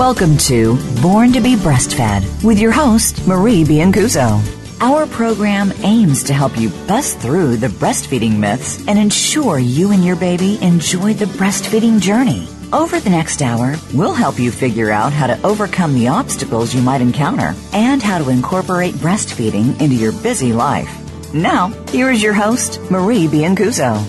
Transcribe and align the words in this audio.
Welcome 0.00 0.38
to 0.38 0.78
Born 1.02 1.30
to 1.34 1.42
be 1.42 1.56
Breastfed 1.56 2.42
with 2.42 2.58
your 2.58 2.72
host, 2.72 3.26
Marie 3.26 3.64
Biancuzzo. 3.64 4.40
Our 4.80 5.06
program 5.06 5.74
aims 5.82 6.22
to 6.22 6.32
help 6.32 6.58
you 6.58 6.70
bust 6.88 7.18
through 7.18 7.58
the 7.58 7.66
breastfeeding 7.66 8.38
myths 8.38 8.82
and 8.88 8.98
ensure 8.98 9.58
you 9.58 9.92
and 9.92 10.02
your 10.02 10.16
baby 10.16 10.58
enjoy 10.62 11.12
the 11.12 11.26
breastfeeding 11.26 12.00
journey. 12.00 12.48
Over 12.72 12.98
the 12.98 13.10
next 13.10 13.42
hour, 13.42 13.74
we'll 13.92 14.14
help 14.14 14.38
you 14.38 14.50
figure 14.50 14.90
out 14.90 15.12
how 15.12 15.26
to 15.26 15.38
overcome 15.46 15.92
the 15.92 16.08
obstacles 16.08 16.74
you 16.74 16.80
might 16.80 17.02
encounter 17.02 17.54
and 17.74 18.02
how 18.02 18.16
to 18.16 18.30
incorporate 18.30 18.94
breastfeeding 18.94 19.78
into 19.82 19.96
your 19.96 20.12
busy 20.12 20.54
life. 20.54 20.90
Now, 21.34 21.68
here 21.90 22.10
is 22.10 22.22
your 22.22 22.32
host, 22.32 22.80
Marie 22.90 23.26
Biancuzzo. 23.26 24.02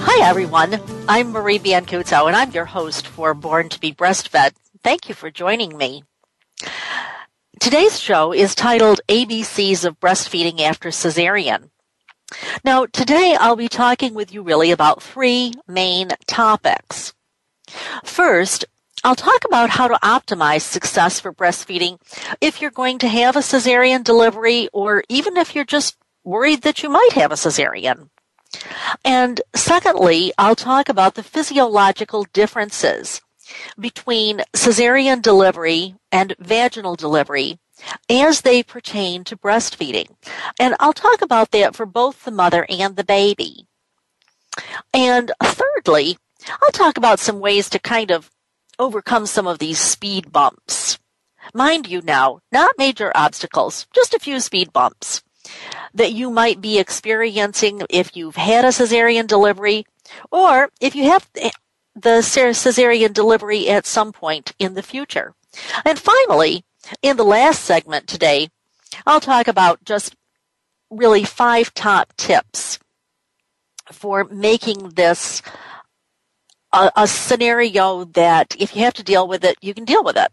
Hi, 0.00 0.28
everyone. 0.28 0.80
I'm 1.08 1.30
Marie 1.30 1.60
Biancuzzo, 1.60 2.26
and 2.26 2.34
I'm 2.34 2.50
your 2.50 2.64
host 2.64 3.06
for 3.06 3.32
Born 3.32 3.68
to 3.68 3.78
be 3.78 3.92
Breastfed. 3.92 4.54
Thank 4.82 5.08
you 5.08 5.14
for 5.14 5.30
joining 5.30 5.76
me. 5.76 6.02
Today's 7.60 8.00
show 8.00 8.32
is 8.32 8.56
titled 8.56 9.00
ABCs 9.08 9.84
of 9.84 10.00
Breastfeeding 10.00 10.60
After 10.60 10.88
Cesarean. 10.88 11.70
Now, 12.64 12.86
today 12.86 13.36
I'll 13.38 13.54
be 13.54 13.68
talking 13.68 14.14
with 14.14 14.34
you 14.34 14.42
really 14.42 14.72
about 14.72 15.00
three 15.00 15.52
main 15.68 16.08
topics. 16.26 17.14
First, 18.02 18.64
I'll 19.04 19.14
talk 19.14 19.44
about 19.44 19.70
how 19.70 19.86
to 19.86 19.98
optimize 20.02 20.62
success 20.62 21.20
for 21.20 21.32
breastfeeding 21.32 22.00
if 22.40 22.60
you're 22.60 22.72
going 22.72 22.98
to 22.98 23.08
have 23.08 23.36
a 23.36 23.40
cesarean 23.40 24.02
delivery 24.02 24.68
or 24.72 25.04
even 25.08 25.36
if 25.36 25.54
you're 25.54 25.64
just 25.64 25.96
worried 26.24 26.62
that 26.62 26.82
you 26.82 26.90
might 26.90 27.12
have 27.12 27.30
a 27.30 27.36
cesarean. 27.36 28.08
And 29.04 29.40
secondly, 29.54 30.32
I'll 30.38 30.56
talk 30.56 30.88
about 30.88 31.14
the 31.14 31.22
physiological 31.22 32.26
differences 32.32 33.20
between 33.78 34.42
cesarean 34.54 35.22
delivery 35.22 35.94
and 36.10 36.34
vaginal 36.38 36.96
delivery 36.96 37.58
as 38.08 38.40
they 38.40 38.62
pertain 38.62 39.24
to 39.24 39.36
breastfeeding. 39.36 40.08
And 40.58 40.74
I'll 40.80 40.92
talk 40.92 41.22
about 41.22 41.50
that 41.52 41.76
for 41.76 41.86
both 41.86 42.24
the 42.24 42.30
mother 42.30 42.66
and 42.68 42.96
the 42.96 43.04
baby. 43.04 43.66
And 44.92 45.30
thirdly, 45.42 46.18
I'll 46.62 46.70
talk 46.70 46.96
about 46.96 47.18
some 47.18 47.40
ways 47.40 47.68
to 47.70 47.78
kind 47.78 48.10
of 48.10 48.30
overcome 48.78 49.26
some 49.26 49.46
of 49.46 49.58
these 49.58 49.78
speed 49.78 50.32
bumps. 50.32 50.98
Mind 51.54 51.86
you 51.86 52.00
now, 52.02 52.40
not 52.50 52.74
major 52.78 53.12
obstacles, 53.14 53.86
just 53.94 54.14
a 54.14 54.18
few 54.18 54.40
speed 54.40 54.72
bumps 54.72 55.22
that 55.94 56.12
you 56.12 56.30
might 56.30 56.60
be 56.60 56.78
experiencing 56.78 57.82
if 57.90 58.16
you've 58.16 58.36
had 58.36 58.64
a 58.64 58.68
cesarean 58.68 59.26
delivery 59.26 59.86
or 60.30 60.70
if 60.80 60.94
you 60.94 61.04
have 61.04 61.28
the 61.94 62.20
cesarean 62.20 63.12
delivery 63.12 63.68
at 63.68 63.86
some 63.86 64.12
point 64.12 64.52
in 64.58 64.74
the 64.74 64.82
future. 64.82 65.34
And 65.84 65.98
finally, 65.98 66.64
in 67.02 67.16
the 67.16 67.24
last 67.24 67.64
segment 67.64 68.06
today, 68.06 68.48
I'll 69.06 69.20
talk 69.20 69.48
about 69.48 69.84
just 69.84 70.14
really 70.90 71.24
five 71.24 71.74
top 71.74 72.12
tips 72.16 72.78
for 73.92 74.24
making 74.24 74.90
this 74.90 75.42
a, 76.72 76.90
a, 76.96 77.06
scenario 77.06 78.04
that 78.04 78.56
if 78.58 78.74
you 78.74 78.82
have 78.82 78.94
to 78.94 79.02
deal 79.02 79.26
with 79.26 79.44
it, 79.44 79.56
you 79.60 79.74
can 79.74 79.84
deal 79.84 80.02
with 80.02 80.16
it. 80.16 80.32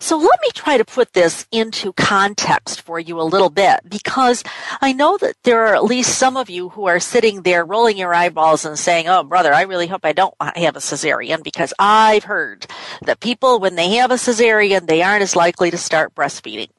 So 0.00 0.16
let 0.16 0.40
me 0.40 0.48
try 0.54 0.78
to 0.78 0.84
put 0.84 1.12
this 1.12 1.46
into 1.52 1.92
context 1.92 2.80
for 2.82 2.98
you 2.98 3.20
a 3.20 3.22
little 3.22 3.50
bit 3.50 3.80
because 3.88 4.42
I 4.80 4.92
know 4.92 5.16
that 5.18 5.36
there 5.44 5.66
are 5.66 5.74
at 5.74 5.84
least 5.84 6.18
some 6.18 6.36
of 6.36 6.50
you 6.50 6.70
who 6.70 6.86
are 6.86 7.00
sitting 7.00 7.42
there 7.42 7.64
rolling 7.64 7.96
your 7.96 8.14
eyeballs 8.14 8.64
and 8.64 8.78
saying, 8.78 9.08
Oh, 9.08 9.22
brother, 9.22 9.52
I 9.52 9.62
really 9.62 9.86
hope 9.86 10.04
I 10.04 10.12
don't 10.12 10.34
have 10.40 10.76
a 10.76 10.80
cesarean 10.80 11.42
because 11.42 11.74
I've 11.78 12.24
heard 12.24 12.66
that 13.02 13.20
people, 13.20 13.58
when 13.60 13.74
they 13.74 13.94
have 13.94 14.10
a 14.10 14.14
cesarean, 14.14 14.86
they 14.86 15.02
aren't 15.02 15.22
as 15.22 15.36
likely 15.36 15.70
to 15.70 15.78
start 15.78 16.14
breastfeeding. 16.14 16.70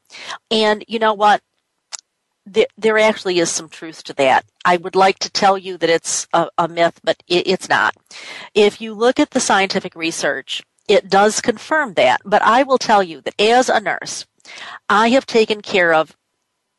And 0.50 0.84
you 0.88 1.00
know 1.00 1.14
what? 1.14 1.42
There, 2.46 2.98
actually 2.98 3.40
is 3.40 3.50
some 3.50 3.70
truth 3.70 4.04
to 4.06 4.14
that. 4.14 4.46
I 4.66 4.78
would 4.78 4.96
like 4.96 5.20
to 5.20 5.30
tell 5.30 5.58
you 5.58 5.78
that 5.78 5.90
it's 5.90 6.28
a, 6.34 6.50
a 6.58 6.68
myth, 6.68 7.00
but 7.04 7.22
it, 7.28 7.48
it's 7.48 7.70
not. 7.70 7.96
If 8.54 8.82
you 8.82 8.94
look 8.94 9.20
at 9.20 9.30
the 9.30 9.40
scientific 9.40 9.96
research, 9.96 10.64
it 10.88 11.10
does 11.10 11.42
confirm 11.42 11.94
that. 11.96 12.22
But 12.26 12.42
I 12.42 12.64
will 12.64 12.78
tell 12.78 13.04
you 13.04 13.22
that 13.22 13.40
as 13.40 13.70
a 13.70 13.80
nurse, 13.80 14.26
I 14.90 15.10
have 15.10 15.26
taken 15.26 15.62
care 15.62 15.94
of 15.94 16.16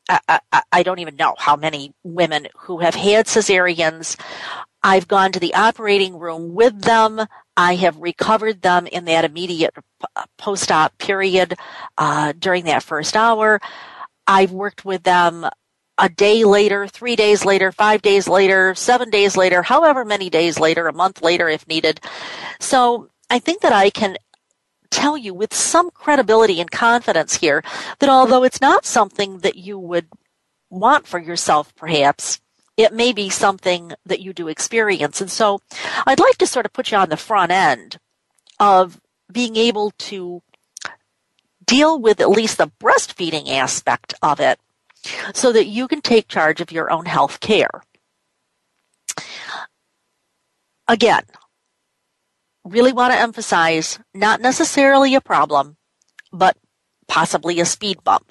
I, 0.08 0.40
I, 0.52 0.62
I, 0.72 0.82
don't 0.82 0.98
even 0.98 1.16
know 1.16 1.34
how 1.38 1.54
many 1.54 1.94
women 2.02 2.48
who 2.56 2.78
have 2.78 2.94
had 2.94 3.26
cesareans. 3.26 4.20
I've 4.82 5.06
gone 5.06 5.32
to 5.32 5.40
the 5.40 5.54
operating 5.54 6.18
room 6.18 6.54
with 6.54 6.82
them. 6.82 7.20
I 7.56 7.76
have 7.76 7.96
recovered 7.98 8.62
them 8.62 8.86
in 8.88 9.04
that 9.04 9.24
immediate 9.24 9.74
post-op 10.38 10.98
period 10.98 11.54
uh, 11.98 12.32
during 12.38 12.64
that 12.64 12.82
first 12.82 13.16
hour. 13.16 13.60
I've 14.26 14.50
worked 14.50 14.84
with 14.84 15.04
them 15.04 15.46
a 15.98 16.08
day 16.08 16.44
later, 16.44 16.88
three 16.88 17.14
days 17.14 17.44
later, 17.44 17.70
five 17.70 18.02
days 18.02 18.26
later, 18.26 18.74
seven 18.74 19.10
days 19.10 19.36
later, 19.36 19.62
however 19.62 20.04
many 20.04 20.30
days 20.30 20.58
later, 20.58 20.88
a 20.88 20.92
month 20.92 21.22
later 21.22 21.48
if 21.48 21.68
needed. 21.68 22.00
So 22.58 23.08
I 23.32 23.38
think 23.38 23.62
that 23.62 23.72
I 23.72 23.88
can 23.88 24.18
tell 24.90 25.16
you 25.16 25.32
with 25.32 25.54
some 25.54 25.90
credibility 25.90 26.60
and 26.60 26.70
confidence 26.70 27.36
here 27.36 27.64
that 27.98 28.10
although 28.10 28.44
it's 28.44 28.60
not 28.60 28.84
something 28.84 29.38
that 29.38 29.56
you 29.56 29.78
would 29.78 30.06
want 30.68 31.06
for 31.06 31.18
yourself, 31.18 31.74
perhaps, 31.74 32.42
it 32.76 32.92
may 32.92 33.10
be 33.10 33.30
something 33.30 33.92
that 34.04 34.20
you 34.20 34.34
do 34.34 34.48
experience. 34.48 35.22
And 35.22 35.30
so 35.30 35.62
I'd 36.06 36.20
like 36.20 36.36
to 36.38 36.46
sort 36.46 36.66
of 36.66 36.74
put 36.74 36.90
you 36.90 36.98
on 36.98 37.08
the 37.08 37.16
front 37.16 37.50
end 37.50 37.98
of 38.60 39.00
being 39.32 39.56
able 39.56 39.92
to 39.92 40.42
deal 41.64 41.98
with 41.98 42.20
at 42.20 42.28
least 42.28 42.58
the 42.58 42.70
breastfeeding 42.78 43.48
aspect 43.48 44.12
of 44.20 44.40
it 44.40 44.60
so 45.32 45.52
that 45.52 45.68
you 45.68 45.88
can 45.88 46.02
take 46.02 46.28
charge 46.28 46.60
of 46.60 46.70
your 46.70 46.90
own 46.90 47.06
health 47.06 47.40
care. 47.40 47.82
Again, 50.86 51.22
really 52.64 52.92
want 52.92 53.12
to 53.12 53.18
emphasize 53.18 53.98
not 54.14 54.40
necessarily 54.40 55.14
a 55.14 55.20
problem, 55.20 55.76
but 56.32 56.56
possibly 57.08 57.60
a 57.60 57.64
speed 57.64 58.02
bump. 58.04 58.30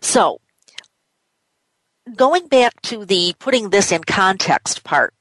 So, 0.00 0.40
going 2.14 2.48
back 2.48 2.80
to 2.82 3.04
the 3.04 3.34
putting 3.38 3.70
this 3.70 3.92
in 3.92 4.04
context 4.04 4.84
part, 4.84 5.14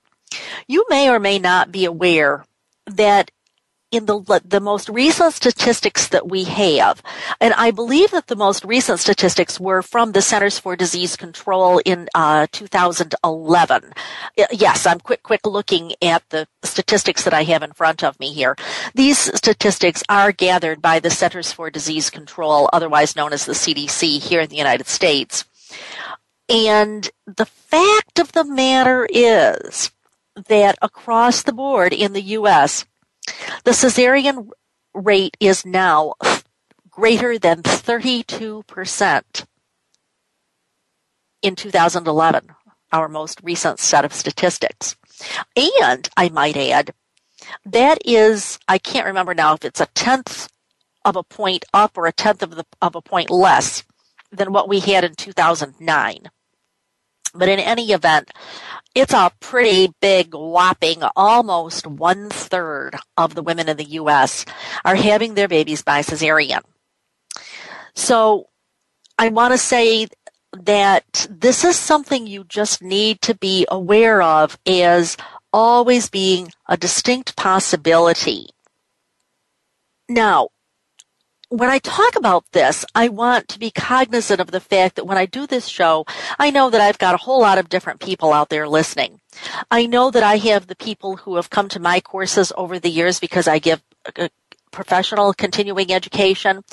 you 0.67 0.85
may 0.89 1.09
or 1.09 1.19
may 1.19 1.39
not 1.39 1.71
be 1.71 1.85
aware 1.85 2.45
that 2.85 3.31
in 3.91 4.05
the 4.05 4.41
the 4.45 4.59
most 4.59 4.87
recent 4.89 5.33
statistics 5.33 6.07
that 6.09 6.27
we 6.27 6.43
have, 6.43 7.01
and 7.41 7.53
I 7.55 7.71
believe 7.71 8.11
that 8.11 8.27
the 8.27 8.35
most 8.35 8.63
recent 8.63 8.99
statistics 8.99 9.59
were 9.59 9.81
from 9.81 10.11
the 10.11 10.21
Centers 10.21 10.59
for 10.59 10.75
Disease 10.75 11.15
Control 11.15 11.79
in 11.79 12.07
uh, 12.13 12.45
2011. 12.51 13.93
Yes, 14.51 14.85
I'm 14.85 14.99
quick 14.99 15.23
quick 15.23 15.45
looking 15.45 15.93
at 16.01 16.23
the 16.29 16.47
statistics 16.63 17.23
that 17.23 17.33
I 17.33 17.43
have 17.43 17.63
in 17.63 17.73
front 17.73 18.03
of 18.03 18.19
me 18.19 18.31
here. 18.31 18.55
These 18.93 19.17
statistics 19.35 20.03
are 20.07 20.31
gathered 20.31 20.81
by 20.81 20.99
the 20.99 21.09
Centers 21.09 21.51
for 21.51 21.71
Disease 21.71 22.09
Control, 22.11 22.69
otherwise 22.71 23.15
known 23.15 23.33
as 23.33 23.45
the 23.45 23.53
CDC, 23.53 24.19
here 24.19 24.41
in 24.41 24.49
the 24.49 24.55
United 24.55 24.87
States. 24.87 25.45
And 26.47 27.09
the 27.25 27.45
fact 27.45 28.19
of 28.19 28.33
the 28.33 28.43
matter 28.43 29.07
is 29.09 29.91
that 30.47 30.77
across 30.81 31.41
the 31.43 31.53
board 31.53 31.91
in 31.91 32.13
the 32.13 32.21
U.S 32.21 32.85
the 33.63 33.71
cesarean 33.71 34.49
rate 34.93 35.37
is 35.39 35.65
now 35.65 36.13
greater 36.89 37.39
than 37.39 37.63
32% 37.63 39.45
in 41.41 41.55
2011, 41.55 42.47
our 42.91 43.07
most 43.07 43.39
recent 43.43 43.79
set 43.79 44.03
of 44.03 44.13
statistics. 44.13 44.95
And 45.55 46.09
I 46.17 46.29
might 46.29 46.57
add, 46.57 46.93
that 47.65 47.99
is, 48.05 48.59
I 48.67 48.77
can't 48.77 49.05
remember 49.05 49.33
now 49.33 49.53
if 49.53 49.63
it's 49.63 49.81
a 49.81 49.87
tenth 49.87 50.49
of 51.05 51.15
a 51.15 51.23
point 51.23 51.65
up 51.73 51.97
or 51.97 52.05
a 52.05 52.11
tenth 52.11 52.43
of, 52.43 52.55
the, 52.55 52.65
of 52.81 52.95
a 52.95 53.01
point 53.01 53.29
less 53.29 53.83
than 54.31 54.51
what 54.51 54.69
we 54.69 54.79
had 54.79 55.03
in 55.03 55.15
2009. 55.15 56.29
But 57.33 57.49
in 57.49 57.59
any 57.59 57.91
event, 57.91 58.31
it's 58.95 59.13
a 59.13 59.31
pretty 59.39 59.93
big 60.01 60.33
whopping 60.33 61.03
almost 61.15 61.85
one 61.85 62.29
third 62.29 62.95
of 63.17 63.35
the 63.35 63.43
women 63.43 63.69
in 63.69 63.77
the 63.77 63.83
U.S. 63.85 64.45
are 64.83 64.95
having 64.95 65.33
their 65.35 65.47
babies 65.47 65.83
by 65.83 66.01
cesarean. 66.01 66.61
So 67.95 68.47
I 69.17 69.29
want 69.29 69.53
to 69.53 69.57
say 69.57 70.07
that 70.53 71.27
this 71.29 71.63
is 71.63 71.75
something 71.75 72.25
you 72.25 72.43
just 72.45 72.81
need 72.81 73.21
to 73.21 73.35
be 73.35 73.67
aware 73.69 74.21
of 74.21 74.57
as 74.65 75.17
always 75.53 76.09
being 76.09 76.51
a 76.67 76.77
distinct 76.77 77.35
possibility. 77.35 78.47
Now, 80.07 80.49
when 81.49 81.69
I 81.69 81.79
talk 81.79 82.15
about 82.15 82.45
this, 82.51 82.85
I 82.93 83.09
want 83.09 83.47
to 83.49 83.59
be 83.59 83.71
cognizant 83.71 84.39
of 84.39 84.51
the 84.51 84.59
fact 84.59 84.95
that 84.95 85.05
when 85.05 85.17
I 85.17 85.25
do 85.25 85.47
this 85.47 85.67
show, 85.67 86.05
I 86.37 86.51
know 86.51 86.69
that 86.69 86.81
I've 86.81 86.99
got 86.99 87.15
a 87.15 87.17
whole 87.17 87.41
lot 87.41 87.57
of 87.57 87.69
different 87.69 87.99
people 87.99 88.31
out 88.31 88.49
there 88.49 88.67
listening. 88.67 89.19
I 89.71 89.87
know 89.87 90.11
that 90.11 90.23
I 90.23 90.37
have 90.37 90.67
the 90.67 90.75
people 90.75 91.17
who 91.17 91.35
have 91.35 91.49
come 91.49 91.67
to 91.69 91.79
my 91.79 91.99
courses 92.01 92.53
over 92.55 92.79
the 92.79 92.89
years 92.89 93.19
because 93.19 93.47
I 93.47 93.57
give 93.57 93.81
uh, 94.15 94.29
professional 94.71 95.33
continuing 95.33 95.91
education. 95.91 96.63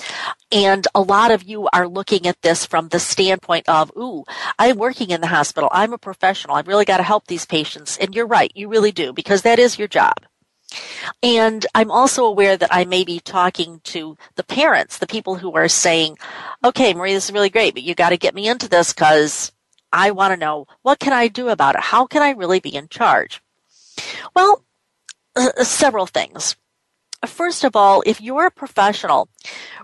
And 0.52 0.86
a 0.94 1.00
lot 1.00 1.30
of 1.30 1.42
you 1.42 1.68
are 1.72 1.88
looking 1.88 2.26
at 2.26 2.42
this 2.42 2.66
from 2.66 2.88
the 2.88 3.00
standpoint 3.00 3.68
of, 3.68 3.90
ooh, 3.96 4.24
I'm 4.58 4.76
working 4.76 5.10
in 5.10 5.22
the 5.22 5.26
hospital. 5.26 5.70
I'm 5.72 5.94
a 5.94 5.98
professional. 5.98 6.56
I've 6.56 6.68
really 6.68 6.84
got 6.84 6.98
to 6.98 7.02
help 7.02 7.26
these 7.26 7.46
patients. 7.46 7.96
And 7.96 8.14
you're 8.14 8.26
right. 8.26 8.52
You 8.54 8.68
really 8.68 8.92
do 8.92 9.14
because 9.14 9.42
that 9.42 9.58
is 9.58 9.78
your 9.78 9.88
job. 9.88 10.14
And 11.22 11.64
I'm 11.74 11.90
also 11.90 12.24
aware 12.24 12.56
that 12.56 12.74
I 12.74 12.84
may 12.84 13.04
be 13.04 13.20
talking 13.20 13.80
to 13.84 14.16
the 14.34 14.44
parents, 14.44 14.98
the 14.98 15.06
people 15.06 15.36
who 15.36 15.54
are 15.54 15.68
saying, 15.68 16.18
okay, 16.64 16.94
Marie, 16.94 17.14
this 17.14 17.26
is 17.26 17.32
really 17.32 17.50
great, 17.50 17.74
but 17.74 17.82
you 17.82 17.94
got 17.94 18.10
to 18.10 18.16
get 18.16 18.34
me 18.34 18.48
into 18.48 18.68
this 18.68 18.92
because 18.92 19.52
I 19.92 20.10
want 20.10 20.32
to 20.32 20.36
know 20.36 20.66
what 20.82 20.98
can 20.98 21.12
I 21.12 21.28
do 21.28 21.48
about 21.48 21.74
it? 21.74 21.80
How 21.80 22.06
can 22.06 22.22
I 22.22 22.30
really 22.30 22.60
be 22.60 22.74
in 22.74 22.88
charge? 22.88 23.42
Well, 24.34 24.64
uh, 25.34 25.64
several 25.64 26.06
things. 26.06 26.56
First 27.24 27.64
of 27.64 27.74
all, 27.74 28.02
if 28.06 28.20
you're 28.20 28.46
a 28.46 28.50
professional, 28.50 29.28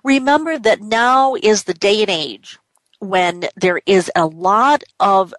remember 0.05 0.59
that 0.59 0.81
now 0.81 1.35
is 1.35 1.65
the 1.65 1.75
day 1.75 2.03
and 2.03 2.11
age 2.11 2.59
when 2.99 3.45
there 3.56 3.81
is 3.87 4.11
a 4.15 4.27
lot 4.27 4.85
of 5.00 5.35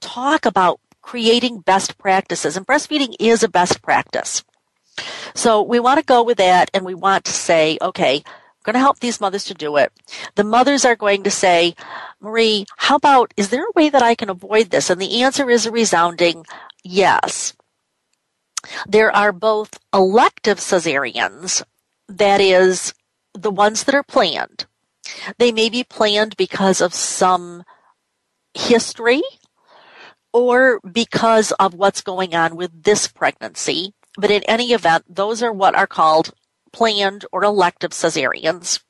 talk 0.00 0.46
about 0.46 0.80
creating 1.02 1.60
best 1.60 1.98
practices, 1.98 2.56
and 2.56 2.66
breastfeeding 2.66 3.14
is 3.18 3.42
a 3.42 3.48
best 3.48 3.82
practice. 3.82 4.44
So 5.34 5.62
we 5.62 5.80
want 5.80 5.98
to 5.98 6.04
go 6.04 6.22
with 6.22 6.38
that 6.38 6.70
and 6.74 6.84
we 6.84 6.94
want 6.94 7.24
to 7.24 7.32
say, 7.32 7.78
okay, 7.80 8.16
I'm 8.16 8.62
going 8.64 8.74
to 8.74 8.80
help 8.80 9.00
these 9.00 9.20
mothers 9.20 9.44
to 9.44 9.54
do 9.54 9.76
it. 9.76 9.92
The 10.34 10.44
mothers 10.44 10.84
are 10.84 10.96
going 10.96 11.22
to 11.22 11.30
say, 11.30 11.74
Marie, 12.20 12.66
how 12.76 12.96
about, 12.96 13.32
is 13.36 13.48
there 13.48 13.64
a 13.64 13.72
way 13.74 13.88
that 13.88 14.02
I 14.02 14.14
can 14.14 14.28
avoid 14.28 14.70
this? 14.70 14.90
And 14.90 15.00
the 15.00 15.22
answer 15.22 15.48
is 15.48 15.66
a 15.66 15.70
resounding 15.70 16.44
yes. 16.84 17.54
There 18.86 19.14
are 19.14 19.32
both 19.32 19.78
elective 19.94 20.58
cesareans, 20.58 21.62
that 22.08 22.40
is, 22.40 22.92
the 23.32 23.50
ones 23.50 23.84
that 23.84 23.94
are 23.94 24.02
planned. 24.02 24.66
They 25.38 25.52
may 25.52 25.68
be 25.68 25.84
planned 25.84 26.36
because 26.36 26.80
of 26.80 26.92
some 26.92 27.64
history 28.54 29.22
or 30.32 30.80
because 30.80 31.52
of 31.52 31.74
what's 31.74 32.02
going 32.02 32.34
on 32.34 32.56
with 32.56 32.82
this 32.82 33.08
pregnancy. 33.08 33.94
But 34.16 34.30
in 34.30 34.42
any 34.44 34.72
event, 34.72 35.04
those 35.08 35.42
are 35.42 35.52
what 35.52 35.74
are 35.74 35.86
called 35.86 36.32
planned 36.72 37.24
or 37.32 37.44
elective 37.44 37.90
cesareans. 37.92 38.80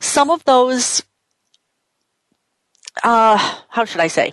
Some 0.00 0.30
of 0.30 0.44
those, 0.44 1.02
uh, 3.02 3.36
how 3.68 3.84
should 3.84 4.00
I 4.00 4.08
say? 4.08 4.32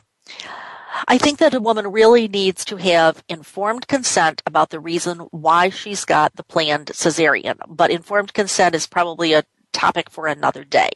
I 1.08 1.18
think 1.18 1.40
that 1.40 1.54
a 1.54 1.60
woman 1.60 1.92
really 1.92 2.28
needs 2.28 2.64
to 2.66 2.78
have 2.78 3.24
informed 3.28 3.88
consent 3.88 4.42
about 4.46 4.70
the 4.70 4.80
reason 4.80 5.20
why 5.32 5.70
she's 5.70 6.06
got 6.06 6.36
the 6.36 6.44
planned 6.44 6.88
cesarean, 6.88 7.58
but 7.68 7.92
informed 7.92 8.34
consent 8.34 8.76
is 8.76 8.88
probably 8.88 9.34
a 9.34 9.44
topic 9.72 10.10
for 10.10 10.28
another 10.28 10.64
day. 10.64 10.92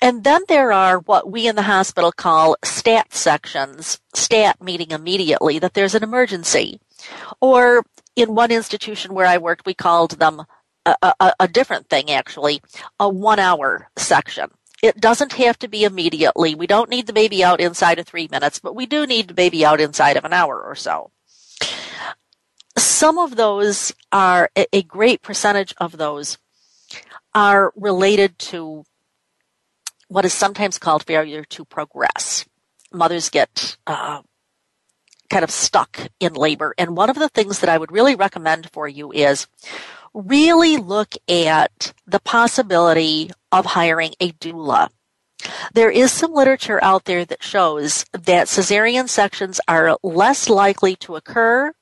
And 0.00 0.24
then 0.24 0.42
there 0.48 0.72
are 0.72 0.98
what 0.98 1.30
we 1.30 1.46
in 1.46 1.56
the 1.56 1.62
hospital 1.62 2.12
call 2.12 2.56
stat 2.64 3.12
sections, 3.14 4.00
stat 4.14 4.62
meaning 4.62 4.90
immediately 4.90 5.58
that 5.58 5.74
there's 5.74 5.94
an 5.94 6.02
emergency. 6.02 6.80
Or 7.40 7.84
in 8.16 8.34
one 8.34 8.50
institution 8.50 9.14
where 9.14 9.26
I 9.26 9.38
worked, 9.38 9.66
we 9.66 9.74
called 9.74 10.12
them 10.12 10.42
a, 10.86 10.96
a, 11.02 11.32
a 11.40 11.48
different 11.48 11.88
thing 11.88 12.10
actually, 12.10 12.62
a 13.00 13.08
one 13.08 13.38
hour 13.38 13.88
section. 13.96 14.50
It 14.82 15.00
doesn't 15.00 15.32
have 15.32 15.58
to 15.60 15.68
be 15.68 15.84
immediately. 15.84 16.54
We 16.54 16.66
don't 16.66 16.90
need 16.90 17.06
the 17.06 17.12
baby 17.12 17.42
out 17.42 17.60
inside 17.60 17.98
of 17.98 18.06
three 18.06 18.28
minutes, 18.30 18.58
but 18.58 18.74
we 18.74 18.86
do 18.86 19.06
need 19.06 19.28
the 19.28 19.34
baby 19.34 19.64
out 19.64 19.80
inside 19.80 20.16
of 20.16 20.24
an 20.24 20.34
hour 20.34 20.62
or 20.62 20.74
so. 20.74 21.10
Some 22.76 23.18
of 23.18 23.36
those 23.36 23.94
are, 24.12 24.50
a 24.72 24.82
great 24.82 25.22
percentage 25.22 25.74
of 25.78 25.96
those 25.96 26.38
are 27.34 27.72
related 27.76 28.38
to 28.38 28.84
what 30.08 30.24
is 30.24 30.32
sometimes 30.32 30.78
called 30.78 31.04
failure 31.04 31.44
to 31.44 31.64
progress. 31.64 32.44
Mothers 32.92 33.30
get 33.30 33.76
uh, 33.86 34.22
kind 35.34 35.42
of 35.42 35.50
stuck 35.50 35.98
in 36.20 36.32
labor. 36.34 36.76
And 36.78 36.96
one 36.96 37.10
of 37.10 37.18
the 37.18 37.28
things 37.28 37.58
that 37.58 37.68
I 37.68 37.76
would 37.76 37.90
really 37.90 38.14
recommend 38.14 38.70
for 38.70 38.86
you 38.86 39.10
is 39.10 39.48
really 40.14 40.76
look 40.76 41.16
at 41.28 41.92
the 42.06 42.20
possibility 42.20 43.32
of 43.50 43.66
hiring 43.66 44.12
a 44.20 44.30
doula. 44.30 44.90
There 45.72 45.90
is 45.90 46.12
some 46.12 46.32
literature 46.32 46.78
out 46.84 47.06
there 47.06 47.24
that 47.24 47.42
shows 47.42 48.04
that 48.12 48.46
cesarean 48.46 49.08
sections 49.08 49.60
are 49.66 49.98
less 50.04 50.48
likely 50.48 50.94
to 51.02 51.16
occur 51.16 51.72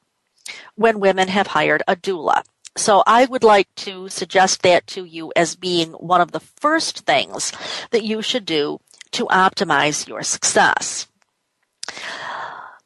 when 0.77 0.99
women 0.99 1.29
have 1.29 1.49
hired 1.49 1.83
a 1.87 1.95
doula. 1.95 2.45
So 2.75 3.03
I 3.07 3.27
would 3.27 3.45
like 3.45 3.69
to 3.85 4.09
suggest 4.09 4.63
that 4.63 4.87
to 4.87 5.05
you 5.05 5.31
as 5.37 5.57
being 5.57 5.93
one 5.93 6.23
of 6.23 6.33
the 6.33 6.41
first 6.41 7.01
things 7.01 7.53
that 7.91 8.03
you 8.03 8.23
should 8.23 8.47
do 8.47 8.81
to 9.11 9.27
optimize 9.27 10.09
your 10.09 10.23
success. 10.23 11.07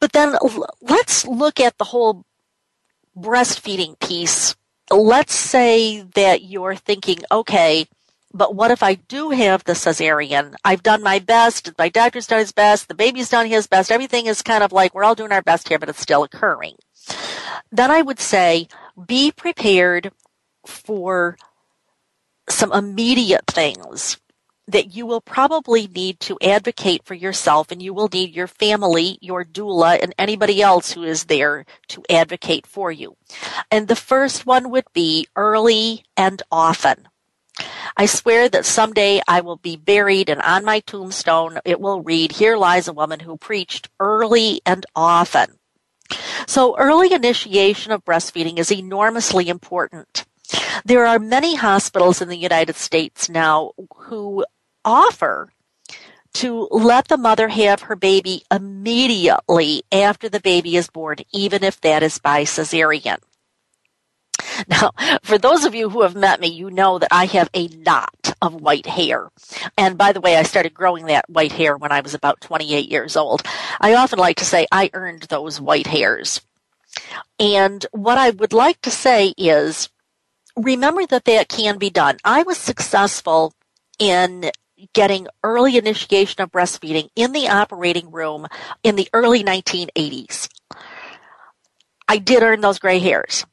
But 0.01 0.13
then 0.13 0.37
let's 0.81 1.27
look 1.27 1.59
at 1.59 1.79
the 1.79 1.85
whole 1.85 2.25
breastfeeding 3.17 3.99
piece 3.99 4.55
let's 4.91 5.35
say 5.35 6.03
that 6.15 6.43
you're 6.43 6.75
thinking, 6.75 7.19
okay, 7.31 7.87
but 8.33 8.55
what 8.55 8.71
if 8.71 8.83
I 8.83 8.95
do 8.95 9.31
have 9.31 9.65
the 9.65 9.73
cesarean? 9.73 10.55
I've 10.65 10.83
done 10.83 11.03
my 11.03 11.19
best. 11.19 11.73
My 11.79 11.89
doctor's 11.89 12.27
done 12.27 12.41
his 12.41 12.53
best. 12.53 12.89
The 12.89 12.95
baby's 12.95 13.31
done 13.31 13.47
his 13.47 13.67
best. 13.67 13.91
Everything 13.91 14.27
is 14.27 14.43
kind 14.43 14.63
of 14.63 14.73
like 14.73 14.95
we're 14.95 15.05
all 15.05 15.15
doing 15.15 15.33
our 15.33 15.43
best 15.43 15.69
here, 15.69 15.79
but 15.79 15.89
it's 15.89 16.01
still 16.01 16.23
occurring. 16.23 16.75
Then 17.73 17.91
I 17.91 18.03
would 18.03 18.21
say 18.21 18.69
be 19.07 19.33
prepared 19.33 20.13
for 20.67 21.39
some 22.49 22.73
immediate 22.73 23.47
things 23.47 24.19
that 24.69 24.95
you 24.95 25.07
will 25.07 25.21
probably 25.21 25.87
need 25.87 26.19
to 26.21 26.39
advocate 26.43 27.03
for 27.05 27.15
yourself 27.15 27.71
and 27.71 27.83
you 27.83 27.95
will 27.95 28.09
need 28.13 28.35
your 28.35 28.47
family, 28.47 29.19
your 29.21 29.45
doula, 29.45 30.03
and 30.03 30.15
anybody 30.19 30.61
else 30.61 30.93
who 30.93 31.05
is 31.05 31.25
there 31.25 31.65
to 31.89 32.03
advocate 32.11 32.67
for 32.67 32.91
you. 32.91 33.17
And 33.71 33.87
the 33.87 33.97
first 33.97 34.47
one 34.47 34.71
would 34.71 34.87
be 34.93 35.29
early 35.37 36.05
and 36.17 36.43
often. 36.51 37.09
I 37.97 38.07
swear 38.07 38.49
that 38.51 38.67
someday 38.67 39.23
I 39.27 39.41
will 39.41 39.57
be 39.57 39.77
buried 39.77 40.29
and 40.29 40.43
on 40.43 40.65
my 40.65 40.81
tombstone 40.81 41.61
it 41.65 41.81
will 41.81 42.03
read, 42.03 42.33
here 42.33 42.57
lies 42.57 42.89
a 42.89 42.93
woman 42.93 43.21
who 43.21 43.39
preached 43.39 43.89
early 43.99 44.61
and 44.67 44.85
often. 44.95 45.59
So 46.47 46.77
early 46.77 47.13
initiation 47.13 47.93
of 47.93 48.05
breastfeeding 48.05 48.59
is 48.59 48.71
enormously 48.71 49.49
important. 49.49 50.27
There 50.85 51.07
are 51.07 51.19
many 51.19 51.57
hospitals 51.57 52.21
in 52.21 52.29
the 52.29 52.37
United 52.37 52.77
States 52.77 53.29
now 53.29 53.73
who 53.97 54.45
offer 54.87 55.51
to 56.35 56.69
let 56.71 57.09
the 57.09 57.17
mother 57.17 57.49
have 57.49 57.83
her 57.83 57.97
baby 57.97 58.43
immediately 58.51 59.83
after 59.91 60.29
the 60.29 60.41
baby 60.41 60.77
is 60.77 60.89
born, 60.89 61.17
even 61.33 61.65
if 61.65 61.81
that 61.81 62.03
is 62.03 62.19
by 62.19 62.45
cesarean. 62.45 63.19
Now, 64.69 64.93
for 65.23 65.37
those 65.37 65.65
of 65.65 65.75
you 65.75 65.91
who 65.91 66.03
have 66.03 66.15
met 66.15 66.41
me, 66.41 66.49
you 66.49 66.71
know 66.71 66.99
that 66.99 67.13
I 67.13 67.27
have 67.27 67.51
a 67.53 67.69
lot 67.69 68.35
of 68.41 68.55
white 68.55 68.87
hair. 68.87 69.31
And 69.77 69.99
by 69.99 70.13
the 70.13 70.21
way, 70.21 70.37
I 70.37 70.45
started 70.45 70.73
growing 70.73 71.07
that 71.07 71.29
white 71.29 71.53
hair 71.53 71.77
when 71.77 71.93
I 71.93 72.01
was 72.01 72.15
about 72.15 72.41
28 72.41 72.91
years 72.91 73.17
old. 73.17 73.43
I 73.81 73.95
often 73.95 74.19
like 74.19 74.37
to 74.39 74.47
say 74.47 74.67
I 74.73 74.91
earned 74.95 75.25
those 75.25 75.61
white 75.61 75.87
hairs. 75.87 76.41
And 77.39 77.85
what 77.93 78.17
I 78.19 78.31
would 78.31 78.53
like 78.53 78.81
to 78.83 78.91
say 78.91 79.35
is 79.37 79.91
remember 80.57 81.07
that 81.07 81.25
that 81.25 81.49
can 81.49 81.77
be 81.77 81.91
done. 81.91 82.17
I 82.25 82.43
was 82.43 82.57
successful 82.57 83.53
in 83.99 84.51
getting 84.93 85.27
early 85.43 85.77
initiation 85.77 86.43
of 86.43 86.53
breastfeeding 86.53 87.09
in 87.17 87.33
the 87.33 87.49
operating 87.49 88.11
room 88.11 88.47
in 88.83 88.97
the 88.97 89.09
early 89.13 89.43
1980s. 89.43 90.49
I 92.09 92.19
did 92.19 92.43
earn 92.43 92.61
those 92.61 92.79
gray 92.79 92.99
hairs. 92.99 93.47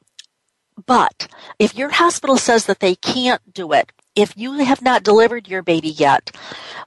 But 0.85 1.27
if 1.59 1.75
your 1.75 1.89
hospital 1.89 2.37
says 2.37 2.65
that 2.65 2.79
they 2.79 2.95
can't 2.95 3.53
do 3.53 3.73
it, 3.73 3.91
if 4.15 4.35
you 4.37 4.53
have 4.53 4.81
not 4.81 5.03
delivered 5.03 5.47
your 5.47 5.63
baby 5.63 5.89
yet, 5.89 6.35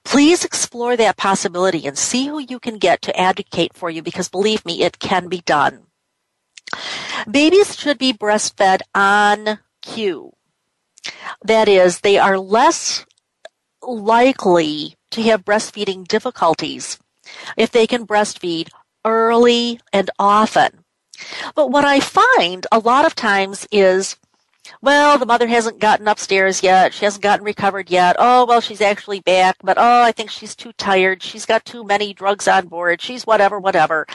please 0.04 0.44
explore 0.44 0.96
that 0.96 1.16
possibility 1.16 1.86
and 1.86 1.98
see 1.98 2.26
who 2.26 2.38
you 2.38 2.60
can 2.60 2.78
get 2.78 3.02
to 3.02 3.18
advocate 3.18 3.74
for 3.74 3.90
you 3.90 4.02
because 4.02 4.28
believe 4.28 4.64
me, 4.64 4.82
it 4.82 4.98
can 4.98 5.28
be 5.28 5.40
done. 5.40 5.86
Babies 7.30 7.76
should 7.76 7.98
be 7.98 8.12
breastfed 8.12 8.80
on 8.94 9.58
cue. 9.82 10.32
That 11.44 11.68
is, 11.68 12.00
they 12.00 12.18
are 12.18 12.38
less 12.38 13.06
likely 13.86 14.96
to 15.12 15.22
have 15.22 15.44
breastfeeding 15.44 16.06
difficulties 16.06 16.98
if 17.56 17.70
they 17.70 17.86
can 17.86 18.06
breastfeed 18.06 18.68
early 19.04 19.80
and 19.92 20.10
often. 20.18 20.84
But 21.54 21.70
what 21.70 21.84
I 21.84 22.00
find 22.00 22.66
a 22.70 22.78
lot 22.78 23.06
of 23.06 23.14
times 23.14 23.66
is 23.72 24.16
well, 24.82 25.18
the 25.18 25.26
mother 25.26 25.46
hasn't 25.46 25.78
gotten 25.78 26.08
upstairs 26.08 26.62
yet. 26.62 26.92
She 26.92 27.04
hasn't 27.04 27.22
gotten 27.22 27.44
recovered 27.44 27.90
yet. 27.90 28.16
Oh, 28.18 28.44
well, 28.46 28.60
she's 28.60 28.80
actually 28.80 29.20
back, 29.20 29.56
but 29.62 29.78
oh, 29.78 30.02
I 30.02 30.12
think 30.12 30.30
she's 30.30 30.56
too 30.56 30.72
tired. 30.72 31.22
She's 31.22 31.46
got 31.46 31.64
too 31.64 31.84
many 31.84 32.12
drugs 32.12 32.48
on 32.48 32.68
board. 32.68 33.00
She's 33.00 33.26
whatever, 33.26 33.58
whatever. 33.60 34.06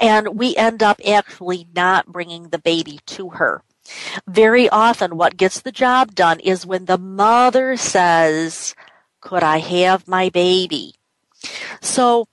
And 0.00 0.38
we 0.38 0.56
end 0.56 0.82
up 0.82 1.00
actually 1.06 1.66
not 1.74 2.06
bringing 2.06 2.48
the 2.48 2.58
baby 2.58 3.00
to 3.06 3.30
her. 3.30 3.62
Very 4.26 4.68
often 4.68 5.16
what 5.16 5.36
gets 5.36 5.60
the 5.60 5.72
job 5.72 6.14
done 6.14 6.40
is 6.40 6.66
when 6.66 6.84
the 6.84 6.98
mother 6.98 7.76
says, 7.76 8.74
could 9.28 9.42
I 9.42 9.58
have 9.58 10.08
my 10.08 10.30
baby? 10.30 10.94
So 11.82 12.28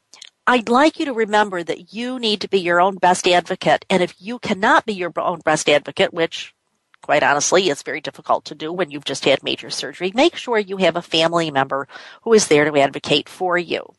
I'd 0.47 0.69
like 0.69 0.97
you 0.97 1.03
to 1.07 1.13
remember 1.13 1.61
that 1.61 1.93
you 1.93 2.19
need 2.19 2.39
to 2.39 2.47
be 2.47 2.61
your 2.61 2.79
own 2.79 2.95
best 2.95 3.27
advocate. 3.27 3.83
And 3.89 4.01
if 4.01 4.15
you 4.17 4.39
cannot 4.39 4.85
be 4.85 4.93
your 4.93 5.11
own 5.17 5.41
best 5.43 5.67
advocate, 5.67 6.13
which 6.13 6.55
quite 7.01 7.21
honestly, 7.21 7.69
it's 7.69 7.83
very 7.83 7.99
difficult 7.99 8.45
to 8.45 8.55
do 8.55 8.71
when 8.71 8.91
you've 8.91 9.03
just 9.03 9.25
had 9.25 9.43
major 9.43 9.69
surgery. 9.69 10.13
Make 10.15 10.37
sure 10.37 10.57
you 10.57 10.77
have 10.77 10.95
a 10.95 11.01
family 11.01 11.51
member 11.51 11.85
who 12.21 12.31
is 12.31 12.47
there 12.47 12.63
to 12.63 12.79
advocate 12.79 13.27
for 13.27 13.57
you. 13.57 13.93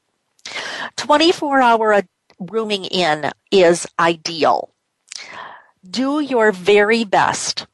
24 0.96 1.60
hour 1.60 2.02
rooming 2.40 2.86
in 2.86 3.30
is 3.50 3.86
ideal. 3.98 4.70
Do 5.88 6.20
your 6.20 6.50
very 6.50 7.04
best 7.04 7.66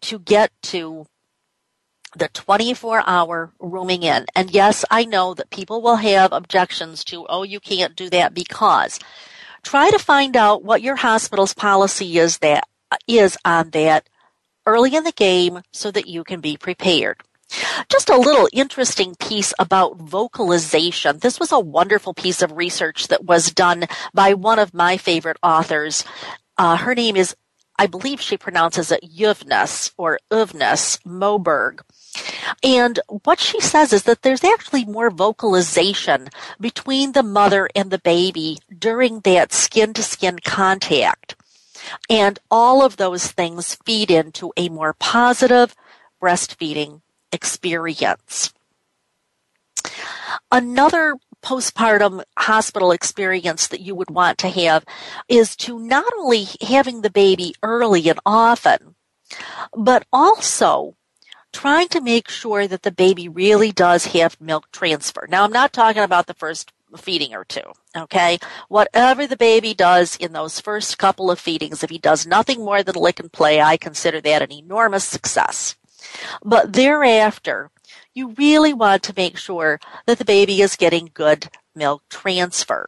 to 0.00 0.18
get 0.18 0.50
to 0.62 1.06
the 2.18 2.28
24 2.28 3.02
hour 3.06 3.52
rooming 3.60 4.02
in. 4.02 4.26
And 4.34 4.50
yes, 4.50 4.84
I 4.90 5.04
know 5.04 5.34
that 5.34 5.50
people 5.50 5.82
will 5.82 5.96
have 5.96 6.32
objections 6.32 7.04
to, 7.04 7.26
oh, 7.28 7.42
you 7.42 7.60
can't 7.60 7.96
do 7.96 8.10
that 8.10 8.34
because 8.34 8.98
try 9.62 9.90
to 9.90 9.98
find 9.98 10.36
out 10.36 10.62
what 10.62 10.82
your 10.82 10.96
hospital's 10.96 11.54
policy 11.54 12.18
is 12.18 12.38
that 12.38 12.68
is 13.08 13.36
on 13.44 13.70
that 13.70 14.08
early 14.64 14.94
in 14.94 15.04
the 15.04 15.12
game 15.12 15.62
so 15.72 15.90
that 15.90 16.06
you 16.06 16.24
can 16.24 16.40
be 16.40 16.56
prepared. 16.56 17.22
Just 17.88 18.10
a 18.10 18.16
little 18.16 18.48
interesting 18.52 19.14
piece 19.14 19.54
about 19.58 19.98
vocalization. 19.98 21.18
This 21.18 21.38
was 21.38 21.52
a 21.52 21.60
wonderful 21.60 22.12
piece 22.12 22.42
of 22.42 22.52
research 22.52 23.08
that 23.08 23.24
was 23.24 23.52
done 23.52 23.84
by 24.12 24.34
one 24.34 24.58
of 24.58 24.74
my 24.74 24.96
favorite 24.96 25.36
authors. 25.42 26.04
Uh, 26.58 26.76
her 26.76 26.94
name 26.94 27.16
is, 27.16 27.36
I 27.78 27.86
believe 27.86 28.20
she 28.20 28.36
pronounces 28.36 28.90
it 28.90 29.04
Yuvness 29.04 29.92
or 29.96 30.18
Uvness 30.30 31.00
Moberg. 31.04 31.80
And 32.62 33.00
what 33.24 33.40
she 33.40 33.60
says 33.60 33.92
is 33.92 34.04
that 34.04 34.22
there's 34.22 34.44
actually 34.44 34.84
more 34.84 35.10
vocalization 35.10 36.28
between 36.60 37.12
the 37.12 37.22
mother 37.22 37.68
and 37.74 37.90
the 37.90 37.98
baby 37.98 38.58
during 38.76 39.20
that 39.20 39.52
skin 39.52 39.92
to 39.94 40.02
skin 40.02 40.38
contact. 40.44 41.36
And 42.10 42.38
all 42.50 42.84
of 42.84 42.96
those 42.96 43.28
things 43.28 43.76
feed 43.84 44.10
into 44.10 44.52
a 44.56 44.68
more 44.68 44.94
positive 44.94 45.74
breastfeeding 46.20 47.02
experience. 47.32 48.52
Another 50.50 51.16
postpartum 51.42 52.24
hospital 52.36 52.90
experience 52.90 53.68
that 53.68 53.80
you 53.80 53.94
would 53.94 54.10
want 54.10 54.38
to 54.38 54.48
have 54.48 54.84
is 55.28 55.54
to 55.54 55.78
not 55.78 56.12
only 56.18 56.46
having 56.60 57.02
the 57.02 57.10
baby 57.10 57.54
early 57.62 58.08
and 58.08 58.18
often, 58.26 58.96
but 59.76 60.04
also 60.12 60.96
trying 61.56 61.88
to 61.88 62.02
make 62.02 62.28
sure 62.28 62.68
that 62.68 62.82
the 62.82 62.92
baby 62.92 63.30
really 63.30 63.72
does 63.72 64.06
have 64.08 64.38
milk 64.38 64.70
transfer. 64.72 65.26
Now, 65.26 65.42
I'm 65.42 65.52
not 65.52 65.72
talking 65.72 66.02
about 66.02 66.26
the 66.26 66.34
first 66.34 66.70
feeding 66.98 67.34
or 67.34 67.46
two. 67.46 67.72
Okay. 67.96 68.38
Whatever 68.68 69.26
the 69.26 69.38
baby 69.38 69.72
does 69.72 70.16
in 70.16 70.32
those 70.34 70.60
first 70.60 70.98
couple 70.98 71.30
of 71.30 71.40
feedings, 71.40 71.82
if 71.82 71.88
he 71.88 71.96
does 71.96 72.26
nothing 72.26 72.62
more 72.62 72.82
than 72.82 72.94
lick 72.94 73.18
and 73.18 73.32
play, 73.32 73.62
I 73.62 73.78
consider 73.78 74.20
that 74.20 74.42
an 74.42 74.52
enormous 74.52 75.04
success. 75.04 75.76
But 76.44 76.74
thereafter, 76.74 77.70
you 78.12 78.34
really 78.36 78.74
want 78.74 79.02
to 79.04 79.14
make 79.16 79.38
sure 79.38 79.80
that 80.04 80.18
the 80.18 80.26
baby 80.26 80.60
is 80.60 80.76
getting 80.76 81.10
good 81.14 81.48
milk 81.74 82.02
transfer. 82.10 82.86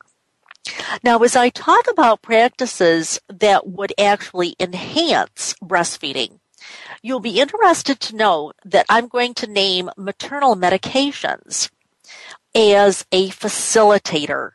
Now, 1.03 1.19
as 1.21 1.35
I 1.35 1.49
talk 1.49 1.87
about 1.91 2.21
practices 2.21 3.19
that 3.29 3.67
would 3.67 3.95
actually 3.99 4.55
enhance 4.61 5.55
breastfeeding, 5.63 6.41
you'll 7.03 7.21
be 7.21 7.41
interested 7.41 8.01
to 8.01 8.17
know 8.17 8.53
that 8.65 8.87
I'm 8.89 9.09
going 9.09 9.35
to 9.35 9.47
name 9.47 9.91
maternal 9.97 10.57
medications 10.57 11.71
as 12.55 13.07
a 13.13 13.29
facilitator 13.29 14.53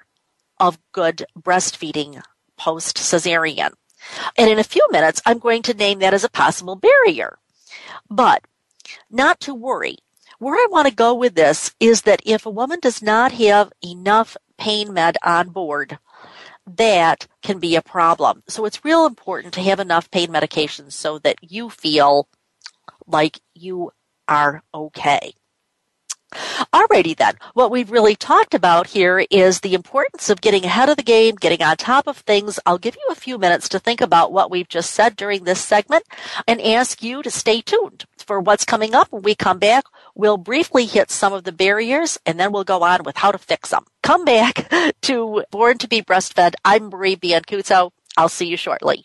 of 0.60 0.80
good 0.92 1.26
breastfeeding 1.38 2.22
post 2.58 2.98
cesarean. 2.98 3.72
And 4.38 4.50
in 4.50 4.60
a 4.60 4.64
few 4.64 4.86
minutes, 4.92 5.22
I'm 5.26 5.40
going 5.40 5.62
to 5.64 5.74
name 5.74 6.00
that 6.00 6.14
as 6.14 6.24
a 6.24 6.30
possible 6.30 6.76
barrier. 6.76 7.38
But 8.10 8.44
not 9.10 9.40
to 9.42 9.54
worry. 9.54 9.98
Where 10.40 10.56
I 10.56 10.68
want 10.70 10.88
to 10.88 10.94
go 10.94 11.14
with 11.14 11.36
this 11.36 11.74
is 11.80 12.02
that 12.02 12.22
if 12.26 12.46
a 12.46 12.50
woman 12.50 12.80
does 12.82 13.02
not 13.02 13.32
have 13.34 13.72
enough 13.82 14.36
pain 14.58 14.94
med 14.94 15.18
on 15.24 15.50
board, 15.50 16.00
that 16.66 17.28
can 17.42 17.60
be 17.60 17.76
a 17.76 17.82
problem. 17.82 18.44
So 18.48 18.66
it's 18.66 18.86
real 18.86 19.06
important 19.06 19.54
to 19.56 19.62
have 19.62 19.80
enough 19.80 20.12
pain 20.12 20.30
medications 20.30 20.94
so 20.94 21.20
that 21.20 21.38
you 21.42 21.70
feel 21.70 22.28
like 23.06 23.40
you 23.54 23.92
are 24.28 24.64
okay. 24.74 25.34
Alrighty 26.74 27.16
then. 27.16 27.36
What 27.54 27.70
we've 27.70 27.92
really 27.92 28.16
talked 28.16 28.54
about 28.56 28.88
here 28.88 29.26
is 29.30 29.60
the 29.60 29.76
importance 29.76 30.30
of 30.30 30.42
getting 30.42 30.66
ahead 30.66 30.90
of 30.90 30.98
the 30.98 31.04
game, 31.04 31.36
getting 31.36 31.62
on 31.62 31.78
top 31.78 32.08
of 32.08 32.18
things. 32.18 32.60
I'll 32.66 32.80
give 32.80 32.96
you 32.96 33.12
a 33.12 33.16
few 33.16 33.38
minutes 33.38 33.70
to 33.70 33.80
think 33.80 34.02
about 34.02 34.32
what 34.32 34.50
we've 34.50 34.68
just 34.68 34.92
said 34.92 35.16
during 35.16 35.44
this 35.44 35.62
segment 35.62 36.06
and 36.48 36.60
ask 36.62 37.04
you 37.04 37.22
to 37.22 37.30
stay 37.30 37.62
tuned 37.62 38.06
for 38.18 38.40
what's 38.40 38.66
coming 38.66 38.96
up. 38.96 39.12
When 39.12 39.22
we 39.22 39.36
come 39.36 39.60
back, 39.60 39.84
we'll 40.16 40.38
briefly 40.38 40.86
hit 40.86 41.12
some 41.12 41.34
of 41.34 41.44
the 41.44 41.52
barriers 41.52 42.20
and 42.26 42.40
then 42.40 42.52
we'll 42.52 42.64
go 42.64 42.84
on 42.84 43.04
with 43.04 43.18
how 43.18 43.32
to 43.32 43.38
fix 43.38 43.70
them. 43.70 43.86
Come 44.02 44.26
back 44.26 44.72
to 45.02 45.44
Born 45.52 45.78
to 45.80 45.88
be 45.88 46.02
Breastfed. 46.02 46.54
I'm 46.64 46.90
Marie 46.90 47.16
Biancuzzo. 47.16 47.92
I'll 48.18 48.30
see 48.30 48.48
you 48.48 48.58
shortly. 48.58 49.04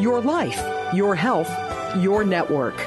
Your 0.00 0.20
life, 0.20 0.62
your 0.94 1.16
health, 1.16 1.50
your 1.96 2.24
network. 2.24 2.86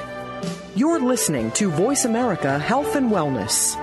You're 0.74 0.98
listening 0.98 1.50
to 1.52 1.70
Voice 1.70 2.06
America 2.06 2.58
Health 2.58 2.96
and 2.96 3.10
Wellness. 3.10 3.76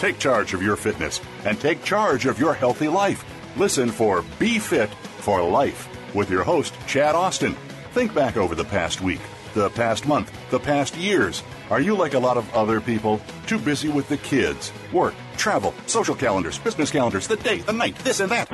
Take 0.00 0.18
charge 0.18 0.54
of 0.54 0.62
your 0.62 0.76
fitness 0.76 1.20
and 1.44 1.60
take 1.60 1.84
charge 1.84 2.24
of 2.24 2.38
your 2.40 2.54
healthy 2.54 2.88
life. 2.88 3.22
Listen 3.58 3.90
for 3.90 4.24
Be 4.38 4.58
Fit 4.58 4.88
for 5.18 5.46
Life 5.46 5.90
with 6.14 6.30
your 6.30 6.42
host, 6.42 6.74
Chad 6.86 7.14
Austin. 7.14 7.54
Think 7.92 8.14
back 8.14 8.38
over 8.38 8.54
the 8.54 8.64
past 8.64 9.02
week, 9.02 9.20
the 9.52 9.68
past 9.68 10.08
month, 10.08 10.32
the 10.48 10.58
past 10.58 10.96
years. 10.96 11.42
Are 11.68 11.82
you 11.82 11.94
like 11.94 12.14
a 12.14 12.18
lot 12.18 12.38
of 12.38 12.50
other 12.54 12.80
people? 12.80 13.20
Too 13.46 13.58
busy 13.58 13.90
with 13.90 14.08
the 14.08 14.16
kids, 14.16 14.72
work, 14.90 15.12
travel, 15.36 15.74
social 15.84 16.14
calendars, 16.14 16.58
business 16.58 16.90
calendars, 16.90 17.26
the 17.26 17.36
day, 17.36 17.58
the 17.58 17.74
night, 17.74 17.94
this 17.96 18.20
and 18.20 18.32
that? 18.32 18.48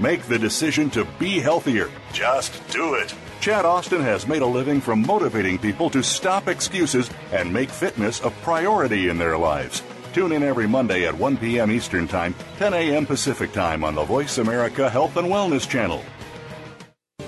Make 0.00 0.22
the 0.22 0.38
decision 0.38 0.88
to 0.90 1.04
be 1.18 1.40
healthier. 1.40 1.90
Just 2.14 2.66
do 2.70 2.94
it. 2.94 3.14
Chad 3.40 3.64
Austin 3.64 4.02
has 4.02 4.28
made 4.28 4.42
a 4.42 4.46
living 4.46 4.82
from 4.82 5.00
motivating 5.00 5.56
people 5.56 5.88
to 5.88 6.02
stop 6.02 6.46
excuses 6.46 7.08
and 7.32 7.50
make 7.50 7.70
fitness 7.70 8.20
a 8.20 8.28
priority 8.28 9.08
in 9.08 9.16
their 9.16 9.38
lives. 9.38 9.82
Tune 10.12 10.32
in 10.32 10.42
every 10.42 10.68
Monday 10.68 11.06
at 11.06 11.16
1 11.16 11.38
p.m. 11.38 11.70
Eastern 11.70 12.06
Time, 12.06 12.34
10 12.58 12.74
a.m. 12.74 13.06
Pacific 13.06 13.50
Time 13.52 13.82
on 13.82 13.94
the 13.94 14.04
Voice 14.04 14.36
America 14.36 14.90
Health 14.90 15.16
and 15.16 15.28
Wellness 15.28 15.66
Channel. 15.66 16.04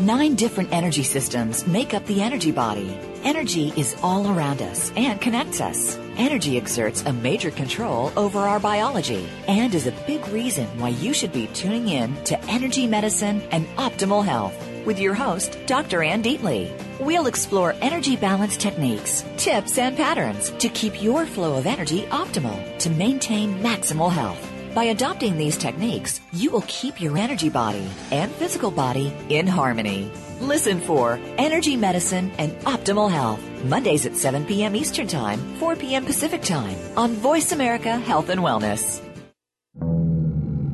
Nine 0.00 0.34
different 0.34 0.70
energy 0.70 1.02
systems 1.02 1.66
make 1.66 1.94
up 1.94 2.04
the 2.04 2.20
energy 2.20 2.50
body. 2.50 2.98
Energy 3.24 3.72
is 3.74 3.96
all 4.02 4.26
around 4.36 4.60
us 4.60 4.92
and 4.96 5.18
connects 5.18 5.62
us. 5.62 5.96
Energy 6.18 6.58
exerts 6.58 7.02
a 7.06 7.12
major 7.14 7.50
control 7.50 8.12
over 8.18 8.40
our 8.40 8.60
biology 8.60 9.26
and 9.48 9.74
is 9.74 9.86
a 9.86 9.92
big 10.06 10.26
reason 10.28 10.66
why 10.78 10.90
you 10.90 11.14
should 11.14 11.32
be 11.32 11.46
tuning 11.54 11.88
in 11.88 12.22
to 12.24 12.38
Energy 12.50 12.86
Medicine 12.86 13.40
and 13.50 13.66
Optimal 13.78 14.22
Health. 14.22 14.71
With 14.86 14.98
your 14.98 15.14
host, 15.14 15.58
Dr. 15.66 16.02
Ann 16.02 16.22
Deatley. 16.22 16.70
We'll 17.00 17.26
explore 17.26 17.74
energy 17.80 18.16
balance 18.16 18.56
techniques, 18.56 19.24
tips, 19.36 19.78
and 19.78 19.96
patterns 19.96 20.50
to 20.58 20.68
keep 20.68 21.02
your 21.02 21.26
flow 21.26 21.56
of 21.56 21.66
energy 21.66 22.02
optimal 22.10 22.78
to 22.78 22.90
maintain 22.90 23.58
maximal 23.58 24.10
health. 24.10 24.48
By 24.74 24.84
adopting 24.84 25.36
these 25.36 25.58
techniques, 25.58 26.20
you 26.32 26.50
will 26.50 26.64
keep 26.66 27.00
your 27.00 27.18
energy 27.18 27.50
body 27.50 27.86
and 28.10 28.32
physical 28.32 28.70
body 28.70 29.12
in 29.28 29.46
harmony. 29.46 30.10
Listen 30.40 30.80
for 30.80 31.20
Energy 31.36 31.76
Medicine 31.76 32.32
and 32.38 32.52
Optimal 32.60 33.10
Health, 33.10 33.40
Mondays 33.64 34.06
at 34.06 34.16
7 34.16 34.46
p.m. 34.46 34.74
Eastern 34.74 35.06
Time, 35.06 35.38
4 35.56 35.76
p.m. 35.76 36.06
Pacific 36.06 36.42
Time 36.42 36.76
on 36.96 37.12
Voice 37.12 37.52
America 37.52 37.98
Health 37.98 38.30
and 38.30 38.40
Wellness. 38.40 39.00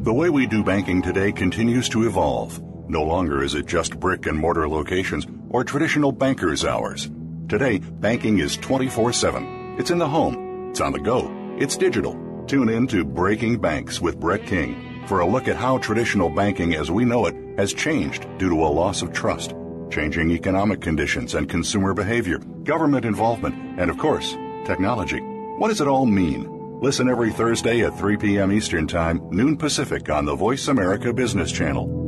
The 0.05 0.15
way 0.15 0.31
we 0.31 0.47
do 0.47 0.63
banking 0.63 1.03
today 1.03 1.33
continues 1.33 1.89
to 1.91 2.07
evolve. 2.07 2.63
No 2.89 3.03
longer 3.03 3.43
is 3.43 3.55
it 3.55 3.67
just 3.67 4.01
brick 4.01 4.25
and 4.25 4.39
mortar 4.39 4.67
locations 4.67 5.27
or 5.51 5.63
traditional 5.63 6.11
banker's 6.11 6.65
hours. 6.65 7.11
Today, 7.47 7.79
banking 7.79 8.39
is 8.39 8.57
24 8.57 9.13
7. 9.13 9.77
It's 9.79 9.91
in 9.91 9.99
the 9.99 10.09
home, 10.09 10.71
it's 10.71 10.81
on 10.81 10.93
the 10.93 10.99
go, 10.99 11.31
it's 11.59 11.77
digital. 11.77 12.19
Tune 12.47 12.71
in 12.71 12.87
to 12.87 13.05
Breaking 13.05 13.59
Banks 13.59 14.01
with 14.01 14.19
Brett 14.19 14.47
King 14.47 15.05
for 15.07 15.21
a 15.21 15.27
look 15.27 15.49
at 15.49 15.57
how 15.57 15.77
traditional 15.77 16.31
banking 16.31 16.77
as 16.77 16.91
we 16.91 17.05
know 17.05 17.27
it 17.27 17.37
has 17.59 17.75
changed 17.75 18.27
due 18.39 18.49
to 18.49 18.65
a 18.65 18.73
loss 18.73 19.03
of 19.03 19.13
trust, 19.13 19.55
changing 19.91 20.31
economic 20.31 20.81
conditions 20.81 21.35
and 21.35 21.47
consumer 21.47 21.93
behavior, 21.93 22.39
government 22.65 23.05
involvement, 23.05 23.55
and 23.79 23.91
of 23.91 23.99
course, 23.99 24.35
technology. 24.65 25.21
What 25.59 25.69
does 25.69 25.83
it 25.83 25.89
all 25.89 26.07
mean? 26.07 26.81
Listen 26.81 27.11
every 27.11 27.33
Thursday 27.33 27.85
at 27.85 27.99
3 27.99 28.17
p.m. 28.17 28.51
Eastern 28.51 28.87
Time, 28.87 29.21
noon 29.31 29.59
Pacific 29.59 30.09
on 30.09 30.25
the 30.25 30.35
Voice 30.35 30.69
America 30.69 31.13
Business 31.13 31.53
Channel. 31.53 32.08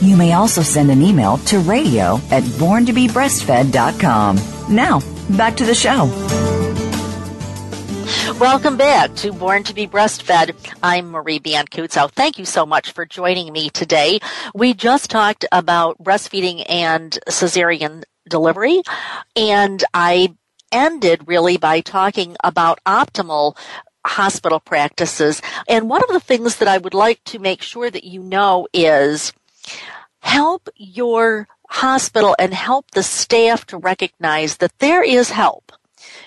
You 0.00 0.16
may 0.16 0.34
also 0.34 0.62
send 0.62 0.90
an 0.90 1.00
email 1.02 1.38
to 1.38 1.58
radio 1.60 2.16
at 2.30 2.42
borntobebreastfed.com. 2.42 4.40
Now, 4.68 5.00
back 5.36 5.56
to 5.56 5.64
the 5.64 5.74
show. 5.74 6.06
Welcome 8.38 8.76
back 8.76 9.14
to 9.16 9.32
Born 9.32 9.62
to 9.64 9.72
be 9.72 9.86
Breastfed. 9.86 10.54
I'm 10.82 11.10
Marie 11.10 11.40
Biancuzzo. 11.40 12.10
Thank 12.10 12.38
you 12.38 12.44
so 12.44 12.66
much 12.66 12.92
for 12.92 13.06
joining 13.06 13.50
me 13.50 13.70
today. 13.70 14.18
We 14.54 14.74
just 14.74 15.08
talked 15.10 15.46
about 15.50 15.96
breastfeeding 16.02 16.64
and 16.68 17.18
cesarean 17.28 18.04
delivery, 18.28 18.82
and 19.34 19.82
I 19.94 20.36
ended 20.70 21.26
really 21.26 21.56
by 21.56 21.80
talking 21.80 22.36
about 22.44 22.80
optimal 22.84 23.56
hospital 24.04 24.60
practices. 24.60 25.40
And 25.68 25.88
one 25.88 26.02
of 26.02 26.10
the 26.10 26.20
things 26.20 26.56
that 26.56 26.68
I 26.68 26.76
would 26.78 26.94
like 26.94 27.24
to 27.24 27.38
make 27.38 27.62
sure 27.62 27.90
that 27.90 28.04
you 28.04 28.22
know 28.22 28.68
is 28.74 29.32
help 30.20 30.68
your 30.76 31.48
hospital 31.68 32.36
and 32.38 32.54
help 32.54 32.90
the 32.92 33.02
staff 33.02 33.66
to 33.66 33.78
recognize 33.78 34.58
that 34.58 34.78
there 34.78 35.02
is 35.02 35.30
help 35.30 35.72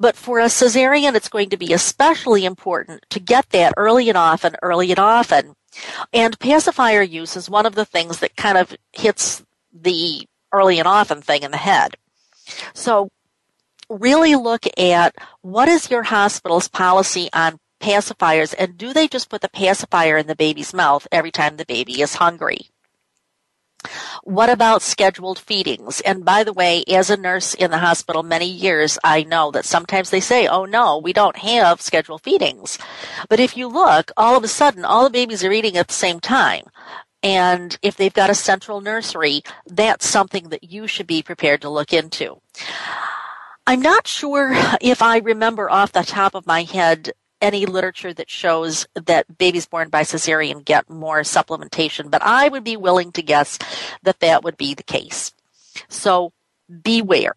But 0.00 0.16
for 0.16 0.40
a 0.40 0.46
cesarean, 0.46 1.14
it's 1.14 1.28
going 1.28 1.50
to 1.50 1.56
be 1.56 1.72
especially 1.72 2.44
important 2.44 3.04
to 3.10 3.20
get 3.20 3.50
that 3.50 3.74
early 3.76 4.08
and 4.08 4.16
often, 4.16 4.56
early 4.62 4.90
and 4.90 4.98
often. 4.98 5.54
And 6.12 6.38
pacifier 6.38 7.02
use 7.02 7.36
is 7.36 7.50
one 7.50 7.66
of 7.66 7.74
the 7.74 7.84
things 7.84 8.20
that 8.20 8.36
kind 8.36 8.58
of 8.58 8.74
hits 8.92 9.44
the 9.72 10.26
early 10.52 10.78
and 10.78 10.88
often 10.88 11.22
thing 11.22 11.42
in 11.42 11.50
the 11.50 11.56
head. 11.56 11.96
So 12.74 13.10
really 13.88 14.34
look 14.34 14.66
at 14.78 15.14
what 15.42 15.68
is 15.68 15.90
your 15.90 16.02
hospital's 16.02 16.68
policy 16.68 17.28
on 17.32 17.58
pacifiers 17.82 18.54
and 18.58 18.78
do 18.78 18.92
they 18.92 19.08
just 19.08 19.28
put 19.28 19.42
the 19.42 19.48
pacifier 19.48 20.16
in 20.16 20.26
the 20.26 20.36
baby's 20.36 20.72
mouth 20.72 21.06
every 21.12 21.30
time 21.30 21.56
the 21.56 21.66
baby 21.66 22.00
is 22.00 22.14
hungry? 22.14 22.68
What 24.22 24.48
about 24.48 24.82
scheduled 24.82 25.38
feedings? 25.40 26.00
And 26.02 26.24
by 26.24 26.44
the 26.44 26.52
way, 26.52 26.84
as 26.88 27.10
a 27.10 27.16
nurse 27.16 27.54
in 27.54 27.72
the 27.72 27.78
hospital 27.78 28.22
many 28.22 28.46
years, 28.46 28.98
I 29.02 29.24
know 29.24 29.50
that 29.50 29.64
sometimes 29.64 30.10
they 30.10 30.20
say, 30.20 30.46
oh 30.46 30.64
no, 30.64 30.98
we 30.98 31.12
don't 31.12 31.36
have 31.38 31.80
scheduled 31.80 32.22
feedings. 32.22 32.78
But 33.28 33.40
if 33.40 33.56
you 33.56 33.66
look, 33.66 34.12
all 34.16 34.36
of 34.36 34.44
a 34.44 34.48
sudden, 34.48 34.84
all 34.84 35.04
the 35.04 35.10
babies 35.10 35.42
are 35.42 35.52
eating 35.52 35.76
at 35.76 35.88
the 35.88 35.94
same 35.94 36.20
time. 36.20 36.64
And 37.24 37.76
if 37.82 37.96
they've 37.96 38.12
got 38.12 38.30
a 38.30 38.34
central 38.34 38.80
nursery, 38.80 39.42
that's 39.66 40.06
something 40.06 40.48
that 40.50 40.64
you 40.64 40.86
should 40.86 41.06
be 41.06 41.22
prepared 41.22 41.60
to 41.62 41.70
look 41.70 41.92
into. 41.92 42.40
I'm 43.66 43.80
not 43.80 44.06
sure 44.08 44.52
if 44.80 45.02
I 45.02 45.18
remember 45.18 45.70
off 45.70 45.92
the 45.92 46.02
top 46.02 46.34
of 46.34 46.46
my 46.46 46.62
head 46.64 47.12
any 47.42 47.66
literature 47.66 48.14
that 48.14 48.30
shows 48.30 48.86
that 48.94 49.36
babies 49.36 49.66
born 49.66 49.90
by 49.90 50.02
cesarean 50.02 50.64
get 50.64 50.88
more 50.88 51.20
supplementation, 51.20 52.10
but 52.10 52.22
I 52.22 52.48
would 52.48 52.64
be 52.64 52.76
willing 52.76 53.12
to 53.12 53.22
guess 53.22 53.58
that 54.02 54.20
that 54.20 54.44
would 54.44 54.56
be 54.56 54.74
the 54.74 54.82
case. 54.82 55.32
So 55.88 56.32
beware. 56.82 57.34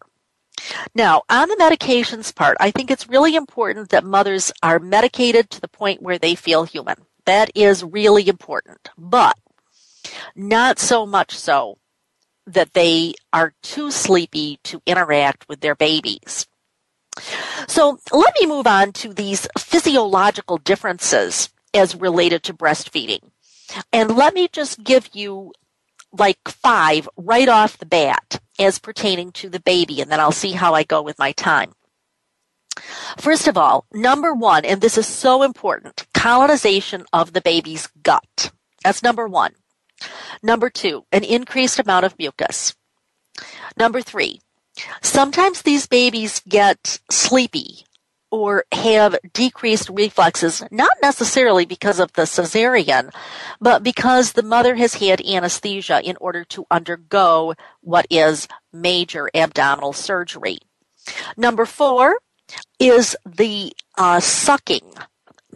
Now, 0.94 1.22
on 1.28 1.48
the 1.48 1.56
medications 1.56 2.34
part, 2.34 2.56
I 2.60 2.70
think 2.70 2.90
it's 2.90 3.08
really 3.08 3.36
important 3.36 3.90
that 3.90 4.04
mothers 4.04 4.52
are 4.62 4.78
medicated 4.78 5.50
to 5.50 5.60
the 5.60 5.68
point 5.68 6.02
where 6.02 6.18
they 6.18 6.34
feel 6.34 6.64
human. 6.64 6.96
That 7.26 7.50
is 7.54 7.84
really 7.84 8.28
important, 8.28 8.88
but 8.96 9.36
not 10.34 10.78
so 10.78 11.04
much 11.04 11.36
so 11.36 11.78
that 12.46 12.72
they 12.74 13.14
are 13.32 13.52
too 13.62 13.90
sleepy 13.90 14.60
to 14.62 14.80
interact 14.86 15.48
with 15.48 15.60
their 15.60 15.74
babies. 15.74 16.46
So 17.66 17.98
let 18.12 18.34
me 18.40 18.46
move 18.46 18.66
on 18.66 18.92
to 18.92 19.12
these 19.12 19.48
physiological 19.58 20.58
differences 20.58 21.50
as 21.72 21.94
related 21.94 22.42
to 22.44 22.54
breastfeeding. 22.54 23.30
And 23.92 24.16
let 24.16 24.34
me 24.34 24.48
just 24.52 24.84
give 24.84 25.10
you 25.12 25.52
like 26.12 26.48
five 26.48 27.08
right 27.16 27.48
off 27.48 27.78
the 27.78 27.86
bat 27.86 28.40
as 28.58 28.78
pertaining 28.78 29.32
to 29.32 29.48
the 29.48 29.60
baby, 29.60 30.00
and 30.00 30.10
then 30.10 30.20
I'll 30.20 30.32
see 30.32 30.52
how 30.52 30.74
I 30.74 30.82
go 30.82 31.02
with 31.02 31.18
my 31.18 31.32
time. 31.32 31.72
First 33.18 33.48
of 33.48 33.56
all, 33.56 33.86
number 33.92 34.34
one, 34.34 34.64
and 34.64 34.80
this 34.80 34.98
is 34.98 35.06
so 35.06 35.42
important, 35.42 36.06
colonization 36.14 37.04
of 37.12 37.32
the 37.32 37.40
baby's 37.40 37.88
gut. 38.02 38.52
That's 38.84 39.02
number 39.02 39.26
one. 39.26 39.54
Number 40.42 40.70
two, 40.70 41.06
an 41.10 41.24
increased 41.24 41.78
amount 41.78 42.04
of 42.04 42.18
mucus. 42.18 42.74
Number 43.78 44.02
three, 44.02 44.40
sometimes 45.02 45.62
these 45.62 45.86
babies 45.86 46.42
get 46.48 47.00
sleepy 47.10 47.86
or 48.30 48.64
have 48.72 49.16
decreased 49.32 49.88
reflexes, 49.88 50.62
not 50.70 50.90
necessarily 51.00 51.64
because 51.64 52.00
of 52.00 52.12
the 52.14 52.22
cesarean, 52.22 53.12
but 53.60 53.82
because 53.82 54.32
the 54.32 54.42
mother 54.42 54.74
has 54.74 54.94
had 54.94 55.24
anesthesia 55.24 56.00
in 56.02 56.16
order 56.20 56.44
to 56.44 56.66
undergo 56.70 57.54
what 57.80 58.06
is 58.10 58.48
major 58.72 59.30
abdominal 59.34 59.92
surgery. 59.92 60.58
Number 61.36 61.64
four 61.64 62.18
is 62.78 63.16
the 63.24 63.72
uh, 63.96 64.20
sucking 64.20 64.92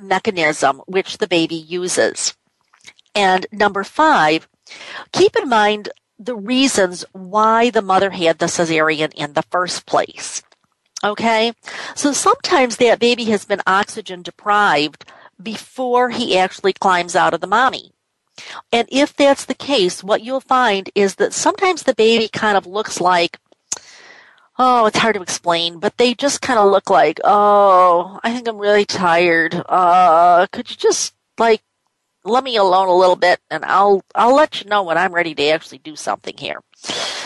mechanism 0.01 0.81
which 0.87 1.19
the 1.19 1.27
baby 1.27 1.57
uses. 1.57 2.35
And 3.15 3.47
number 3.53 3.85
five, 3.85 4.49
keep 5.13 5.37
in 5.37 5.49
mind 5.49 5.91
the 6.21 6.37
reasons 6.37 7.05
why 7.13 7.71
the 7.71 7.83
mother 7.83 8.11
had 8.11 8.39
the 8.39 8.47
cesarean 8.47 9.13
in 9.15 9.33
the 9.33 9.43
first 9.51 9.87
place. 9.87 10.43
Okay? 11.03 11.55
So 11.95 12.13
sometimes 12.13 12.77
that 12.77 12.99
baby 12.99 13.25
has 13.25 13.47
been 13.47 13.63
oxygen 13.67 14.23
deprived 14.23 15.11
before 15.43 16.11
he 16.11 16.37
actually 16.37 16.75
climbs 16.75 17.17
out 17.17 17.33
of 17.33 17.41
the 17.41 17.47
mommy. 17.47 17.93
And 18.71 18.87
if 18.93 19.17
that's 19.17 19.47
the 19.47 19.55
case, 19.55 20.05
what 20.05 20.23
you'll 20.23 20.41
find 20.41 20.91
is 20.95 21.15
that 21.17 21.33
sometimes 21.33 21.83
the 21.83 21.95
baby 21.95 22.29
kind 22.29 22.57
of 22.57 22.67
looks 22.67 23.01
like, 23.01 23.39
oh, 24.59 24.85
it's 24.87 24.99
hard 24.99 25.15
to 25.15 25.23
explain, 25.23 25.79
but 25.79 25.97
they 25.97 26.13
just 26.13 26.43
kind 26.43 26.59
of 26.59 26.71
look 26.71 26.91
like, 26.91 27.19
oh, 27.25 28.21
I 28.23 28.33
think 28.33 28.47
I'm 28.47 28.59
really 28.59 28.85
tired. 28.85 29.55
Uh, 29.67 30.47
could 30.53 30.71
you 30.71 30.77
just 30.77 31.15
like 31.39 31.63
let 32.25 32.45
me 32.45 32.57
alone 32.57 32.89
a 32.89 32.97
little 32.97 33.17
bit 33.17 33.41
and 33.51 33.65
I'll 33.65 34.03
I'll 34.15 34.35
let 34.35 34.63
you 34.63 34.69
know 34.69 34.83
when 34.83 34.99
I'm 34.99 35.13
ready 35.13 35.35
to 35.35 35.49
actually 35.49 35.79
do 35.79 35.97
something 35.97 36.37
here. 36.37 36.61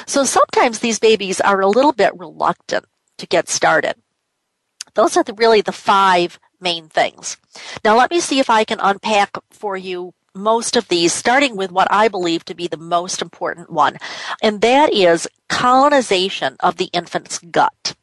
So 0.07 0.25
sometimes 0.25 0.79
these 0.79 0.99
babies 0.99 1.41
are 1.41 1.61
a 1.61 1.69
little 1.69 1.93
bit 1.93 2.17
reluctant 2.19 2.87
to 3.19 3.27
get 3.27 3.49
started. 3.49 3.95
Those 4.95 5.17
are 5.17 5.25
the, 5.25 5.35
really 5.35 5.61
the 5.61 5.73
five 5.73 6.39
main 6.61 6.89
things. 6.89 7.37
Now 7.85 7.97
let 7.97 8.11
me 8.11 8.21
see 8.21 8.39
if 8.39 8.51
I 8.51 8.65
can 8.65 8.81
unpack 8.81 9.31
for 9.51 9.77
you 9.77 10.15
most 10.35 10.77
of 10.77 10.89
these, 10.89 11.13
starting 11.13 11.57
with 11.57 11.71
what 11.71 11.89
I 11.91 12.09
believe 12.09 12.45
to 12.47 12.55
be 12.55 12.67
the 12.67 12.77
most 12.77 13.23
important 13.23 13.71
one, 13.71 13.99
and 14.43 14.61
that 14.63 14.93
is 14.93 15.29
colonization 15.49 16.57
of 16.61 16.77
the 16.77 16.87
infant's 16.87 17.39
gut. 17.39 17.95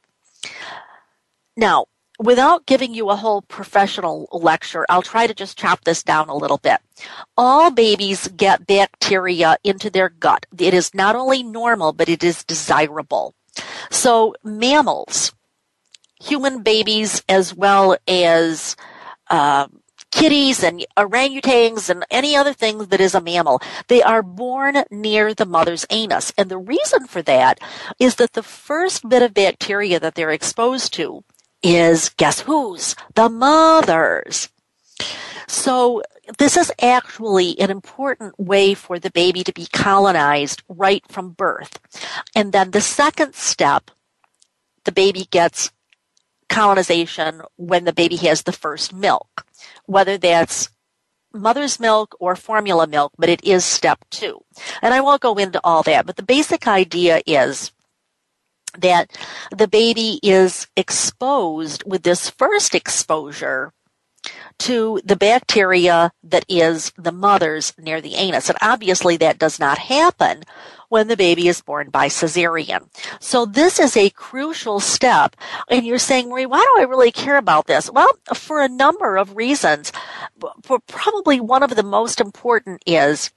Now, 1.58 1.88
without 2.22 2.66
giving 2.66 2.94
you 2.94 3.10
a 3.10 3.16
whole 3.16 3.42
professional 3.42 4.28
lecture, 4.32 4.86
I'll 4.90 5.02
try 5.02 5.28
to 5.28 5.34
just 5.34 5.58
chop 5.58 5.84
this 5.84 6.04
down 6.04 6.30
a 6.30 6.36
little 6.36 6.58
bit. 6.58 6.80
All 7.36 7.72
babies 7.72 8.28
get 8.30 8.68
bacteria 8.68 9.58
into 9.64 9.90
their 9.90 10.10
gut. 10.10 10.46
It 10.58 10.74
is 10.74 10.94
not 10.94 11.16
only 11.16 11.44
normal, 11.44 11.94
but 11.94 12.10
it 12.10 12.24
is 12.24 12.44
desirable. 12.44 13.34
So 13.90 14.36
mammals, 14.44 15.34
human 16.22 16.62
babies, 16.62 17.24
as 17.28 17.56
well 17.56 17.98
as 18.08 18.76
uh, 19.30 19.68
kitties 20.12 20.64
and 20.64 20.86
orangutans 20.96 21.90
and 21.90 22.06
any 22.12 22.36
other 22.36 22.54
thing 22.54 22.80
that 22.86 23.02
is 23.02 23.16
a 23.16 23.22
mammal, 23.22 23.62
they 23.88 24.04
are 24.04 24.22
born 24.22 24.84
near 24.92 25.34
the 25.34 25.46
mother's 25.46 25.86
anus. 25.90 26.32
And 26.38 26.50
the 26.50 26.58
reason 26.58 27.08
for 27.08 27.22
that 27.24 27.60
is 27.98 28.16
that 28.16 28.34
the 28.34 28.44
first 28.44 29.08
bit 29.10 29.24
of 29.24 29.34
bacteria 29.34 30.00
that 30.00 30.16
they're 30.16 30.32
exposed 30.32 30.94
to 30.94 31.24
is 31.64 32.10
guess 32.10 32.42
whose? 32.42 32.96
The 33.16 33.30
mother's. 33.30 34.50
So 35.48 36.02
this 36.38 36.56
is 36.56 36.72
actually 36.82 37.60
an 37.60 37.70
important 37.70 38.40
way 38.40 38.74
for 38.74 39.00
the 39.00 39.12
baby 39.12 39.44
to 39.44 39.54
be 39.54 39.68
colonized 39.72 40.64
right 40.70 41.04
from 41.10 41.32
birth. 41.32 41.80
And 42.36 42.54
then 42.54 42.72
the 42.72 42.82
second 42.82 43.36
step, 43.36 43.92
the 44.86 44.92
baby 44.92 45.28
gets 45.30 45.72
colonization 46.50 47.42
when 47.58 47.86
the 47.86 47.94
baby 47.94 48.18
has 48.18 48.44
the 48.44 48.52
first 48.52 48.94
milk, 48.94 49.46
whether 49.86 50.18
that's 50.18 50.70
mother's 51.34 51.80
milk 51.80 52.16
or 52.20 52.36
formula 52.36 52.88
milk, 52.88 53.14
but 53.18 53.30
it 53.30 53.44
is 53.44 53.64
step 53.64 54.04
two. 54.10 54.44
And 54.82 54.94
I 54.94 55.02
won't 55.02 55.22
go 55.22 55.36
into 55.36 55.62
all 55.64 55.84
that, 55.84 56.06
but 56.06 56.18
the 56.18 56.24
basic 56.24 56.68
idea 56.68 57.22
is 57.26 57.72
that 58.78 59.18
the 59.56 59.68
baby 59.68 60.20
is 60.24 60.68
exposed 60.76 61.84
with 61.86 62.04
this 62.04 62.30
first 62.30 62.76
exposure 62.76 63.74
to 64.60 65.02
the 65.04 65.16
bacteria 65.16 66.12
that 66.24 66.46
is 66.48 66.92
the 66.98 67.12
mother's 67.12 67.74
near 67.80 68.02
the 68.02 68.16
anus. 68.16 68.50
And 68.50 68.58
obviously 68.62 69.18
that 69.18 69.40
does 69.40 69.60
not 69.60 69.80
happen 69.80 70.44
when 70.90 71.08
the 71.08 71.18
baby 71.18 71.48
is 71.48 71.62
born 71.62 71.90
by 71.90 72.08
cesarean. 72.08 72.88
So 73.20 73.46
this 73.46 73.80
is 73.80 73.96
a 73.96 74.10
crucial 74.12 74.80
step. 74.80 75.36
And 75.70 75.86
you're 75.86 75.98
saying, 75.98 76.30
Marie, 76.30 76.46
why 76.46 76.60
do 76.60 76.82
I 76.82 76.86
really 76.86 77.12
care 77.12 77.38
about 77.38 77.66
this? 77.66 77.90
Well, 77.90 78.10
for 78.36 78.62
a 78.62 78.70
number 78.70 79.18
of 79.18 79.36
reasons. 79.36 79.92
For 80.64 80.80
probably 80.80 81.40
one 81.40 81.64
of 81.64 81.76
the 81.76 81.84
most 81.84 82.20
important 82.22 82.84
is 82.86 83.32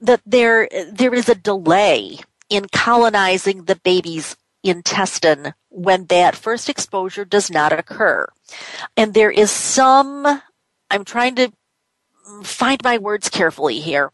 that 0.00 0.20
there, 0.26 0.68
there 0.90 1.14
is 1.14 1.28
a 1.28 1.34
delay 1.34 2.18
in 2.50 2.66
colonizing 2.72 3.64
the 3.64 3.76
baby's 3.76 4.36
intestine 4.68 5.54
when 5.68 6.06
that 6.06 6.36
first 6.36 6.68
exposure 6.68 7.24
does 7.24 7.50
not 7.50 7.72
occur. 7.72 8.26
And 8.96 9.14
there 9.14 9.30
is 9.30 9.50
some, 9.50 10.42
I'm 10.90 11.04
trying 11.04 11.34
to 11.36 11.52
find 12.42 12.82
my 12.82 12.98
words 12.98 13.28
carefully 13.28 13.80
here, 13.80 14.10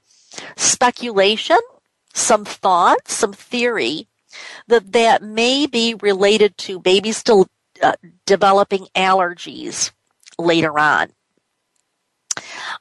speculation, 0.56 1.58
some 2.14 2.44
thought, 2.44 3.08
some 3.08 3.32
theory 3.32 4.08
that 4.66 4.92
that 4.92 5.22
may 5.22 5.66
be 5.66 5.94
related 5.94 6.56
to 6.58 6.80
babies 6.80 7.16
still 7.16 7.48
uh, 7.82 7.94
developing 8.26 8.86
allergies 8.94 9.92
later 10.38 10.78
on. 10.78 11.10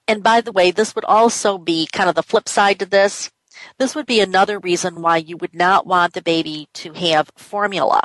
And 0.07 0.23
by 0.23 0.41
the 0.41 0.51
way, 0.51 0.71
this 0.71 0.95
would 0.95 1.05
also 1.05 1.57
be 1.57 1.88
kind 1.91 2.10
of 2.10 2.15
the 2.15 2.23
flip 2.23 2.47
side 2.47 2.79
to 2.79 2.86
this. 2.86 3.31
This 3.78 3.95
would 3.95 4.06
be 4.06 4.19
another 4.19 4.60
reason 4.60 5.02
why 5.02 5.17
you 5.17 5.38
would 5.38 5.54
not 5.54 5.86
want 5.86 6.13
the 6.13 6.21
baby 6.21 6.67
to 6.74 6.93
have 6.93 7.32
formula. 7.36 8.02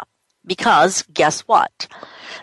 Because 0.47 1.03
guess 1.12 1.40
what? 1.42 1.88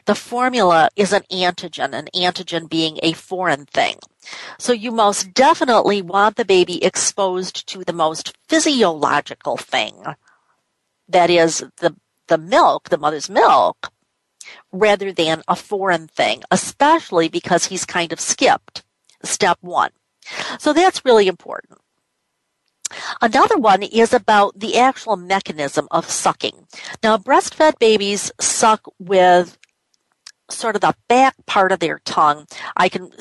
The 0.06 0.15
formula 0.15 0.89
is 0.95 1.13
an 1.13 1.23
antigen, 1.32 1.93
an 1.93 2.10
antigen 2.13 2.69
being 2.69 2.99
a 3.02 3.13
foreign 3.13 3.65
thing. 3.65 3.95
So 4.60 4.73
you 4.73 4.91
most 4.91 5.34
definitely 5.34 6.02
want 6.02 6.36
the 6.36 6.45
baby 6.45 6.84
exposed 6.84 7.67
to 7.67 7.84
the 7.84 7.93
most 7.93 8.36
physiological 8.49 9.58
thing. 9.58 10.04
That 11.08 11.30
is 11.30 11.63
the, 11.78 11.95
the 12.28 12.38
milk, 12.38 12.89
the 12.89 12.97
mother's 12.97 13.30
milk, 13.30 13.91
rather 14.71 15.12
than 15.13 15.41
a 15.47 15.56
foreign 15.56 16.08
thing, 16.08 16.43
especially 16.52 17.30
because 17.30 17.65
he's 17.65 17.86
kind 17.86 18.12
of 18.12 18.19
skipped 18.19 18.84
step 19.23 19.58
one. 19.62 19.91
So 20.60 20.73
that's 20.73 21.06
really 21.06 21.28
important. 21.28 21.80
Another 23.21 23.58
one 23.58 23.84
is 23.84 24.13
about 24.13 24.60
the 24.60 24.77
actual 24.77 25.15
mechanism 25.15 25.88
of 25.91 26.10
sucking. 26.10 26.67
Now, 27.01 27.17
breastfed 27.17 27.79
babies 27.79 28.32
suck 28.39 28.82
with 28.99 29.58
sort 30.49 30.75
of 30.75 30.82
the 30.82 30.95
back 31.08 31.36
part 31.45 31.71
of 31.71 31.79
their 31.79 31.99
tongue. 31.99 32.47
I 32.75 32.89
can 32.89 33.12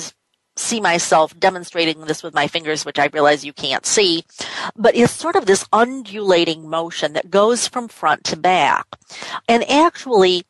see 0.57 0.81
myself 0.81 1.39
demonstrating 1.39 2.01
this 2.03 2.23
with 2.23 2.35
my 2.35 2.47
fingers, 2.47 2.85
which 2.85 2.99
I 2.99 3.09
realize 3.13 3.45
you 3.45 3.53
can't 3.53 3.87
see, 3.87 4.25
but 4.77 4.95
it's 4.95 5.13
sort 5.13 5.37
of 5.37 5.47
this 5.47 5.67
undulating 5.73 6.69
motion 6.69 7.15
that 7.15 7.31
goes 7.31 7.67
from 7.69 7.89
front 7.89 8.25
to 8.25 8.37
back. 8.37 8.87
And 9.49 9.69
actually, 9.69 10.45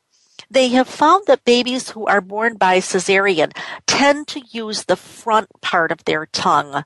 they 0.50 0.68
have 0.68 0.88
found 0.88 1.26
that 1.26 1.44
babies 1.44 1.90
who 1.90 2.06
are 2.06 2.20
born 2.20 2.56
by 2.56 2.78
cesarean 2.78 3.52
tend 3.86 4.26
to 4.28 4.42
use 4.50 4.84
the 4.84 4.96
front 4.96 5.48
part 5.60 5.92
of 5.92 6.04
their 6.04 6.26
tongue 6.26 6.84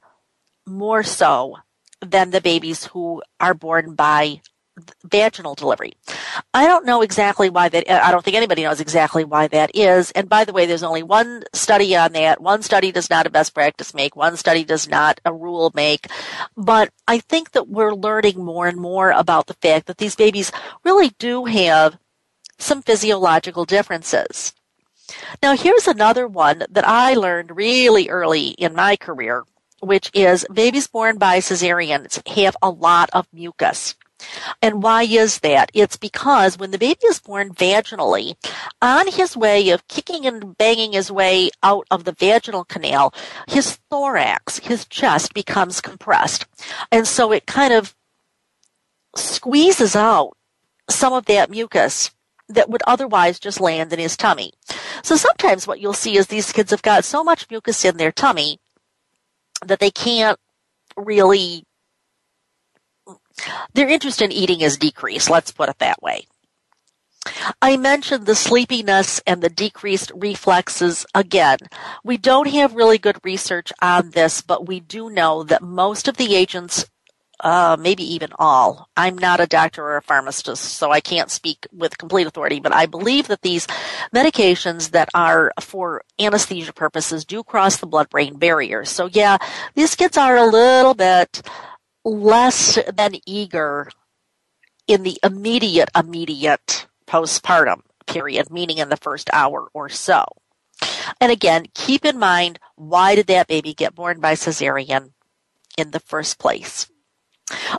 more 0.67 1.03
so 1.03 1.57
than 2.11 2.31
the 2.31 2.41
babies 2.41 2.87
who 2.87 3.23
are 3.41 3.55
born 3.55 3.95
by 3.95 4.41
vaginal 5.05 5.55
delivery. 5.55 5.95
I 6.53 6.67
don't 6.67 6.85
know 6.85 7.01
exactly 7.01 7.49
why 7.49 7.69
that, 7.71 7.91
I 7.91 8.11
don't 8.11 8.23
think 8.23 8.37
anybody 8.37 8.63
knows 8.63 8.81
exactly 8.81 9.25
why 9.25 9.49
that 9.49 9.75
is. 9.75 10.11
And 10.11 10.29
by 10.29 10.45
the 10.45 10.53
way, 10.53 10.67
there's 10.67 10.83
only 10.83 11.03
one 11.03 11.45
study 11.55 11.97
on 11.97 12.13
that. 12.13 12.43
One 12.43 12.63
study 12.63 12.93
does 12.93 13.09
not 13.09 13.27
a 13.27 13.31
best 13.31 13.55
practice 13.55 13.95
make. 13.95 14.17
One 14.17 14.37
study 14.37 14.65
does 14.65 14.87
not 14.89 15.21
a 15.25 15.33
rule 15.33 15.73
make. 15.75 16.09
But 16.57 16.91
I 17.09 17.19
think 17.21 17.53
that 17.53 17.69
we're 17.69 17.95
learning 17.95 18.45
more 18.45 18.67
and 18.67 18.79
more 18.79 19.11
about 19.13 19.47
the 19.47 19.55
fact 19.55 19.87
that 19.87 19.99
these 19.99 20.15
babies 20.15 20.53
really 20.85 21.11
do 21.19 21.47
have 21.47 21.99
some 22.59 22.83
physiological 22.83 23.65
differences. 23.65 24.53
Now, 25.43 25.57
here's 25.57 25.87
another 25.87 26.27
one 26.27 26.65
that 26.69 26.87
I 26.87 27.15
learned 27.15 27.57
really 27.57 28.09
early 28.09 28.49
in 28.49 28.75
my 28.75 28.97
career, 28.97 29.45
which 29.87 30.11
is 30.15 30.47
babies 30.53 30.87
born 30.87 31.19
by 31.19 31.39
cesareans 31.39 32.27
have 32.29 32.57
a 32.61 32.71
lot 32.71 33.09
of 33.13 33.27
mucus. 33.33 33.95
And 34.63 34.83
why 34.83 35.03
is 35.03 35.41
that? 35.41 35.71
It's 35.75 35.97
because 35.97 36.59
when 36.59 36.71
the 36.71 36.79
baby 36.79 37.07
is 37.07 37.21
born 37.21 37.51
vaginally, 37.51 38.35
on 38.81 39.07
his 39.09 39.37
way 39.37 39.71
of 39.71 39.87
kicking 39.89 40.27
and 40.27 40.57
banging 40.57 40.93
his 40.93 41.13
way 41.13 41.51
out 41.63 41.87
of 41.91 42.05
the 42.05 42.13
vaginal 42.13 42.65
canal, 42.65 43.13
his 43.47 43.77
thorax, 43.91 44.59
his 44.61 44.87
chest 44.87 45.35
becomes 45.35 45.81
compressed. 45.81 46.47
And 46.91 47.07
so 47.07 47.31
it 47.31 47.47
kind 47.47 47.75
of 47.75 47.95
squeezes 49.15 49.95
out 49.95 50.37
some 50.89 51.13
of 51.13 51.27
that 51.27 51.51
mucus 51.51 52.11
that 52.49 52.71
would 52.71 52.83
otherwise 52.87 53.39
just 53.39 53.61
land 53.61 53.93
in 53.93 53.99
his 53.99 54.17
tummy. 54.17 54.53
So 55.03 55.17
sometimes 55.17 55.67
what 55.67 55.81
you'll 55.81 55.93
see 55.93 56.17
is 56.17 56.29
these 56.29 56.53
kids 56.53 56.71
have 56.71 56.83
got 56.83 57.05
so 57.05 57.25
much 57.25 57.51
mucus 57.51 57.85
in 57.85 57.97
their 57.97 58.13
tummy 58.13 58.61
that 59.65 59.81
they 59.81 59.91
can't 59.91 60.39
really 60.97 61.65
their 63.75 63.89
interest 63.89 64.23
in 64.23 64.33
eating 64.33 64.61
is 64.61 64.79
decreased, 64.79 65.31
let's 65.31 65.53
put 65.53 65.69
it 65.69 65.79
that 65.79 66.03
way. 66.03 66.27
I 67.61 67.77
mentioned 67.77 68.27
the 68.27 68.35
sleepiness 68.35 69.21
and 69.27 69.43
the 69.43 69.51
decreased 69.51 70.13
reflexes 70.15 71.05
again. 71.15 71.59
We 72.05 72.17
don't 72.17 72.49
have 72.49 72.75
really 72.75 72.99
good 72.99 73.19
research 73.25 73.73
on 73.83 74.11
this, 74.11 74.41
but 74.43 74.67
we 74.67 74.81
do 74.81 75.11
know 75.11 75.43
that 75.43 75.63
most 75.63 76.09
of 76.09 76.17
the 76.17 76.35
agents, 76.35 76.87
uh, 77.41 77.77
maybe 77.79 78.03
even 78.15 78.31
all, 78.39 78.89
I'm 78.97 79.19
not 79.19 79.41
a 79.41 79.47
doctor 79.47 79.85
or 79.85 79.97
a 79.97 80.03
pharmacist, 80.03 80.63
so 80.63 80.91
I 80.91 81.01
can't 81.01 81.31
speak 81.31 81.67
with 81.73 81.99
complete 81.99 82.27
authority, 82.27 82.61
but 82.61 82.75
I 82.75 82.87
believe 82.87 83.29
that 83.29 83.43
these 83.43 83.67
medications 84.15 84.91
that 84.91 85.09
are 85.15 85.53
for 85.61 86.03
anesthesia 86.19 86.73
purposes 86.73 87.25
do 87.25 87.43
cross 87.45 87.77
the 87.77 87.87
blood 87.87 88.09
brain 88.09 88.39
barrier. 88.39 88.85
So 88.85 89.07
yeah, 89.07 89.37
these 89.75 89.95
kids 89.95 90.17
are 90.17 90.37
a 90.37 90.47
little 90.47 90.95
bit 90.95 91.43
less 92.05 92.79
than 92.95 93.17
eager 93.27 93.91
in 94.87 95.03
the 95.03 95.19
immediate, 95.23 95.91
immediate 95.95 96.87
postpartum 97.07 97.81
period, 98.07 98.51
meaning 98.51 98.79
in 98.79 98.89
the 98.89 98.97
first 98.97 99.29
hour 99.33 99.69
or 99.75 99.89
so. 99.89 100.25
And 101.21 101.33
again, 101.33 101.67
keep 101.75 102.05
in 102.05 102.19
mind, 102.19 102.59
why 102.77 103.15
did 103.15 103.27
that 103.29 103.49
baby 103.49 103.75
get 103.75 103.95
born 103.95 104.21
by 104.21 104.35
cesarean 104.35 105.13
in 105.77 105.91
the 105.91 106.01
first 106.01 106.39
place? 106.39 106.89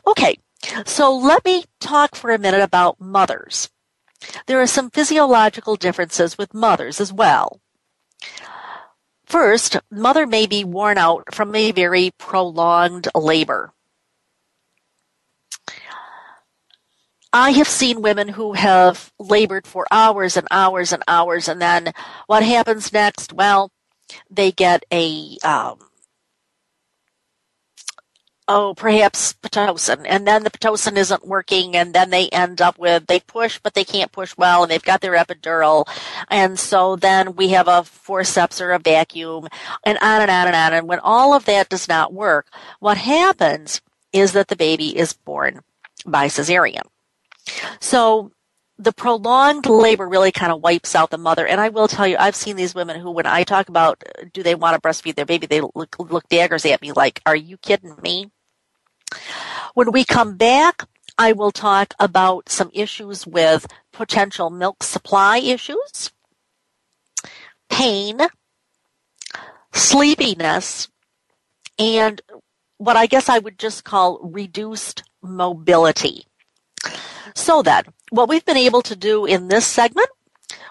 Okay, 0.06 0.38
so 0.86 1.16
let 1.16 1.44
me 1.46 1.66
talk 1.80 2.16
for 2.16 2.32
a 2.32 2.40
minute 2.40 2.62
about 2.62 3.00
mothers. 3.00 3.70
There 4.48 4.62
are 4.62 4.68
some 4.68 4.90
physiological 4.90 5.76
differences 5.76 6.38
with 6.38 6.54
mothers 6.54 7.00
as 7.00 7.14
well. 7.14 7.62
First, 9.26 9.78
mother 9.92 10.26
may 10.26 10.48
be 10.48 10.64
worn 10.64 10.98
out 10.98 11.34
from 11.36 11.54
a 11.54 11.72
very 11.72 12.12
prolonged 12.18 13.10
labor. 13.14 13.74
I 17.34 17.52
have 17.52 17.68
seen 17.68 18.02
women 18.02 18.30
who 18.30 18.54
have 18.54 19.12
labored 19.20 19.68
for 19.68 19.86
hours 19.92 20.38
and 20.38 20.48
hours 20.50 20.94
and 20.94 21.04
hours, 21.08 21.48
and 21.48 21.62
then 21.62 21.92
what 22.26 22.42
happens 22.42 22.94
next? 22.94 23.34
Well, 23.34 23.70
they 24.30 24.52
get 24.52 24.86
a 24.92 25.38
um, 25.44 25.78
oh, 28.48 28.74
perhaps 28.76 29.34
pitocin, 29.34 30.06
and 30.08 30.26
then 30.26 30.44
the 30.44 30.50
pitocin 30.50 30.98
isn't 30.98 31.28
working, 31.28 31.76
and 31.76 31.94
then 31.94 32.10
they 32.10 32.30
end 32.30 32.62
up 32.62 32.78
with 32.78 33.08
they 33.08 33.20
push, 33.20 33.60
but 33.60 33.74
they 33.74 33.84
can't 33.84 34.12
push 34.12 34.34
well, 34.38 34.64
and 34.64 34.72
they've 34.72 34.84
got 34.84 35.02
their 35.02 35.16
epidural, 35.16 35.86
and 36.30 36.58
so 36.60 36.96
then 36.96 37.36
we 37.36 37.50
have 37.50 37.68
a 37.68 37.84
forceps 37.84 38.62
or 38.62 38.72
a 38.72 38.80
vacuum, 38.80 39.48
and 39.84 39.98
on 40.02 40.22
and 40.22 40.32
on 40.32 40.48
and 40.48 40.56
on. 40.56 40.74
And 40.74 40.88
when 40.88 41.00
all 41.00 41.34
of 41.34 41.46
that 41.46 41.70
does 41.70 41.88
not 41.88 42.14
work, 42.14 42.48
what 42.80 42.98
happens 42.98 43.82
is 44.14 44.32
that 44.34 44.48
the 44.48 44.56
baby 44.56 44.98
is 44.98 45.14
born 45.14 45.62
by 46.06 46.28
cesarean. 46.28 46.82
So 47.80 48.32
the 48.80 48.94
prolonged 48.94 49.66
labor 49.66 50.08
really 50.08 50.32
kind 50.32 50.52
of 50.52 50.62
wipes 50.62 50.96
out 50.96 51.10
the 51.10 51.18
mother. 51.18 51.48
And 51.48 51.60
I 51.60 51.70
will 51.70 51.88
tell 51.88 52.08
you, 52.08 52.16
I've 52.20 52.36
seen 52.36 52.56
these 52.56 52.76
women 52.76 53.00
who, 53.00 53.12
when 53.12 53.26
I 53.26 53.44
talk 53.44 53.70
about 53.70 54.04
do 54.34 54.44
they 54.44 54.56
want 54.56 54.76
to 54.76 54.88
breastfeed 54.88 55.16
their 55.16 55.26
baby, 55.26 55.48
they 55.48 55.62
look, 55.62 55.96
look 56.00 56.28
daggers 56.30 56.66
at 56.66 56.82
me 56.82 56.92
like, 56.92 57.22
are 57.26 57.36
you 57.36 57.58
kidding 57.58 57.96
me? 58.02 58.30
When 59.74 59.92
we 59.92 60.04
come 60.04 60.38
back, 60.38 60.88
I 61.18 61.32
will 61.34 61.52
talk 61.52 61.94
about 62.00 62.50
some 62.50 62.70
issues 62.74 63.26
with 63.26 63.66
potential 63.92 64.50
milk 64.50 64.84
supply 64.84 65.40
issues, 65.40 66.12
pain, 67.70 68.20
sleepiness, 69.74 70.90
and 71.80 72.22
what 72.78 72.96
I 72.96 73.08
guess 73.08 73.30
I 73.30 73.40
would 73.40 73.58
just 73.58 73.84
call 73.84 74.20
reduced 74.22 75.04
mobility. 75.22 76.26
So 77.36 77.62
then, 77.62 77.84
what 78.12 78.30
we've 78.30 78.46
been 78.46 78.58
able 78.58 78.82
to 78.84 78.96
do 78.96 79.26
in 79.26 79.48
this 79.48 79.66
segment, 79.66 80.10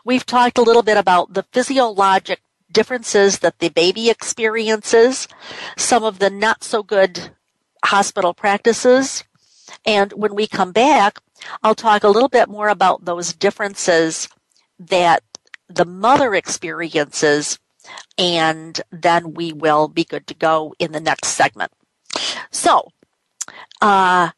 we've 0.05 0.27
talked 0.27 0.59
a 0.59 0.63
little 0.63 0.83
bit 0.83 0.97
about 0.97 1.35
the 1.35 1.45
physiologic 1.53 2.41
differences 2.71 3.41
that 3.41 3.59
the 3.59 3.69
baby 3.69 4.11
experiences, 4.11 5.29
some 5.77 6.05
of 6.05 6.19
the 6.19 6.31
not 6.31 6.65
so 6.65 6.83
good 6.83 7.31
hospital 7.87 8.35
practices, 8.35 9.25
and 9.85 10.13
when 10.13 10.35
we 10.35 10.47
come 10.47 10.73
back, 10.73 11.19
I'll 11.63 11.75
talk 11.75 12.05
a 12.05 12.09
little 12.09 12.29
bit 12.29 12.49
more 12.49 12.69
about 12.69 13.05
those 13.05 13.33
differences 13.33 14.29
that 14.79 15.23
the 15.69 15.85
mother 15.85 16.35
experiences, 16.35 17.59
and 18.19 18.81
then 18.91 19.35
we 19.35 19.53
will 19.53 19.89
be 19.89 20.05
good 20.05 20.27
to 20.29 20.35
go 20.35 20.75
in 20.79 20.93
the 20.93 21.01
next 21.01 21.29
segment. 21.29 21.73
So, 22.51 22.93
uh, 23.81 24.31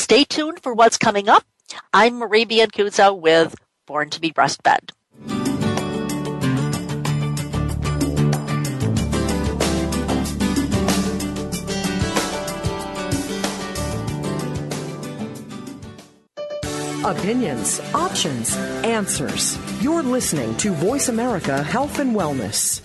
Stay 0.00 0.24
tuned 0.24 0.60
for 0.62 0.72
what's 0.72 0.96
coming 0.96 1.28
up. 1.28 1.44
I'm 1.92 2.16
Marie 2.16 2.46
Biancuzzo 2.46 3.16
with 3.20 3.54
Born 3.86 4.08
to 4.10 4.20
be 4.20 4.32
Breastfed. 4.32 4.92
Opinions, 17.04 17.80
options, 17.94 18.54
answers. 18.84 19.56
You're 19.82 20.02
listening 20.02 20.54
to 20.58 20.74
Voice 20.74 21.08
America 21.08 21.62
Health 21.62 21.98
and 21.98 22.14
Wellness. 22.14 22.82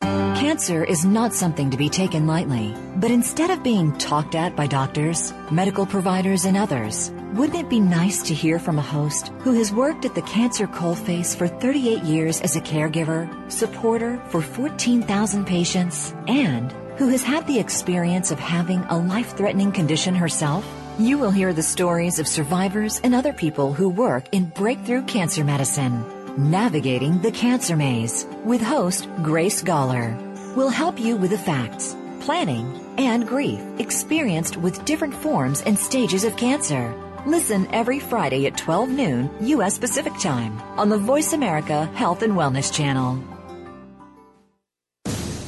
Cancer 0.00 0.82
is 0.82 1.04
not 1.04 1.32
something 1.32 1.70
to 1.70 1.76
be 1.76 1.88
taken 1.88 2.26
lightly, 2.26 2.74
but 2.96 3.12
instead 3.12 3.50
of 3.50 3.62
being 3.62 3.96
talked 3.98 4.34
at 4.34 4.56
by 4.56 4.66
doctors, 4.66 5.32
medical 5.52 5.86
providers, 5.86 6.44
and 6.44 6.56
others, 6.56 7.12
wouldn't 7.34 7.58
it 7.58 7.70
be 7.70 7.78
nice 7.78 8.20
to 8.22 8.34
hear 8.34 8.58
from 8.58 8.80
a 8.80 8.82
host 8.82 9.28
who 9.38 9.52
has 9.52 9.72
worked 9.72 10.04
at 10.04 10.16
the 10.16 10.22
cancer 10.22 10.66
coalface 10.66 11.36
for 11.36 11.46
38 11.46 12.02
years 12.02 12.40
as 12.40 12.56
a 12.56 12.60
caregiver, 12.60 13.30
supporter 13.50 14.20
for 14.26 14.42
14,000 14.42 15.46
patients, 15.46 16.14
and 16.26 16.72
who 16.96 17.08
has 17.08 17.22
had 17.22 17.46
the 17.46 17.60
experience 17.60 18.32
of 18.32 18.40
having 18.40 18.80
a 18.88 18.98
life 18.98 19.36
threatening 19.36 19.70
condition 19.70 20.16
herself? 20.16 20.64
You 20.98 21.18
will 21.18 21.32
hear 21.32 21.52
the 21.52 21.60
stories 21.60 22.20
of 22.20 22.28
survivors 22.28 23.00
and 23.02 23.16
other 23.16 23.32
people 23.32 23.72
who 23.72 23.88
work 23.88 24.28
in 24.30 24.44
breakthrough 24.44 25.02
cancer 25.02 25.42
medicine. 25.42 26.04
Navigating 26.38 27.20
the 27.20 27.32
Cancer 27.32 27.74
Maze 27.74 28.24
with 28.44 28.60
host 28.62 29.08
Grace 29.20 29.60
Gawler 29.60 30.16
will 30.54 30.68
help 30.68 31.00
you 31.00 31.16
with 31.16 31.32
the 31.32 31.38
facts, 31.38 31.96
planning, 32.20 32.80
and 32.96 33.26
grief 33.26 33.60
experienced 33.80 34.56
with 34.56 34.84
different 34.84 35.14
forms 35.14 35.62
and 35.62 35.76
stages 35.76 36.22
of 36.22 36.36
cancer. 36.36 36.94
Listen 37.26 37.66
every 37.72 37.98
Friday 37.98 38.46
at 38.46 38.56
12 38.56 38.88
noon 38.88 39.30
U.S. 39.48 39.80
Pacific 39.80 40.16
Time 40.20 40.60
on 40.78 40.90
the 40.90 40.98
Voice 40.98 41.32
America 41.32 41.86
Health 41.96 42.22
and 42.22 42.34
Wellness 42.34 42.72
Channel. 42.72 43.20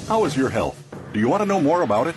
How 0.09 0.25
is 0.25 0.37
your 0.37 0.51
health? 0.51 0.83
Do 1.13 1.21
you 1.21 1.29
want 1.29 1.43
to 1.43 1.47
know 1.47 1.61
more 1.61 1.83
about 1.83 2.09
it? 2.09 2.17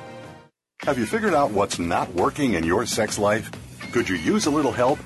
Have 0.85 0.97
you 0.97 1.05
figured 1.05 1.35
out 1.35 1.51
what's 1.51 1.77
not 1.77 2.11
working 2.15 2.53
in 2.55 2.63
your 2.63 2.87
sex 2.87 3.19
life? 3.19 3.51
Could 3.91 4.09
you 4.09 4.15
use 4.15 4.47
a 4.47 4.49
little 4.49 4.71
help? 4.71 4.97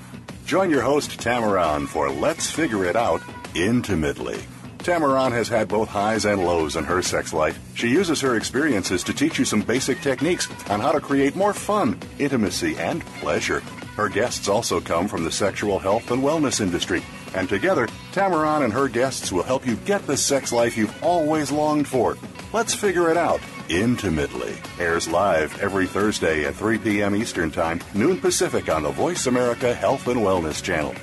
Join 0.46 0.70
your 0.70 0.80
host, 0.80 1.20
Tamaran, 1.20 1.86
for 1.86 2.10
Let's 2.10 2.50
Figure 2.50 2.86
It 2.86 2.96
Out 2.96 3.20
Intimately. 3.54 4.38
Tamaran 4.78 5.32
has 5.32 5.48
had 5.48 5.68
both 5.68 5.90
highs 5.90 6.24
and 6.24 6.46
lows 6.46 6.76
in 6.76 6.84
her 6.84 7.02
sex 7.02 7.34
life. 7.34 7.58
She 7.74 7.88
uses 7.88 8.22
her 8.22 8.36
experiences 8.36 9.04
to 9.04 9.12
teach 9.12 9.38
you 9.38 9.44
some 9.44 9.60
basic 9.60 10.00
techniques 10.00 10.48
on 10.70 10.80
how 10.80 10.92
to 10.92 11.00
create 11.00 11.36
more 11.36 11.52
fun, 11.52 11.98
intimacy, 12.18 12.74
and 12.78 13.04
pleasure. 13.20 13.60
Her 13.96 14.08
guests 14.08 14.48
also 14.48 14.80
come 14.80 15.08
from 15.08 15.24
the 15.24 15.30
sexual 15.30 15.78
health 15.78 16.10
and 16.10 16.22
wellness 16.22 16.62
industry. 16.62 17.02
And 17.34 17.50
together, 17.50 17.86
Tamaran 18.12 18.64
and 18.64 18.72
her 18.72 18.88
guests 18.88 19.30
will 19.30 19.42
help 19.42 19.66
you 19.66 19.76
get 19.84 20.06
the 20.06 20.16
sex 20.16 20.52
life 20.52 20.74
you've 20.74 21.02
always 21.04 21.52
longed 21.52 21.86
for. 21.86 22.16
Let's 22.54 22.74
figure 22.74 23.10
it 23.10 23.18
out 23.18 23.42
intimately. 23.70 24.54
Airs 24.78 25.08
live 25.08 25.60
every 25.60 25.86
Thursday 25.86 26.44
at 26.44 26.54
3 26.54 26.78
p.m. 26.78 27.14
Eastern 27.16 27.50
Time, 27.50 27.80
noon 27.94 28.20
Pacific 28.20 28.68
on 28.68 28.82
the 28.82 28.90
Voice 28.90 29.26
America 29.26 29.74
Health 29.74 30.06
and 30.08 30.20
Wellness 30.20 30.62
Channel. 30.62 30.94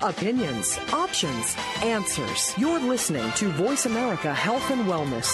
Opinions, 0.00 0.78
options, 0.92 1.56
answers. 1.82 2.52
You're 2.58 2.80
listening 2.80 3.30
to 3.32 3.48
Voice 3.50 3.86
America 3.86 4.34
Health 4.34 4.68
and 4.70 4.86
Wellness. 4.86 5.30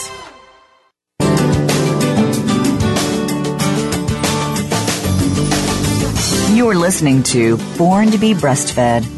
You're 6.55 6.75
listening 6.75 7.23
to 7.23 7.57
Born 7.79 8.11
to 8.11 8.19
be 8.19 8.35
Breastfed. 8.35 9.18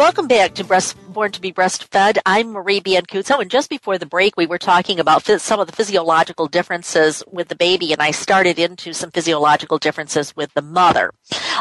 Welcome 0.00 0.28
back 0.28 0.54
to 0.54 0.64
Breast 0.64 0.96
Born 1.12 1.30
to 1.32 1.42
be 1.42 1.52
Breastfed. 1.52 2.16
I'm 2.24 2.52
Marie 2.52 2.80
Biancuzzo, 2.80 3.38
and 3.38 3.50
just 3.50 3.68
before 3.68 3.98
the 3.98 4.06
break, 4.06 4.34
we 4.34 4.46
were 4.46 4.56
talking 4.56 4.98
about 4.98 5.26
some 5.26 5.60
of 5.60 5.66
the 5.66 5.76
physiological 5.76 6.46
differences 6.46 7.22
with 7.30 7.48
the 7.48 7.54
baby, 7.54 7.92
and 7.92 8.00
I 8.00 8.10
started 8.10 8.58
into 8.58 8.94
some 8.94 9.10
physiological 9.10 9.76
differences 9.76 10.34
with 10.34 10.54
the 10.54 10.62
mother. 10.62 11.12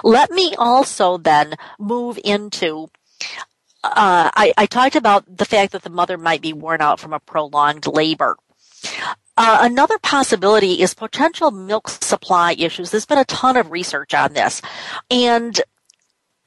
Let 0.05 0.31
me 0.31 0.55
also 0.57 1.17
then 1.17 1.55
move 1.79 2.17
into 2.23 2.87
uh, 3.83 4.31
I, 4.33 4.53
I, 4.57 4.67
talked 4.67 4.95
about 4.95 5.25
the 5.27 5.43
fact 5.43 5.73
that 5.73 5.81
the 5.81 5.89
mother 5.89 6.17
might 6.17 6.41
be 6.41 6.53
worn 6.53 6.79
out 6.79 7.01
from 7.01 7.11
a 7.11 7.19
prolonged 7.19 7.87
labor. 7.87 8.37
Uh, 9.35 9.57
another 9.63 9.99
possibility 9.99 10.81
is 10.81 10.93
potential 10.93 11.51
milk 11.51 11.89
supply 11.89 12.55
issues. 12.57 12.91
There's 12.91 13.05
been 13.05 13.17
a 13.17 13.25
ton 13.25 13.57
of 13.57 13.69
research 13.69 14.13
on 14.13 14.31
this. 14.31 14.61
And 15.11 15.59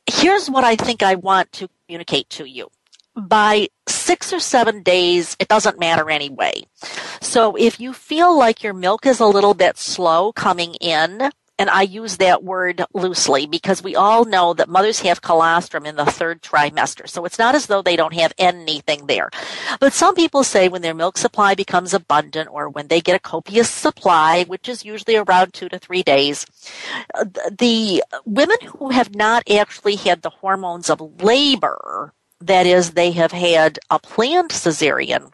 here's 0.06 0.48
what 0.48 0.64
I 0.64 0.76
think 0.76 1.02
I 1.02 1.16
want 1.16 1.52
to 1.52 1.68
communicate 1.92 2.30
to 2.30 2.46
you. 2.46 2.68
By 3.14 3.68
six 3.86 4.32
or 4.32 4.40
seven 4.40 4.82
days, 4.82 5.36
it 5.38 5.48
doesn't 5.48 5.78
matter 5.78 6.08
anyway. 6.08 6.62
So 7.20 7.54
if 7.56 7.78
you 7.78 7.92
feel 7.92 8.36
like 8.36 8.62
your 8.62 8.72
milk 8.72 9.04
is 9.04 9.20
a 9.20 9.26
little 9.26 9.52
bit 9.52 9.76
slow 9.76 10.32
coming 10.32 10.72
in, 10.80 11.30
and 11.62 11.70
I 11.70 11.82
use 11.82 12.16
that 12.16 12.42
word 12.42 12.84
loosely 12.92 13.46
because 13.46 13.84
we 13.84 13.94
all 13.94 14.24
know 14.24 14.52
that 14.52 14.68
mothers 14.68 14.98
have 15.02 15.22
colostrum 15.22 15.86
in 15.86 15.94
the 15.94 16.04
third 16.04 16.42
trimester. 16.42 17.08
So 17.08 17.24
it's 17.24 17.38
not 17.38 17.54
as 17.54 17.66
though 17.66 17.82
they 17.82 17.94
don't 17.94 18.14
have 18.14 18.32
anything 18.36 19.06
there. 19.06 19.30
But 19.78 19.92
some 19.92 20.16
people 20.16 20.42
say 20.42 20.68
when 20.68 20.82
their 20.82 20.92
milk 20.92 21.16
supply 21.16 21.54
becomes 21.54 21.94
abundant 21.94 22.48
or 22.50 22.68
when 22.68 22.88
they 22.88 23.00
get 23.00 23.14
a 23.14 23.20
copious 23.20 23.70
supply, 23.70 24.42
which 24.42 24.68
is 24.68 24.84
usually 24.84 25.14
around 25.14 25.54
two 25.54 25.68
to 25.68 25.78
three 25.78 26.02
days, 26.02 26.46
uh, 27.14 27.26
the 27.56 28.02
women 28.24 28.56
who 28.66 28.90
have 28.90 29.14
not 29.14 29.48
actually 29.48 29.94
had 29.94 30.22
the 30.22 30.30
hormones 30.30 30.90
of 30.90 31.22
labor, 31.22 32.12
that 32.40 32.66
is, 32.66 32.90
they 32.90 33.12
have 33.12 33.30
had 33.30 33.78
a 33.88 34.00
planned 34.00 34.50
cesarean, 34.50 35.30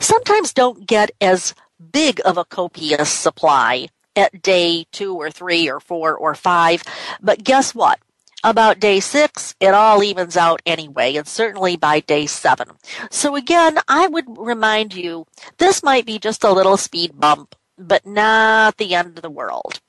sometimes 0.00 0.54
don't 0.54 0.86
get 0.86 1.10
as 1.20 1.54
big 1.92 2.18
of 2.24 2.38
a 2.38 2.46
copious 2.46 3.10
supply 3.10 3.88
at 4.16 4.42
day 4.42 4.86
two 4.92 5.14
or 5.14 5.30
three 5.30 5.70
or 5.70 5.80
four 5.80 6.14
or 6.16 6.34
five. 6.34 6.82
But 7.20 7.44
guess 7.44 7.74
what? 7.74 7.98
About 8.44 8.80
day 8.80 8.98
six, 8.98 9.54
it 9.60 9.72
all 9.72 10.02
evens 10.02 10.36
out 10.36 10.62
anyway, 10.66 11.14
and 11.14 11.28
certainly 11.28 11.76
by 11.76 12.00
day 12.00 12.26
seven. 12.26 12.70
So 13.08 13.36
again, 13.36 13.78
I 13.86 14.08
would 14.08 14.24
remind 14.36 14.94
you, 14.94 15.26
this 15.58 15.82
might 15.84 16.06
be 16.06 16.18
just 16.18 16.42
a 16.42 16.52
little 16.52 16.76
speed 16.76 17.20
bump, 17.20 17.54
but 17.78 18.04
not 18.04 18.78
the 18.78 18.96
end 18.96 19.16
of 19.16 19.22
the 19.22 19.30
world. 19.30 19.80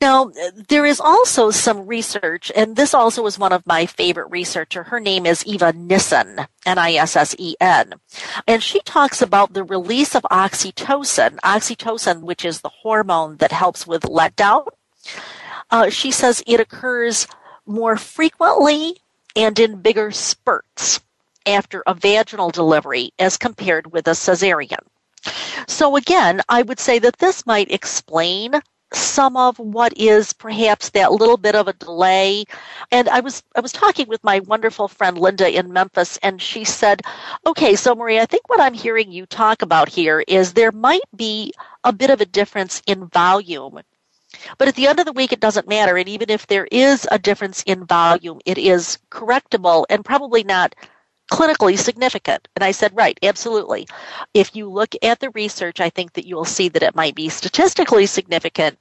Now, 0.00 0.32
there 0.68 0.86
is 0.86 1.00
also 1.00 1.50
some 1.50 1.86
research, 1.86 2.50
and 2.56 2.76
this 2.76 2.94
also 2.94 3.26
is 3.26 3.38
one 3.38 3.52
of 3.52 3.66
my 3.66 3.86
favorite 3.86 4.30
researcher. 4.30 4.84
Her 4.84 5.00
name 5.00 5.26
is 5.26 5.44
Eva 5.46 5.72
Nissen, 5.72 6.46
N-I-S-S-E-N. 6.64 7.94
And 8.46 8.62
she 8.62 8.80
talks 8.80 9.20
about 9.20 9.52
the 9.52 9.64
release 9.64 10.14
of 10.14 10.22
oxytocin, 10.24 11.36
oxytocin, 11.40 12.22
which 12.22 12.44
is 12.44 12.60
the 12.60 12.70
hormone 12.70 13.36
that 13.36 13.52
helps 13.52 13.86
with 13.86 14.02
letdown. 14.02 14.66
Uh, 15.70 15.90
she 15.90 16.10
says 16.10 16.42
it 16.46 16.60
occurs 16.60 17.26
more 17.66 17.96
frequently 17.96 18.96
and 19.36 19.58
in 19.58 19.80
bigger 19.80 20.10
spurts 20.10 21.00
after 21.46 21.82
a 21.86 21.94
vaginal 21.94 22.50
delivery 22.50 23.12
as 23.18 23.36
compared 23.36 23.92
with 23.92 24.06
a 24.08 24.12
cesarean. 24.12 24.78
So 25.68 25.96
again, 25.96 26.40
I 26.48 26.62
would 26.62 26.80
say 26.80 26.98
that 27.00 27.18
this 27.18 27.46
might 27.46 27.70
explain 27.70 28.60
some 28.94 29.36
of 29.36 29.58
what 29.58 29.92
is 29.96 30.32
perhaps 30.32 30.90
that 30.90 31.12
little 31.12 31.36
bit 31.36 31.54
of 31.54 31.68
a 31.68 31.72
delay. 31.74 32.44
And 32.90 33.08
I 33.08 33.20
was 33.20 33.42
I 33.56 33.60
was 33.60 33.72
talking 33.72 34.08
with 34.08 34.22
my 34.24 34.40
wonderful 34.40 34.88
friend 34.88 35.18
Linda 35.18 35.48
in 35.50 35.72
Memphis 35.72 36.18
and 36.22 36.40
she 36.42 36.64
said, 36.64 37.02
"Okay, 37.46 37.76
so 37.76 37.94
Marie, 37.94 38.20
I 38.20 38.26
think 38.26 38.48
what 38.48 38.60
I'm 38.60 38.74
hearing 38.74 39.12
you 39.12 39.26
talk 39.26 39.62
about 39.62 39.88
here 39.88 40.24
is 40.28 40.52
there 40.52 40.72
might 40.72 41.02
be 41.16 41.52
a 41.84 41.92
bit 41.92 42.10
of 42.10 42.20
a 42.20 42.26
difference 42.26 42.82
in 42.86 43.06
volume 43.08 43.80
but 44.58 44.68
at 44.68 44.76
the 44.76 44.86
end 44.86 45.00
of 45.00 45.06
the 45.06 45.12
week, 45.12 45.32
it 45.32 45.40
doesn't 45.40 45.68
matter. 45.68 45.96
And 45.96 46.08
even 46.08 46.30
if 46.30 46.46
there 46.46 46.68
is 46.70 47.06
a 47.10 47.18
difference 47.18 47.62
in 47.66 47.84
volume, 47.86 48.40
it 48.46 48.58
is 48.58 48.98
correctable 49.10 49.84
and 49.90 50.04
probably 50.04 50.44
not 50.44 50.74
clinically 51.30 51.78
significant. 51.78 52.48
And 52.56 52.64
I 52.64 52.72
said, 52.72 52.94
right, 52.94 53.18
absolutely. 53.22 53.86
If 54.34 54.54
you 54.54 54.68
look 54.68 54.94
at 55.02 55.20
the 55.20 55.30
research, 55.30 55.80
I 55.80 55.90
think 55.90 56.12
that 56.14 56.26
you 56.26 56.36
will 56.36 56.44
see 56.44 56.68
that 56.68 56.82
it 56.82 56.94
might 56.94 57.14
be 57.14 57.28
statistically 57.28 58.06
significant. 58.06 58.78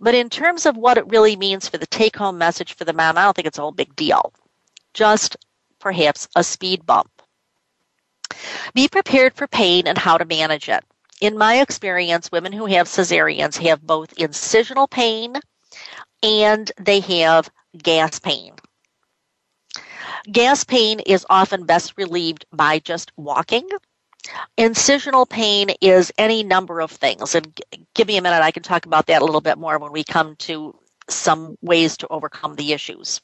But 0.00 0.14
in 0.14 0.30
terms 0.30 0.64
of 0.64 0.76
what 0.76 0.98
it 0.98 1.10
really 1.10 1.36
means 1.36 1.68
for 1.68 1.78
the 1.78 1.86
take 1.86 2.16
home 2.16 2.38
message 2.38 2.74
for 2.74 2.84
the 2.84 2.92
mom, 2.92 3.18
I 3.18 3.24
don't 3.24 3.34
think 3.34 3.48
it's 3.48 3.58
a 3.58 3.62
whole 3.62 3.72
big 3.72 3.94
deal. 3.96 4.32
Just 4.94 5.36
perhaps 5.80 6.28
a 6.36 6.44
speed 6.44 6.86
bump. 6.86 7.10
Be 8.74 8.88
prepared 8.88 9.34
for 9.34 9.46
pain 9.48 9.86
and 9.86 9.98
how 9.98 10.18
to 10.18 10.24
manage 10.24 10.68
it. 10.68 10.84
In 11.20 11.36
my 11.36 11.60
experience, 11.60 12.30
women 12.30 12.52
who 12.52 12.66
have 12.66 12.86
cesareans 12.86 13.56
have 13.58 13.84
both 13.84 14.14
incisional 14.14 14.88
pain 14.88 15.34
and 16.22 16.70
they 16.80 17.00
have 17.00 17.50
gas 17.76 18.20
pain. 18.20 18.54
Gas 20.30 20.64
pain 20.64 21.00
is 21.00 21.26
often 21.30 21.64
best 21.64 21.94
relieved 21.96 22.46
by 22.52 22.78
just 22.78 23.12
walking. 23.16 23.68
Incisional 24.58 25.28
pain 25.28 25.70
is 25.80 26.12
any 26.18 26.42
number 26.42 26.80
of 26.80 26.90
things. 26.90 27.34
And 27.34 27.58
give 27.94 28.08
me 28.08 28.16
a 28.16 28.22
minute, 28.22 28.42
I 28.42 28.50
can 28.50 28.62
talk 28.62 28.86
about 28.86 29.06
that 29.06 29.22
a 29.22 29.24
little 29.24 29.40
bit 29.40 29.58
more 29.58 29.78
when 29.78 29.92
we 29.92 30.04
come 30.04 30.36
to 30.36 30.74
some 31.08 31.56
ways 31.62 31.96
to 31.98 32.08
overcome 32.08 32.56
the 32.56 32.72
issues. 32.72 33.20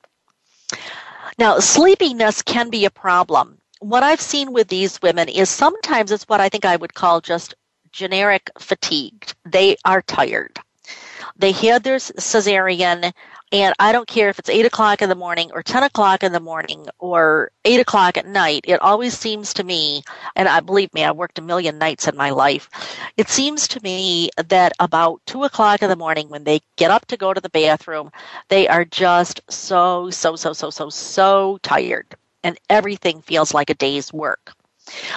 Now, 1.38 1.58
sleepiness 1.58 2.42
can 2.42 2.70
be 2.70 2.84
a 2.84 2.90
problem. 2.90 3.58
What 3.80 4.02
I've 4.02 4.20
seen 4.20 4.52
with 4.52 4.68
these 4.68 5.02
women 5.02 5.28
is 5.28 5.50
sometimes 5.50 6.10
it's 6.10 6.24
what 6.24 6.40
I 6.40 6.48
think 6.48 6.64
I 6.64 6.76
would 6.76 6.94
call 6.94 7.20
just 7.20 7.54
generic 7.92 8.50
fatigued. 8.58 9.34
They 9.44 9.76
are 9.84 10.02
tired. 10.02 10.58
They 11.36 11.52
had 11.52 11.82
their 11.82 11.96
cesarean 11.96 13.12
and 13.54 13.72
I 13.78 13.92
don't 13.92 14.08
care 14.08 14.30
if 14.30 14.40
it's 14.40 14.50
8 14.50 14.66
o'clock 14.66 15.00
in 15.00 15.08
the 15.08 15.14
morning 15.14 15.52
or 15.54 15.62
10 15.62 15.84
o'clock 15.84 16.24
in 16.24 16.32
the 16.32 16.40
morning 16.40 16.88
or 16.98 17.52
8 17.64 17.78
o'clock 17.78 18.16
at 18.16 18.26
night. 18.26 18.64
It 18.66 18.82
always 18.82 19.16
seems 19.16 19.54
to 19.54 19.62
me, 19.62 20.02
and 20.34 20.48
I 20.48 20.58
believe 20.58 20.92
me, 20.92 21.04
I've 21.04 21.14
worked 21.14 21.38
a 21.38 21.42
million 21.42 21.78
nights 21.78 22.08
in 22.08 22.16
my 22.16 22.30
life. 22.30 22.68
It 23.16 23.28
seems 23.28 23.68
to 23.68 23.80
me 23.80 24.30
that 24.48 24.72
about 24.80 25.20
2 25.26 25.44
o'clock 25.44 25.82
in 25.82 25.88
the 25.88 25.94
morning 25.94 26.28
when 26.30 26.42
they 26.42 26.62
get 26.74 26.90
up 26.90 27.06
to 27.06 27.16
go 27.16 27.32
to 27.32 27.40
the 27.40 27.48
bathroom, 27.48 28.10
they 28.48 28.66
are 28.66 28.84
just 28.84 29.40
so, 29.48 30.10
so, 30.10 30.34
so, 30.34 30.52
so, 30.52 30.70
so, 30.70 30.90
so 30.90 31.58
tired. 31.62 32.16
And 32.42 32.58
everything 32.68 33.22
feels 33.22 33.54
like 33.54 33.70
a 33.70 33.74
day's 33.74 34.12
work. 34.12 34.52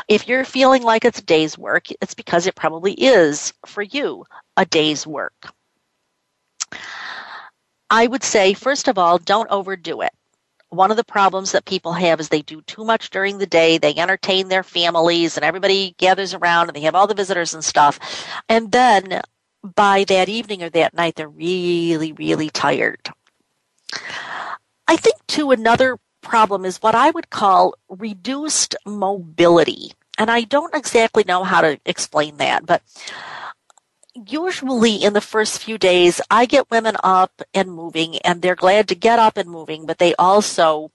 If 0.08 0.28
you're 0.28 0.46
feeling 0.46 0.84
like 0.84 1.06
it's 1.06 1.20
a 1.20 1.24
day's 1.24 1.58
work, 1.58 1.88
it's 2.02 2.14
because 2.14 2.46
it 2.46 2.54
probably 2.54 2.94
is 2.94 3.52
for 3.66 3.82
you 3.82 4.26
a 4.56 4.66
day's 4.66 5.08
work. 5.08 5.52
I 7.90 8.08
would 8.08 8.24
say, 8.24 8.54
first 8.54 8.88
of 8.88 8.98
all, 8.98 9.18
don't 9.18 9.50
overdo 9.50 10.02
it. 10.02 10.12
One 10.70 10.92
of 10.92 10.98
the 10.98 11.04
problems 11.04 11.54
that 11.54 11.66
people 11.66 11.94
have 11.94 12.20
is 12.20 12.28
they 12.28 12.42
do 12.42 12.62
too 12.62 12.84
much 12.84 13.10
during 13.10 13.38
the 13.38 13.46
day. 13.46 13.78
They 13.78 13.96
entertain 13.96 14.50
their 14.50 14.64
families 14.64 15.38
and 15.38 15.46
everybody 15.46 15.96
gathers 15.98 16.34
around 16.34 16.68
and 16.68 16.76
they 16.76 16.82
have 16.82 16.96
all 16.96 17.08
the 17.08 17.14
visitors 17.14 17.54
and 17.54 17.64
stuff. 17.64 18.00
And 18.50 18.72
then 18.72 19.22
by 19.64 20.04
that 20.06 20.28
evening 20.28 20.64
or 20.64 20.70
that 20.72 20.94
night, 20.94 21.16
they're 21.16 21.30
really, 21.30 22.12
really 22.12 22.50
tired. 22.50 23.10
I 24.90 24.98
think, 24.98 25.16
too, 25.28 25.52
another 25.52 25.98
problem 26.22 26.66
is 26.66 26.82
what 26.82 26.96
I 26.96 27.12
would 27.12 27.30
call 27.30 27.76
reduced 27.88 28.76
mobility. 28.86 29.94
And 30.18 30.30
I 30.30 30.42
don't 30.42 30.76
exactly 30.76 31.24
know 31.26 31.44
how 31.44 31.62
to 31.62 31.80
explain 31.86 32.38
that, 32.38 32.66
but 32.66 32.82
usually 34.26 34.96
in 34.96 35.14
the 35.14 35.22
first 35.22 35.64
few 35.64 35.78
days, 35.78 36.22
I 36.30 36.46
get 36.46 36.72
women 36.72 36.96
up 37.04 37.42
and 37.54 37.72
moving, 37.72 38.18
and 38.20 38.42
they're 38.42 38.56
glad 38.56 38.88
to 38.90 38.96
get 38.96 39.20
up 39.20 39.38
and 39.38 39.50
moving, 39.50 39.86
but 39.86 39.98
they 39.98 40.16
also 40.16 40.92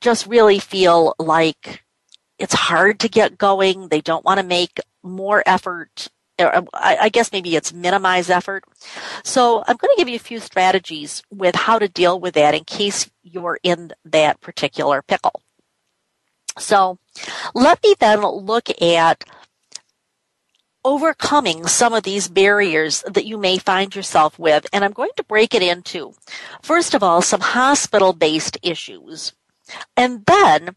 just 0.00 0.26
really 0.26 0.58
feel 0.58 1.14
like 1.18 1.82
it's 2.38 2.54
hard 2.54 3.00
to 3.00 3.08
get 3.08 3.38
going. 3.38 3.88
They 3.88 4.00
don't 4.00 4.24
want 4.24 4.38
to 4.38 4.46
make 4.46 4.80
more 5.02 5.42
effort. 5.46 6.08
Um, 6.38 6.68
I 6.72 7.08
guess 7.08 7.32
maybe 7.32 7.56
it's 7.56 7.72
minimize 7.72 8.30
effort. 8.30 8.62
So 9.24 9.64
I'm 9.66 9.76
going 9.76 9.92
to 9.92 9.98
give 9.98 10.08
you 10.08 10.14
a 10.14 10.20
few 10.20 10.38
strategies 10.38 11.20
with 11.32 11.56
how 11.56 11.80
to 11.80 11.88
deal 11.88 12.20
with 12.20 12.34
that 12.34 12.54
in 12.54 12.62
case 12.62 13.10
you're 13.24 13.58
in 13.64 13.90
that 14.04 14.40
particular 14.40 15.02
pickle. 15.02 15.42
So 16.56 16.98
let 17.54 17.82
me 17.82 17.96
then 17.98 18.20
look 18.20 18.68
at 18.80 19.24
overcoming 20.88 21.66
some 21.66 21.92
of 21.92 22.02
these 22.02 22.28
barriers 22.28 23.04
that 23.06 23.26
you 23.26 23.36
may 23.36 23.58
find 23.58 23.94
yourself 23.94 24.38
with. 24.38 24.66
And 24.72 24.82
I'm 24.82 24.92
going 24.92 25.10
to 25.16 25.22
break 25.22 25.54
it 25.54 25.62
into, 25.62 26.14
first 26.62 26.94
of 26.94 27.02
all, 27.02 27.20
some 27.20 27.42
hospital 27.42 28.14
based 28.14 28.56
issues, 28.62 29.34
and 29.98 30.24
then 30.24 30.76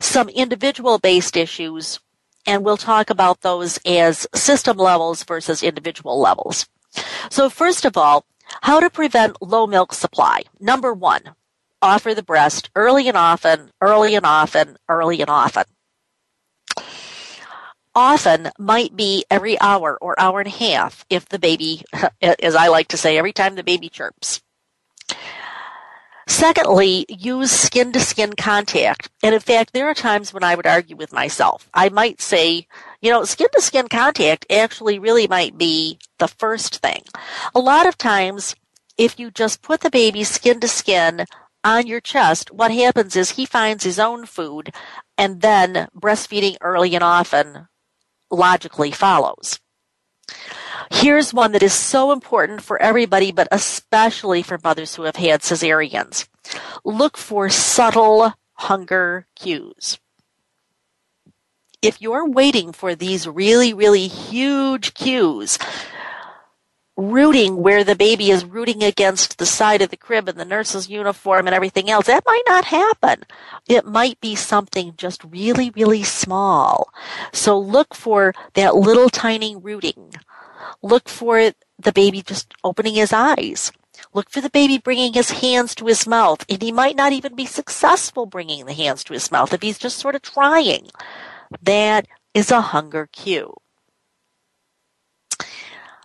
some 0.00 0.30
individual 0.30 0.98
based 0.98 1.36
issues. 1.36 2.00
And 2.46 2.64
we'll 2.64 2.78
talk 2.78 3.10
about 3.10 3.42
those 3.42 3.78
as 3.84 4.26
system 4.34 4.78
levels 4.78 5.24
versus 5.24 5.62
individual 5.62 6.18
levels. 6.18 6.66
So 7.30 7.50
first 7.50 7.84
of 7.84 7.98
all, 7.98 8.24
how 8.62 8.80
to 8.80 8.88
prevent 8.88 9.42
low 9.42 9.66
milk 9.66 9.92
supply. 9.92 10.44
Number 10.58 10.94
one, 10.94 11.34
offer 11.82 12.14
the 12.14 12.22
breast 12.22 12.70
early 12.74 13.08
and 13.08 13.16
often, 13.16 13.72
early 13.82 14.14
and 14.14 14.24
often, 14.24 14.78
early 14.88 15.20
and 15.20 15.28
often 15.28 15.64
often 17.94 18.50
might 18.58 18.96
be 18.96 19.24
every 19.30 19.60
hour 19.60 19.98
or 20.00 20.18
hour 20.18 20.40
and 20.40 20.48
a 20.48 20.50
half 20.50 21.04
if 21.10 21.28
the 21.28 21.38
baby, 21.38 21.82
as 22.22 22.54
I 22.54 22.68
like 22.68 22.88
to 22.88 22.96
say, 22.96 23.18
every 23.18 23.32
time 23.32 23.54
the 23.54 23.64
baby 23.64 23.88
chirps. 23.88 24.42
Secondly, 26.30 27.06
use 27.08 27.50
skin 27.50 27.92
to 27.92 28.00
skin 28.00 28.34
contact. 28.34 29.10
And 29.22 29.34
in 29.34 29.40
fact, 29.40 29.72
there 29.72 29.88
are 29.88 29.94
times 29.94 30.32
when 30.32 30.44
I 30.44 30.54
would 30.54 30.66
argue 30.66 30.94
with 30.94 31.12
myself. 31.12 31.68
I 31.74 31.88
might 31.88 32.20
say, 32.20 32.68
you 33.02 33.10
know, 33.10 33.24
skin 33.24 33.48
to 33.52 33.60
skin 33.60 33.88
contact 33.88 34.46
actually 34.48 35.00
really 35.00 35.26
might 35.26 35.58
be 35.58 35.98
the 36.18 36.28
first 36.28 36.76
thing. 36.76 37.02
A 37.52 37.58
lot 37.58 37.86
of 37.86 37.98
times, 37.98 38.54
if 38.96 39.18
you 39.18 39.32
just 39.32 39.60
put 39.60 39.80
the 39.80 39.90
baby 39.90 40.22
skin 40.22 40.60
to 40.60 40.68
skin 40.68 41.24
on 41.64 41.88
your 41.88 42.00
chest, 42.00 42.52
what 42.52 42.70
happens 42.70 43.16
is 43.16 43.32
he 43.32 43.44
finds 43.44 43.82
his 43.82 43.98
own 43.98 44.24
food 44.24 44.72
and 45.18 45.40
then 45.40 45.88
breastfeeding 45.94 46.56
early 46.60 46.94
and 46.94 47.02
often 47.02 47.66
logically 48.30 48.90
follows. 48.90 49.58
Here's 50.90 51.32
one 51.34 51.52
that 51.52 51.62
is 51.62 51.72
so 51.72 52.12
important 52.12 52.62
for 52.62 52.80
everybody, 52.80 53.32
but 53.32 53.48
especially 53.50 54.42
for 54.42 54.58
mothers 54.62 54.94
who 54.94 55.04
have 55.04 55.16
had 55.16 55.40
cesareans. 55.40 56.28
Look 56.84 57.16
for 57.16 57.48
subtle 57.48 58.32
hunger 58.54 59.26
cues. 59.36 59.98
If 61.82 62.02
you're 62.02 62.28
waiting 62.28 62.72
for 62.72 62.94
these 62.94 63.26
really, 63.26 63.72
really 63.72 64.06
huge 64.06 64.92
cues, 64.94 65.58
rooting 67.00 67.56
where 67.56 67.82
the 67.82 67.96
baby 67.96 68.30
is 68.30 68.44
rooting 68.44 68.82
against 68.82 69.38
the 69.38 69.46
side 69.46 69.80
of 69.82 69.90
the 69.90 69.96
crib 69.96 70.28
and 70.28 70.38
the 70.38 70.44
nurse's 70.44 70.88
uniform 70.88 71.46
and 71.46 71.54
everything 71.54 71.90
else. 71.90 72.06
That 72.06 72.24
might 72.26 72.42
not 72.46 72.66
happen. 72.66 73.24
It 73.68 73.86
might 73.86 74.20
be 74.20 74.36
something 74.36 74.94
just 74.96 75.24
really, 75.24 75.70
really 75.70 76.02
small. 76.02 76.92
So 77.32 77.58
look 77.58 77.94
for 77.94 78.34
that 78.54 78.76
little 78.76 79.08
tiny 79.08 79.56
rooting. 79.56 80.14
Look 80.82 81.08
for 81.08 81.52
the 81.78 81.92
baby 81.92 82.22
just 82.22 82.54
opening 82.62 82.94
his 82.94 83.12
eyes. 83.12 83.72
Look 84.12 84.30
for 84.30 84.40
the 84.40 84.50
baby 84.50 84.78
bringing 84.78 85.12
his 85.12 85.30
hands 85.30 85.74
to 85.76 85.86
his 85.86 86.06
mouth. 86.06 86.44
And 86.48 86.60
he 86.62 86.72
might 86.72 86.96
not 86.96 87.12
even 87.12 87.34
be 87.34 87.46
successful 87.46 88.26
bringing 88.26 88.66
the 88.66 88.74
hands 88.74 89.04
to 89.04 89.12
his 89.12 89.30
mouth 89.30 89.52
if 89.52 89.62
he's 89.62 89.78
just 89.78 89.98
sort 89.98 90.14
of 90.14 90.22
trying. 90.22 90.88
That 91.62 92.06
is 92.34 92.50
a 92.50 92.60
hunger 92.60 93.08
cue. 93.10 93.54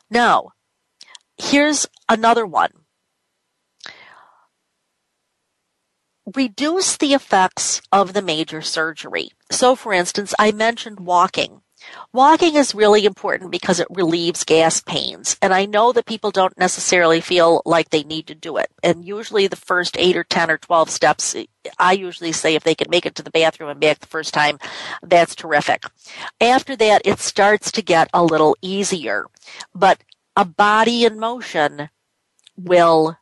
Now, 0.09 0.51
Here's 1.37 1.87
another 2.07 2.45
one. 2.45 2.71
Reduce 6.35 6.97
the 6.97 7.13
effects 7.13 7.81
of 7.91 8.13
the 8.13 8.21
major 8.21 8.61
surgery. 8.61 9.29
So, 9.51 9.75
for 9.75 9.93
instance, 9.93 10.33
I 10.39 10.51
mentioned 10.51 11.01
walking. 11.01 11.61
Walking 12.13 12.55
is 12.55 12.73
really 12.73 13.05
important 13.05 13.51
because 13.51 13.79
it 13.79 13.87
relieves 13.91 14.43
gas 14.43 14.81
pains. 14.81 15.37
And 15.41 15.53
I 15.53 15.65
know 15.65 15.91
that 15.91 16.05
people 16.05 16.31
don't 16.31 16.57
necessarily 16.57 17.21
feel 17.21 17.61
like 17.65 17.89
they 17.89 18.03
need 18.03 18.27
to 18.27 18.35
do 18.35 18.57
it. 18.57 18.71
And 18.81 19.05
usually 19.05 19.47
the 19.47 19.55
first 19.55 19.95
eight 19.99 20.15
or 20.15 20.23
10 20.23 20.49
or 20.49 20.57
12 20.57 20.89
steps, 20.89 21.35
I 21.77 21.91
usually 21.93 22.31
say 22.31 22.55
if 22.55 22.63
they 22.63 22.73
can 22.75 22.89
make 22.89 23.05
it 23.05 23.15
to 23.15 23.23
the 23.23 23.29
bathroom 23.29 23.69
and 23.69 23.79
back 23.79 23.99
the 23.99 24.07
first 24.07 24.33
time, 24.33 24.57
that's 25.03 25.35
terrific. 25.35 25.83
After 26.41 26.75
that, 26.77 27.01
it 27.05 27.19
starts 27.19 27.71
to 27.73 27.81
get 27.81 28.09
a 28.13 28.23
little 28.23 28.55
easier. 28.61 29.27
But 29.75 29.99
a 30.35 30.45
body 30.45 31.05
in 31.05 31.19
motion 31.19 31.89
will 32.57 33.17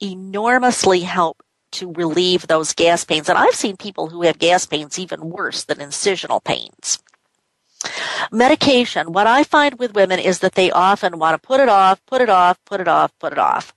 enormously 0.00 1.00
help 1.00 1.42
to 1.72 1.92
relieve 1.92 2.46
those 2.46 2.72
gas 2.72 3.04
pains. 3.04 3.28
And 3.28 3.38
I've 3.38 3.54
seen 3.54 3.76
people 3.76 4.08
who 4.08 4.22
have 4.22 4.38
gas 4.38 4.66
pains 4.66 4.98
even 4.98 5.30
worse 5.30 5.64
than 5.64 5.78
incisional 5.78 6.42
pains. 6.42 6.98
Medication, 8.32 9.12
what 9.12 9.26
I 9.26 9.44
find 9.44 9.78
with 9.78 9.94
women 9.94 10.18
is 10.18 10.40
that 10.40 10.54
they 10.54 10.70
often 10.70 11.18
want 11.18 11.40
to 11.40 11.46
put 11.46 11.60
it 11.60 11.68
off, 11.68 12.04
put 12.06 12.20
it 12.20 12.30
off, 12.30 12.58
put 12.64 12.80
it 12.80 12.88
off, 12.88 13.12
put 13.18 13.32
it 13.32 13.38
off. 13.38 13.74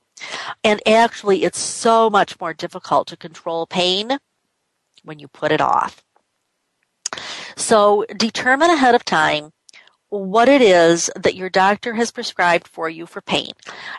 And 0.63 0.81
actually, 0.87 1.43
it's 1.43 1.59
so 1.59 2.09
much 2.09 2.39
more 2.39 2.53
difficult 2.53 3.07
to 3.07 3.17
control 3.17 3.65
pain 3.65 4.17
when 5.03 5.19
you 5.19 5.27
put 5.27 5.51
it 5.51 5.61
off. 5.61 6.03
So 7.55 8.05
determine 8.15 8.69
ahead 8.69 8.95
of 8.95 9.05
time 9.05 9.51
what 10.09 10.49
it 10.49 10.61
is 10.61 11.09
that 11.15 11.35
your 11.35 11.49
doctor 11.49 11.93
has 11.93 12.11
prescribed 12.11 12.67
for 12.67 12.89
you 12.89 13.05
for 13.05 13.21
pain. 13.21 13.51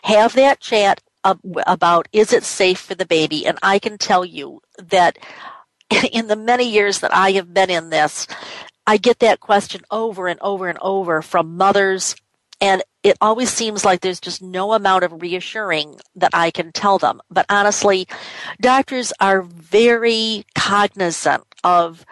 Have 0.03 0.33
that 0.33 0.59
chat 0.59 1.01
about 1.23 2.07
is 2.11 2.33
it 2.33 2.43
safe 2.43 2.79
for 2.79 2.95
the 2.95 3.05
baby? 3.05 3.45
And 3.45 3.57
I 3.61 3.79
can 3.79 3.97
tell 3.97 4.25
you 4.25 4.61
that 4.77 5.17
in 6.11 6.27
the 6.27 6.35
many 6.35 6.69
years 6.69 6.99
that 6.99 7.13
I 7.13 7.31
have 7.31 7.53
been 7.53 7.69
in 7.69 7.89
this, 7.89 8.27
I 8.87 8.97
get 8.97 9.19
that 9.19 9.39
question 9.39 9.81
over 9.91 10.27
and 10.27 10.39
over 10.41 10.67
and 10.67 10.79
over 10.81 11.21
from 11.21 11.55
mothers. 11.55 12.15
And 12.59 12.83
it 13.03 13.17
always 13.21 13.49
seems 13.49 13.83
like 13.83 14.01
there's 14.01 14.19
just 14.19 14.41
no 14.41 14.73
amount 14.73 15.03
of 15.03 15.21
reassuring 15.21 15.99
that 16.15 16.31
I 16.33 16.51
can 16.51 16.71
tell 16.71 16.99
them. 16.99 17.21
But 17.29 17.45
honestly, 17.49 18.07
doctors 18.59 19.11
are 19.19 19.41
very 19.41 20.45
cognizant 20.55 21.43
of 21.63 22.05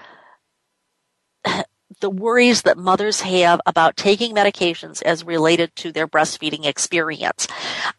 the 1.99 2.09
worries 2.09 2.63
that 2.63 2.77
mothers 2.77 3.21
have 3.21 3.61
about 3.65 3.97
taking 3.97 4.33
medications 4.33 5.01
as 5.03 5.23
related 5.23 5.75
to 5.77 5.91
their 5.91 6.07
breastfeeding 6.07 6.65
experience. 6.65 7.47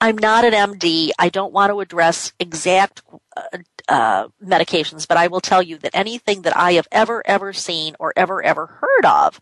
I'm 0.01 0.19
not 0.19 0.45
an 0.45 0.53
MD. 0.53 1.11
I 1.19 1.29
don't 1.29 1.53
want 1.53 1.71
to 1.71 1.81
address 1.81 2.33
exact 2.39 3.03
uh, 3.37 3.59
uh, 3.89 4.29
medications, 4.45 5.07
but 5.07 5.17
I 5.17 5.27
will 5.27 5.41
tell 5.41 5.63
you 5.63 5.79
that 5.79 5.95
anything 5.95 6.43
that 6.43 6.57
I 6.57 6.73
have 6.73 6.89
ever, 6.93 7.23
ever 7.27 7.53
seen 7.53 7.97
or 7.99 8.13
ever, 8.17 8.43
ever 8.43 8.67
heard 8.67 9.07
of 9.07 9.41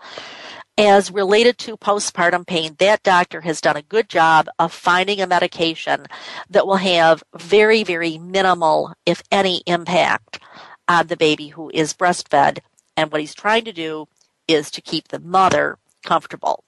as 0.79 1.11
related 1.11 1.59
to 1.59 1.77
postpartum 1.77 2.47
pain, 2.47 2.77
that 2.79 3.03
doctor 3.03 3.41
has 3.41 3.61
done 3.61 3.77
a 3.77 3.83
good 3.83 4.09
job 4.09 4.47
of 4.61 4.73
finding 4.73 5.21
a 5.21 5.27
medication 5.27 6.07
that 6.49 6.67
will 6.67 6.77
have 6.77 7.23
very, 7.37 7.83
very 7.83 8.17
minimal, 8.17 8.95
if 9.05 9.23
any, 9.33 9.61
impact 9.67 10.39
on 10.87 11.09
the 11.09 11.17
baby 11.17 11.49
who 11.49 11.69
is 11.75 11.93
breastfed. 11.93 12.61
And 12.97 13.11
what 13.11 13.21
he's 13.21 13.35
trying 13.35 13.65
to 13.65 13.73
do 13.73 14.07
is 14.49 14.71
to 14.73 14.81
keep 14.81 15.09
the 15.09 15.21
mother 15.21 15.79
comfortable. 16.05 16.65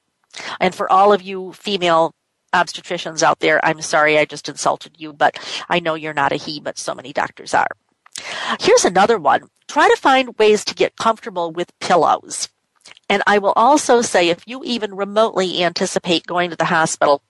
And 0.61 0.75
for 0.75 0.91
all 0.91 1.13
of 1.13 1.23
you 1.23 1.53
female 1.55 2.15
obstetricians 2.53 3.23
out 3.23 3.41
there, 3.41 3.65
I'm 3.65 3.81
sorry 3.81 4.19
I 4.19 4.25
just 4.25 4.49
insulted 4.49 4.97
you, 4.99 5.13
but 5.13 5.39
I 5.69 5.81
know 5.81 5.95
you're 5.95 6.15
not 6.15 6.33
a 6.33 6.37
he, 6.37 6.61
but 6.61 6.79
so 6.79 6.95
many 6.95 7.13
doctors 7.13 7.55
are. 7.55 7.69
Here's 8.61 8.85
another 8.85 9.19
one. 9.19 9.49
Try 9.67 9.89
to 9.89 9.97
find 9.97 10.37
ways 10.39 10.65
to 10.67 10.75
get 10.75 10.97
comfortable 10.97 11.53
with 11.53 11.79
pillows. 11.79 12.49
And 13.09 13.23
I 13.27 13.39
will 13.39 13.53
also 13.57 14.03
say 14.03 14.29
if 14.29 14.47
you 14.47 14.63
even 14.65 14.95
remotely 14.95 15.63
anticipate 15.63 16.27
going 16.27 16.51
to 16.51 16.57
the 16.57 16.67
hospital, 16.67 17.23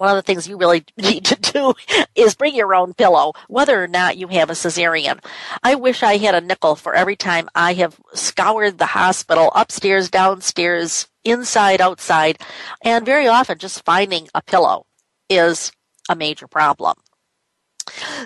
one 0.00 0.08
of 0.08 0.16
the 0.16 0.22
things 0.22 0.48
you 0.48 0.56
really 0.56 0.82
need 0.96 1.26
to 1.26 1.36
do 1.36 1.74
is 2.14 2.34
bring 2.34 2.54
your 2.54 2.74
own 2.74 2.94
pillow, 2.94 3.34
whether 3.48 3.82
or 3.82 3.86
not 3.86 4.16
you 4.16 4.28
have 4.28 4.48
a 4.48 4.54
cesarean. 4.54 5.22
I 5.62 5.74
wish 5.74 6.02
I 6.02 6.16
had 6.16 6.34
a 6.34 6.40
nickel 6.40 6.74
for 6.74 6.94
every 6.94 7.16
time 7.16 7.50
I 7.54 7.74
have 7.74 8.00
scoured 8.14 8.78
the 8.78 8.86
hospital 8.86 9.52
upstairs, 9.54 10.08
downstairs, 10.08 11.06
inside, 11.22 11.82
outside, 11.82 12.38
and 12.82 13.04
very 13.04 13.28
often 13.28 13.58
just 13.58 13.84
finding 13.84 14.28
a 14.34 14.40
pillow 14.40 14.86
is 15.28 15.70
a 16.08 16.16
major 16.16 16.46
problem. 16.46 16.96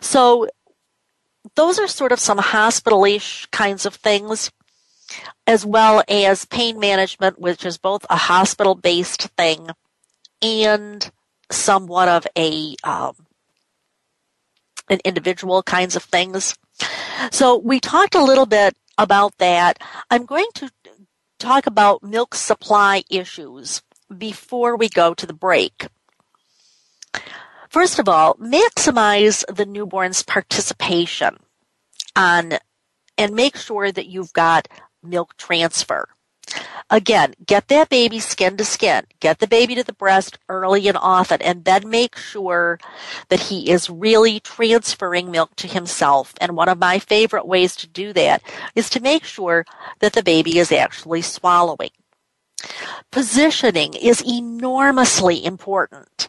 So 0.00 0.46
those 1.56 1.80
are 1.80 1.88
sort 1.88 2.12
of 2.12 2.20
some 2.20 2.38
hospital-ish 2.38 3.46
kinds 3.46 3.84
of 3.84 3.96
things, 3.96 4.52
as 5.44 5.66
well 5.66 6.04
as 6.06 6.44
pain 6.44 6.78
management, 6.78 7.40
which 7.40 7.66
is 7.66 7.78
both 7.78 8.06
a 8.08 8.16
hospital-based 8.16 9.22
thing 9.36 9.70
and 10.40 11.10
somewhat 11.50 12.08
of 12.08 12.26
a 12.36 12.74
um, 12.84 13.14
an 14.88 15.00
individual 15.04 15.62
kinds 15.62 15.96
of 15.96 16.02
things. 16.02 16.56
So 17.30 17.58
we 17.58 17.80
talked 17.80 18.14
a 18.14 18.24
little 18.24 18.46
bit 18.46 18.76
about 18.98 19.36
that. 19.38 19.78
I'm 20.10 20.26
going 20.26 20.48
to 20.54 20.70
talk 21.38 21.66
about 21.66 22.02
milk 22.02 22.34
supply 22.34 23.02
issues 23.10 23.82
before 24.16 24.76
we 24.76 24.88
go 24.88 25.14
to 25.14 25.26
the 25.26 25.34
break. 25.34 25.86
First 27.68 27.98
of 27.98 28.08
all, 28.08 28.34
maximize 28.34 29.44
the 29.52 29.66
newborn's 29.66 30.22
participation 30.22 31.36
on 32.14 32.52
and 33.18 33.34
make 33.34 33.56
sure 33.56 33.90
that 33.90 34.06
you've 34.06 34.32
got 34.32 34.68
milk 35.02 35.36
transfer. 35.36 36.08
Again, 36.90 37.34
get 37.46 37.68
that 37.68 37.88
baby 37.88 38.20
skin 38.20 38.56
to 38.58 38.64
skin. 38.64 39.04
Get 39.20 39.38
the 39.38 39.46
baby 39.46 39.74
to 39.74 39.82
the 39.82 39.94
breast 39.94 40.38
early 40.48 40.86
and 40.86 40.98
often, 41.00 41.40
and 41.40 41.64
then 41.64 41.88
make 41.88 42.16
sure 42.16 42.78
that 43.30 43.40
he 43.40 43.70
is 43.70 43.88
really 43.88 44.38
transferring 44.40 45.30
milk 45.30 45.56
to 45.56 45.66
himself. 45.66 46.34
And 46.40 46.56
one 46.56 46.68
of 46.68 46.78
my 46.78 46.98
favorite 46.98 47.46
ways 47.46 47.74
to 47.76 47.86
do 47.86 48.12
that 48.12 48.42
is 48.74 48.90
to 48.90 49.00
make 49.00 49.24
sure 49.24 49.64
that 50.00 50.12
the 50.12 50.22
baby 50.22 50.58
is 50.58 50.70
actually 50.70 51.22
swallowing. 51.22 51.90
Positioning 53.10 53.94
is 53.94 54.22
enormously 54.22 55.44
important. 55.44 56.28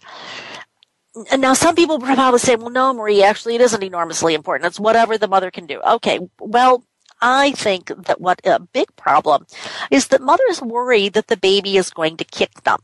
And 1.32 1.42
now 1.42 1.54
some 1.54 1.76
people 1.76 2.00
probably 2.00 2.40
say, 2.40 2.56
well, 2.56 2.70
no, 2.70 2.94
Marie, 2.94 3.24
actually 3.24 3.56
it 3.56 3.62
isn't 3.62 3.84
enormously 3.84 4.34
important. 4.34 4.68
It's 4.68 4.80
whatever 4.80 5.18
the 5.18 5.28
mother 5.28 5.50
can 5.50 5.66
do. 5.66 5.80
Okay. 5.82 6.20
Well, 6.40 6.84
I 7.22 7.52
think 7.52 7.88
that 7.88 8.22
what 8.22 8.42
a 8.46 8.60
big 8.60 8.96
problem 8.96 9.46
is 9.90 10.08
that 10.08 10.22
mothers 10.22 10.62
worry 10.62 11.10
that 11.10 11.28
the 11.28 11.38
baby 11.38 11.78
is 11.78 11.90
going 11.90 12.18
to 12.18 12.24
kick 12.26 12.64
them. 12.64 12.80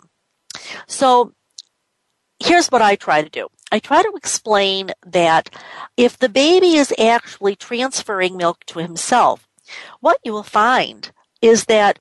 So 0.87 1.33
here's 2.39 2.67
what 2.67 2.81
I 2.81 2.95
try 2.95 3.21
to 3.21 3.29
do. 3.29 3.47
I 3.71 3.79
try 3.79 4.01
to 4.01 4.13
explain 4.15 4.91
that 5.05 5.49
if 5.95 6.17
the 6.17 6.29
baby 6.29 6.75
is 6.75 6.93
actually 6.99 7.55
transferring 7.55 8.35
milk 8.35 8.65
to 8.67 8.79
himself, 8.79 9.47
what 9.99 10.17
you 10.23 10.33
will 10.33 10.43
find 10.43 11.11
is 11.41 11.65
that 11.65 11.99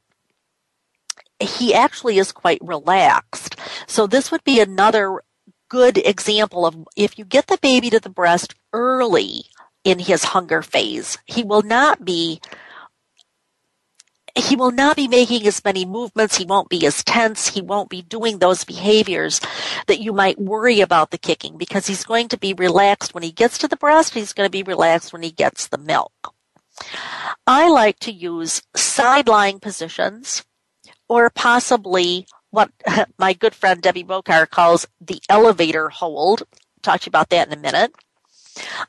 he 1.39 1.72
actually 1.72 2.18
is 2.18 2.33
quite 2.33 2.59
relaxed. 2.62 3.57
So 3.87 4.07
this 4.07 4.31
would 4.31 4.45
be 4.45 4.61
another 4.61 5.22
good 5.68 5.99
example 5.99 6.66
of 6.66 6.76
if 6.97 7.18
you 7.18 7.24
get 7.24 7.47
the 7.47 7.59
baby 7.62 7.91
to 7.91 8.01
the 8.01 8.11
breast 8.11 8.55
early 8.72 9.45
in 9.85 9.99
his 9.99 10.24
hunger 10.24 10.62
phase, 10.62 11.18
he 11.26 11.43
will 11.43 11.62
not 11.62 12.05
be 12.05 12.41
he 14.37 14.57
will 14.57 14.70
not 14.70 14.97
be 14.97 15.09
making 15.09 15.47
as 15.47 15.64
many 15.64 15.85
movements. 15.85 16.37
He 16.37 16.45
won't 16.45 16.68
be 16.68 16.87
as 16.87 17.03
tense. 17.03 17.49
He 17.49 17.61
won't 17.61 17.91
be 17.91 18.03
doing 18.03 18.39
those 18.39 18.64
behaviors 18.64 19.41
that 19.87 20.01
you 20.01 20.12
might 20.12 20.39
worry 20.39 20.81
about 20.81 21.11
the 21.11 21.18
kicking 21.18 21.59
because 21.59 21.87
he's 21.87 22.05
going 22.05 22.28
to 22.28 22.39
be 22.39 22.55
relaxed 22.55 23.12
when 23.12 23.22
he 23.22 23.33
gets 23.33 23.59
to 23.59 23.68
the 23.68 23.76
breast. 23.76 24.14
He's 24.14 24.33
going 24.33 24.47
to 24.47 24.51
be 24.51 24.62
relaxed 24.62 25.12
when 25.12 25.22
he 25.22 25.31
gets 25.31 25.68
the 25.68 25.78
milk. 25.78 26.12
I 27.47 27.68
like 27.68 27.99
to 28.01 28.12
use 28.12 28.62
side 28.74 29.28
lying 29.28 29.61
positions 29.61 30.45
or 31.09 31.31
possibly 31.31 32.26
what 32.51 32.70
my 33.18 33.33
good 33.33 33.55
friend 33.55 33.83
Debbie 33.83 34.05
Bocar 34.05 34.49
calls 34.49 34.87
the 35.01 35.20
elevator 35.28 35.89
hold. 35.89 36.45
talk 36.83 37.01
to 37.01 37.07
you 37.07 37.11
about 37.11 37.31
that 37.31 37.49
in 37.49 37.53
a 37.53 37.61
minute. 37.61 37.93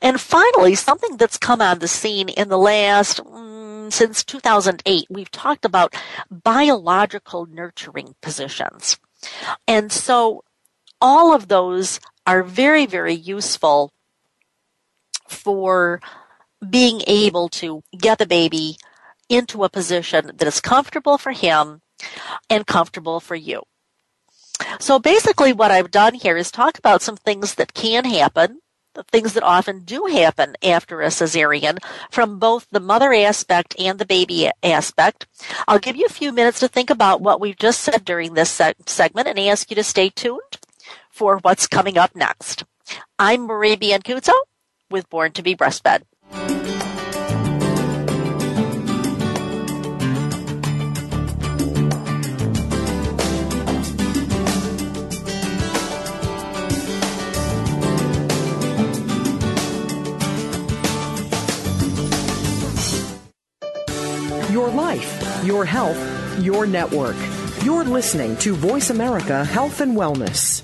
And 0.00 0.20
finally, 0.20 0.74
something 0.74 1.16
that's 1.16 1.36
come 1.36 1.60
on 1.60 1.78
the 1.78 1.88
scene 1.88 2.28
in 2.28 2.48
the 2.48 2.58
last, 2.58 3.22
mm, 3.24 3.92
since 3.92 4.24
2008, 4.24 5.06
we've 5.10 5.30
talked 5.30 5.64
about 5.64 5.94
biological 6.30 7.46
nurturing 7.46 8.14
positions. 8.20 8.98
And 9.66 9.92
so 9.92 10.44
all 11.00 11.34
of 11.34 11.48
those 11.48 12.00
are 12.26 12.42
very, 12.42 12.86
very 12.86 13.14
useful 13.14 13.92
for 15.28 16.00
being 16.68 17.02
able 17.06 17.48
to 17.48 17.82
get 17.98 18.18
the 18.18 18.26
baby 18.26 18.76
into 19.28 19.64
a 19.64 19.68
position 19.68 20.30
that 20.36 20.46
is 20.46 20.60
comfortable 20.60 21.18
for 21.18 21.32
him 21.32 21.80
and 22.48 22.66
comfortable 22.66 23.18
for 23.18 23.34
you. 23.34 23.62
So 24.78 24.98
basically 24.98 25.52
what 25.52 25.70
I've 25.70 25.90
done 25.90 26.14
here 26.14 26.36
is 26.36 26.50
talk 26.50 26.78
about 26.78 27.02
some 27.02 27.16
things 27.16 27.54
that 27.56 27.74
can 27.74 28.04
happen, 28.04 28.60
the 28.94 29.02
things 29.04 29.34
that 29.34 29.42
often 29.42 29.80
do 29.80 30.06
happen 30.06 30.54
after 30.62 31.00
a 31.00 31.06
cesarean 31.06 31.78
from 32.10 32.38
both 32.38 32.66
the 32.70 32.80
mother 32.80 33.12
aspect 33.12 33.74
and 33.78 33.98
the 33.98 34.06
baby 34.06 34.50
aspect. 34.62 35.26
I'll 35.66 35.78
give 35.78 35.96
you 35.96 36.06
a 36.06 36.12
few 36.12 36.32
minutes 36.32 36.60
to 36.60 36.68
think 36.68 36.90
about 36.90 37.20
what 37.20 37.40
we've 37.40 37.56
just 37.56 37.80
said 37.80 38.04
during 38.04 38.34
this 38.34 38.60
segment 38.86 39.28
and 39.28 39.38
ask 39.38 39.70
you 39.70 39.76
to 39.76 39.84
stay 39.84 40.10
tuned 40.10 40.58
for 41.10 41.38
what's 41.38 41.66
coming 41.66 41.96
up 41.96 42.14
next. 42.14 42.64
I'm 43.18 43.42
Marie 43.46 43.76
Biancuzzo 43.76 44.34
with 44.90 45.08
Born 45.08 45.32
to 45.32 45.42
be 45.42 45.54
Breastfed. 45.54 46.02
Your 64.52 64.68
life, 64.68 65.42
your 65.42 65.64
health, 65.64 65.98
your 66.40 66.66
network. 66.66 67.16
You're 67.64 67.84
listening 67.84 68.36
to 68.44 68.54
Voice 68.54 68.90
America 68.90 69.46
Health 69.46 69.80
and 69.80 69.96
Wellness. 69.96 70.62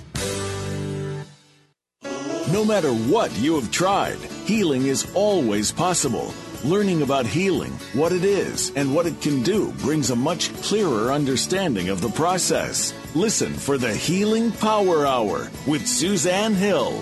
No 2.53 2.63
matter 2.63 2.91
what 2.93 3.35
you 3.39 3.55
have 3.55 3.71
tried, 3.71 4.19
healing 4.45 4.85
is 4.85 5.11
always 5.15 5.71
possible. 5.71 6.31
Learning 6.63 7.01
about 7.01 7.25
healing, 7.25 7.71
what 7.93 8.11
it 8.11 8.23
is, 8.23 8.71
and 8.75 8.93
what 8.93 9.07
it 9.07 9.19
can 9.21 9.41
do 9.41 9.71
brings 9.79 10.11
a 10.11 10.15
much 10.15 10.53
clearer 10.61 11.11
understanding 11.11 11.89
of 11.89 11.99
the 11.99 12.09
process. 12.09 12.93
Listen 13.15 13.51
for 13.51 13.79
the 13.79 13.95
Healing 13.95 14.51
Power 14.51 15.07
Hour 15.07 15.49
with 15.65 15.87
Suzanne 15.87 16.53
Hill. 16.53 16.93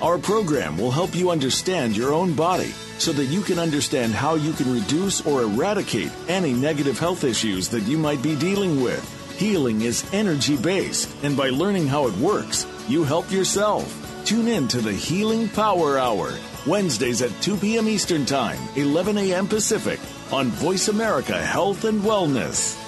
Our 0.00 0.16
program 0.16 0.78
will 0.78 0.92
help 0.92 1.16
you 1.16 1.30
understand 1.30 1.96
your 1.96 2.12
own 2.12 2.32
body 2.32 2.70
so 2.98 3.12
that 3.12 3.24
you 3.24 3.42
can 3.42 3.58
understand 3.58 4.12
how 4.14 4.36
you 4.36 4.52
can 4.52 4.72
reduce 4.72 5.26
or 5.26 5.42
eradicate 5.42 6.12
any 6.28 6.52
negative 6.52 7.00
health 7.00 7.24
issues 7.24 7.68
that 7.70 7.82
you 7.82 7.98
might 7.98 8.22
be 8.22 8.36
dealing 8.36 8.80
with. 8.80 9.02
Healing 9.38 9.82
is 9.82 10.08
energy 10.12 10.56
based, 10.56 11.10
and 11.24 11.36
by 11.36 11.50
learning 11.50 11.88
how 11.88 12.06
it 12.06 12.16
works, 12.18 12.64
you 12.86 13.02
help 13.02 13.32
yourself. 13.32 13.92
Tune 14.24 14.46
in 14.46 14.68
to 14.68 14.80
the 14.80 14.92
Healing 14.92 15.48
Power 15.48 15.98
Hour, 15.98 16.32
Wednesdays 16.64 17.20
at 17.20 17.32
2 17.42 17.56
p.m. 17.56 17.88
Eastern 17.88 18.24
Time, 18.24 18.60
11 18.76 19.18
a.m. 19.18 19.48
Pacific, 19.48 19.98
on 20.30 20.46
Voice 20.46 20.86
America 20.86 21.36
Health 21.36 21.84
and 21.84 22.02
Wellness. 22.02 22.87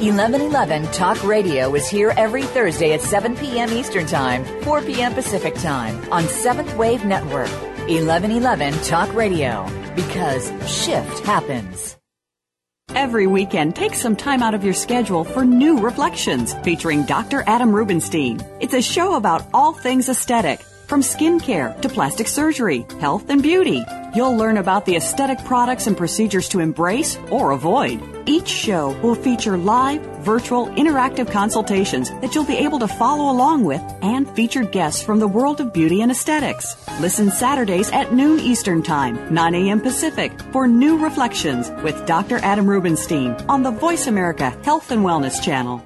1111 0.00 0.92
Talk 0.92 1.24
Radio 1.24 1.74
is 1.74 1.88
here 1.88 2.12
every 2.18 2.42
Thursday 2.42 2.92
at 2.92 3.00
7 3.00 3.34
p.m. 3.34 3.70
Eastern 3.72 4.04
Time, 4.04 4.44
4 4.62 4.82
p.m. 4.82 5.14
Pacific 5.14 5.54
Time 5.54 6.12
on 6.12 6.24
Seventh 6.24 6.76
Wave 6.76 7.06
Network. 7.06 7.48
1111 7.88 8.74
Talk 8.82 9.10
Radio 9.14 9.66
because 9.94 10.52
shift 10.70 11.24
happens. 11.24 11.96
Every 12.90 13.26
weekend, 13.26 13.74
take 13.74 13.94
some 13.94 14.16
time 14.16 14.42
out 14.42 14.52
of 14.52 14.62
your 14.62 14.74
schedule 14.74 15.24
for 15.24 15.46
New 15.46 15.78
Reflections 15.78 16.52
featuring 16.62 17.04
Dr. 17.04 17.42
Adam 17.46 17.74
Rubenstein. 17.74 18.44
It's 18.60 18.74
a 18.74 18.82
show 18.82 19.16
about 19.16 19.46
all 19.54 19.72
things 19.72 20.10
aesthetic 20.10 20.60
from 20.86 21.02
skincare 21.02 21.80
to 21.82 21.88
plastic 21.88 22.28
surgery, 22.28 22.86
health 23.00 23.28
and 23.28 23.42
beauty. 23.42 23.84
You'll 24.14 24.36
learn 24.36 24.56
about 24.56 24.86
the 24.86 24.96
aesthetic 24.96 25.38
products 25.44 25.86
and 25.86 25.96
procedures 25.96 26.48
to 26.48 26.60
embrace 26.60 27.18
or 27.30 27.50
avoid. 27.50 28.00
Each 28.28 28.48
show 28.48 28.98
will 29.02 29.14
feature 29.14 29.56
live, 29.56 30.00
virtual, 30.24 30.66
interactive 30.68 31.30
consultations 31.30 32.10
that 32.20 32.34
you'll 32.34 32.44
be 32.44 32.56
able 32.56 32.80
to 32.80 32.88
follow 32.88 33.30
along 33.30 33.64
with 33.64 33.82
and 34.02 34.28
featured 34.30 34.72
guests 34.72 35.02
from 35.02 35.20
the 35.20 35.28
world 35.28 35.60
of 35.60 35.72
beauty 35.72 36.00
and 36.02 36.10
aesthetics. 36.10 36.74
Listen 37.00 37.30
Saturdays 37.30 37.90
at 37.92 38.12
noon 38.12 38.40
Eastern 38.40 38.82
Time, 38.82 39.32
9 39.32 39.54
a.m. 39.54 39.80
Pacific 39.80 40.32
for 40.50 40.66
New 40.66 40.98
Reflections 40.98 41.70
with 41.84 42.06
Dr. 42.06 42.38
Adam 42.38 42.68
Rubenstein 42.68 43.36
on 43.48 43.62
the 43.62 43.70
Voice 43.70 44.08
America 44.08 44.50
Health 44.64 44.90
and 44.90 45.04
Wellness 45.04 45.40
Channel. 45.40 45.85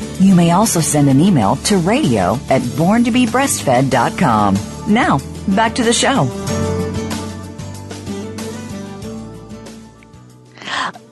You 0.21 0.35
may 0.35 0.51
also 0.51 0.81
send 0.81 1.09
an 1.09 1.19
email 1.19 1.55
to 1.55 1.77
radio 1.77 2.35
at 2.47 2.61
borntobebreastfed.com. 2.61 4.55
Now, 4.87 5.17
back 5.47 5.73
to 5.75 5.83
the 5.83 5.93
show. 5.93 6.29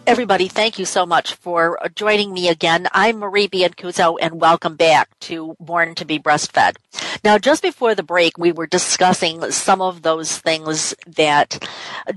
Everybody, 0.06 0.48
thank 0.48 0.78
you 0.78 0.86
so 0.86 1.08
much 1.08 1.34
for 1.34 1.80
joining 1.96 2.32
me 2.32 2.50
again. 2.50 2.88
I'm 2.92 3.18
Marie 3.18 3.48
Biancuzzo 3.48 4.18
and 4.22 4.40
welcome 4.40 4.76
back 4.76 5.10
to 5.22 5.56
Born 5.60 5.96
to 5.96 6.06
be 6.06 6.20
Breastfed. 6.20 6.76
Now, 7.24 7.40
just 7.40 7.64
before 7.64 7.96
the 7.96 8.04
break, 8.04 8.38
we 8.38 8.52
were 8.52 8.68
discussing 8.68 9.50
some 9.50 9.82
of 9.82 10.04
those 10.04 10.38
things 10.38 10.94
that 11.08 11.68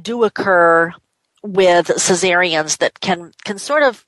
do 0.03 0.25
occur 0.25 0.93
with 1.43 1.87
cesareans 1.87 2.77
that 2.79 3.01
can, 3.01 3.33
can 3.45 3.59
sort 3.59 3.83
of, 3.83 4.05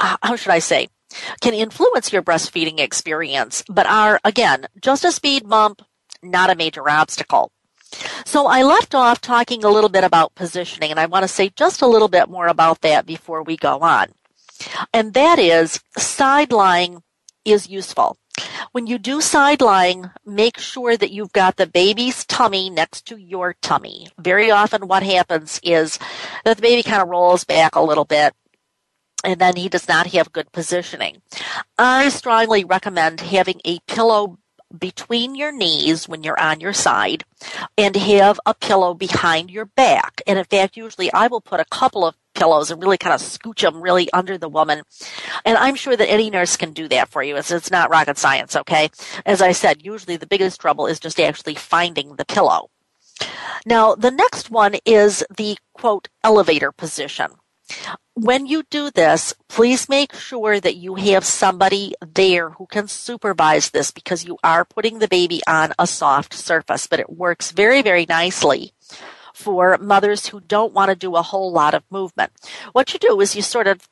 how 0.00 0.34
should 0.34 0.50
I 0.50 0.58
say, 0.58 0.88
can 1.40 1.54
influence 1.54 2.12
your 2.12 2.22
breastfeeding 2.22 2.80
experience, 2.80 3.62
but 3.68 3.86
are, 3.86 4.20
again, 4.24 4.66
just 4.80 5.04
a 5.04 5.12
speed 5.12 5.48
bump, 5.48 5.82
not 6.22 6.50
a 6.50 6.56
major 6.56 6.88
obstacle. 6.88 7.50
So 8.24 8.46
I 8.46 8.62
left 8.62 8.94
off 8.94 9.20
talking 9.20 9.64
a 9.64 9.70
little 9.70 9.90
bit 9.90 10.04
about 10.04 10.34
positioning, 10.34 10.90
and 10.90 10.98
I 10.98 11.06
want 11.06 11.22
to 11.22 11.28
say 11.28 11.50
just 11.50 11.82
a 11.82 11.86
little 11.86 12.08
bit 12.08 12.28
more 12.28 12.48
about 12.48 12.80
that 12.80 13.06
before 13.06 13.42
we 13.42 13.56
go 13.56 13.78
on. 13.80 14.08
And 14.92 15.14
that 15.14 15.38
is 15.38 15.80
side 15.96 16.52
lying 16.52 17.02
is 17.44 17.68
useful. 17.68 18.16
When 18.72 18.86
you 18.88 18.98
do 18.98 19.20
side 19.20 19.60
lying, 19.60 20.10
make 20.26 20.58
sure 20.58 20.96
that 20.96 21.12
you've 21.12 21.32
got 21.32 21.56
the 21.56 21.66
baby's 21.66 22.24
tummy 22.24 22.68
next 22.68 23.06
to 23.06 23.16
your 23.16 23.54
tummy. 23.62 24.08
Very 24.18 24.50
often 24.50 24.88
what 24.88 25.04
happens 25.04 25.60
is 25.62 25.98
that 26.44 26.56
the 26.56 26.62
baby 26.62 26.82
kind 26.82 27.00
of 27.00 27.08
rolls 27.08 27.44
back 27.44 27.76
a 27.76 27.82
little 27.82 28.04
bit 28.04 28.34
and 29.24 29.40
then 29.40 29.56
he 29.56 29.68
does 29.68 29.88
not 29.88 30.08
have 30.08 30.32
good 30.32 30.52
positioning. 30.52 31.22
I 31.78 32.08
strongly 32.10 32.64
recommend 32.64 33.20
having 33.20 33.60
a 33.64 33.78
pillow 33.86 34.38
between 34.78 35.34
your 35.34 35.52
knees 35.52 36.08
when 36.08 36.22
you're 36.22 36.40
on 36.40 36.60
your 36.60 36.72
side 36.72 37.24
and 37.78 37.94
have 37.96 38.40
a 38.46 38.54
pillow 38.54 38.94
behind 38.94 39.50
your 39.50 39.66
back. 39.66 40.20
And 40.26 40.38
in 40.38 40.44
fact, 40.44 40.76
usually 40.76 41.12
I 41.12 41.28
will 41.28 41.40
put 41.40 41.60
a 41.60 41.64
couple 41.66 42.04
of 42.04 42.16
pillows 42.34 42.70
and 42.70 42.82
really 42.82 42.98
kind 42.98 43.14
of 43.14 43.20
scooch 43.20 43.60
them 43.60 43.80
really 43.80 44.12
under 44.12 44.36
the 44.36 44.48
woman. 44.48 44.82
And 45.44 45.56
I'm 45.56 45.76
sure 45.76 45.96
that 45.96 46.10
any 46.10 46.30
nurse 46.30 46.56
can 46.56 46.72
do 46.72 46.88
that 46.88 47.08
for 47.08 47.22
you. 47.22 47.36
It's, 47.36 47.50
it's 47.50 47.70
not 47.70 47.90
rocket 47.90 48.18
science, 48.18 48.56
okay? 48.56 48.90
As 49.24 49.40
I 49.40 49.52
said, 49.52 49.84
usually 49.84 50.16
the 50.16 50.26
biggest 50.26 50.60
trouble 50.60 50.86
is 50.86 50.98
just 50.98 51.20
actually 51.20 51.54
finding 51.54 52.16
the 52.16 52.24
pillow. 52.24 52.70
Now, 53.64 53.94
the 53.94 54.10
next 54.10 54.50
one 54.50 54.74
is 54.84 55.24
the 55.36 55.56
quote 55.72 56.08
elevator 56.24 56.72
position 56.72 57.28
when 58.14 58.46
you 58.46 58.62
do 58.70 58.90
this, 58.90 59.34
please 59.48 59.88
make 59.88 60.14
sure 60.14 60.60
that 60.60 60.76
you 60.76 60.94
have 60.94 61.24
somebody 61.24 61.94
there 62.00 62.50
who 62.50 62.66
can 62.66 62.86
supervise 62.86 63.70
this 63.70 63.90
because 63.90 64.24
you 64.24 64.38
are 64.44 64.64
putting 64.64 64.98
the 64.98 65.08
baby 65.08 65.40
on 65.48 65.72
a 65.78 65.86
soft 65.86 66.32
surface, 66.32 66.86
but 66.86 67.00
it 67.00 67.10
works 67.10 67.50
very, 67.50 67.82
very 67.82 68.06
nicely 68.08 68.72
for 69.34 69.76
mothers 69.78 70.26
who 70.26 70.40
don't 70.40 70.72
want 70.72 70.90
to 70.90 70.96
do 70.96 71.16
a 71.16 71.22
whole 71.22 71.50
lot 71.52 71.74
of 71.74 71.82
movement. 71.90 72.32
What 72.72 72.92
you 72.92 73.00
do 73.00 73.20
is 73.20 73.34
you 73.34 73.42
sort 73.42 73.66
of 73.66 73.88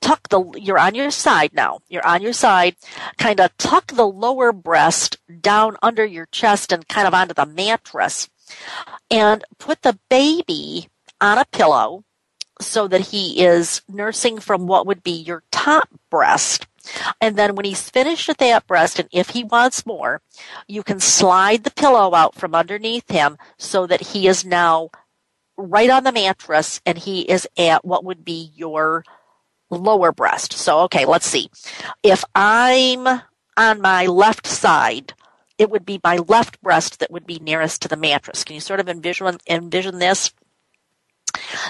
tuck 0.00 0.28
the, 0.30 0.42
you're 0.56 0.78
on 0.78 0.94
your 0.94 1.10
side 1.10 1.52
now. 1.52 1.80
You're 1.88 2.06
on 2.06 2.22
your 2.22 2.32
side, 2.32 2.76
kind 3.18 3.40
of 3.40 3.56
tuck 3.58 3.88
the 3.88 4.06
lower 4.06 4.52
breast 4.52 5.18
down 5.40 5.76
under 5.82 6.04
your 6.04 6.26
chest 6.32 6.72
and 6.72 6.88
kind 6.88 7.06
of 7.06 7.14
onto 7.14 7.34
the 7.34 7.46
mattress 7.46 8.30
and 9.10 9.44
put 9.58 9.82
the 9.82 9.98
baby 10.08 10.88
on 11.20 11.38
a 11.38 11.44
pillow 11.44 12.04
so 12.60 12.88
that 12.88 13.00
he 13.00 13.44
is 13.44 13.82
nursing 13.88 14.38
from 14.38 14.66
what 14.66 14.86
would 14.86 15.02
be 15.02 15.12
your 15.12 15.42
top 15.50 15.88
breast. 16.10 16.66
And 17.20 17.36
then 17.36 17.54
when 17.54 17.64
he's 17.64 17.90
finished 17.90 18.28
at 18.28 18.38
that 18.38 18.66
breast, 18.66 18.98
and 18.98 19.08
if 19.12 19.30
he 19.30 19.44
wants 19.44 19.86
more, 19.86 20.22
you 20.68 20.82
can 20.82 21.00
slide 21.00 21.64
the 21.64 21.70
pillow 21.70 22.14
out 22.14 22.34
from 22.34 22.54
underneath 22.54 23.10
him 23.10 23.36
so 23.58 23.86
that 23.86 24.00
he 24.00 24.28
is 24.28 24.44
now 24.44 24.90
right 25.56 25.90
on 25.90 26.04
the 26.04 26.12
mattress 26.12 26.80
and 26.86 26.98
he 26.98 27.22
is 27.22 27.48
at 27.58 27.84
what 27.84 28.04
would 28.04 28.24
be 28.24 28.52
your 28.54 29.04
lower 29.70 30.12
breast. 30.12 30.52
So, 30.52 30.80
okay, 30.80 31.04
let's 31.04 31.26
see. 31.26 31.50
If 32.02 32.24
I'm 32.34 33.06
on 33.56 33.80
my 33.80 34.06
left 34.06 34.46
side, 34.46 35.14
it 35.58 35.70
would 35.70 35.86
be 35.86 36.00
my 36.04 36.18
left 36.18 36.60
breast 36.60 37.00
that 37.00 37.10
would 37.10 37.26
be 37.26 37.38
nearest 37.38 37.82
to 37.82 37.88
the 37.88 37.96
mattress. 37.96 38.44
Can 38.44 38.54
you 38.54 38.60
sort 38.60 38.80
of 38.80 38.88
envision, 38.88 39.38
envision 39.48 39.98
this? 39.98 40.32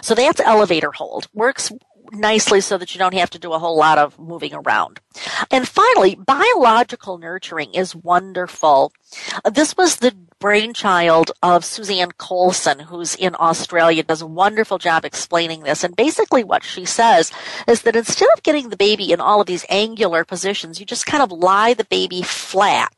So 0.03 0.15
that's 0.15 0.41
elevator 0.41 0.93
hold. 0.93 1.29
Works 1.33 1.73
nicely 2.13 2.61
so 2.61 2.79
that 2.79 2.95
you 2.95 2.99
don't 2.99 3.15
have 3.15 3.31
to 3.31 3.39
do 3.39 3.53
a 3.53 3.59
whole 3.59 3.77
lot 3.77 3.99
of 3.99 4.19
moving 4.19 4.55
around. 4.55 5.01
And 5.51 5.67
finally, 5.67 6.15
biological 6.15 7.19
nurturing 7.19 7.75
is 7.75 7.97
wonderful. 7.97 8.93
This 9.51 9.77
was 9.77 9.97
the 9.97 10.15
brainchild 10.39 11.33
of 11.43 11.65
Suzanne 11.65 12.13
Colson, 12.19 12.79
who's 12.79 13.15
in 13.15 13.35
Australia, 13.39 14.03
does 14.03 14.23
a 14.23 14.27
wonderful 14.27 14.79
job 14.79 15.05
explaining 15.05 15.63
this. 15.63 15.83
And 15.83 15.97
basically 15.97 16.45
what 16.45 16.63
she 16.63 16.85
says 16.85 17.33
is 17.67 17.83
that 17.83 17.97
instead 17.97 18.29
of 18.37 18.43
getting 18.43 18.69
the 18.69 18.77
baby 18.77 19.13
in 19.13 19.21
all 19.21 19.41
of 19.41 19.47
these 19.47 19.65
angular 19.69 20.25
positions, 20.25 20.79
you 20.79 20.87
just 20.87 21.07
kind 21.07 21.23
of 21.23 21.33
lie 21.33 21.75
the 21.75 21.85
baby 21.85 22.23
flat 22.23 22.93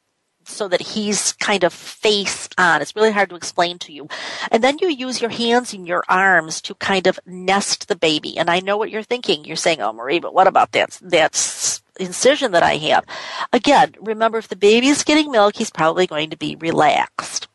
so 0.49 0.69
that 0.69 0.81
he's 0.81 1.33
kind 1.35 1.65
of 1.65 1.73
face 1.73 2.49
on. 2.59 2.83
It's 2.83 2.97
really 2.97 3.13
hard 3.13 3.31
to 3.31 3.37
explain 3.37 3.79
to 3.81 3.93
you. 3.93 4.09
And 4.51 4.63
then 4.63 4.79
you 4.81 4.89
use 4.89 5.21
your 5.21 5.31
hands 5.31 5.73
and 5.73 5.87
your 5.87 6.05
arms 6.09 6.61
to 6.63 6.75
kind 6.75 7.07
of 7.07 7.21
nest 7.27 7.89
the 7.89 7.97
baby. 7.97 8.39
And 8.39 8.51
I 8.51 8.61
know 8.61 8.77
what 8.77 8.91
you're 8.91 9.03
thinking. 9.03 9.45
You're 9.45 9.57
saying, 9.57 9.81
oh, 9.81 9.93
Marie, 9.93 10.21
but 10.21 10.35
what 10.35 10.47
about 10.47 10.73
that, 10.73 10.99
that 11.03 11.81
incision 12.01 12.53
that 12.53 12.63
I 12.63 12.77
have? 12.77 13.05
Again, 13.53 13.95
remember 14.01 14.39
if 14.39 14.49
the 14.49 14.57
baby 14.57 14.89
is 14.89 15.05
getting 15.05 15.31
milk, 15.31 15.57
he's 15.57 15.71
probably 15.71 16.07
going 16.07 16.31
to 16.31 16.37
be 16.37 16.57
relaxed. 16.57 17.49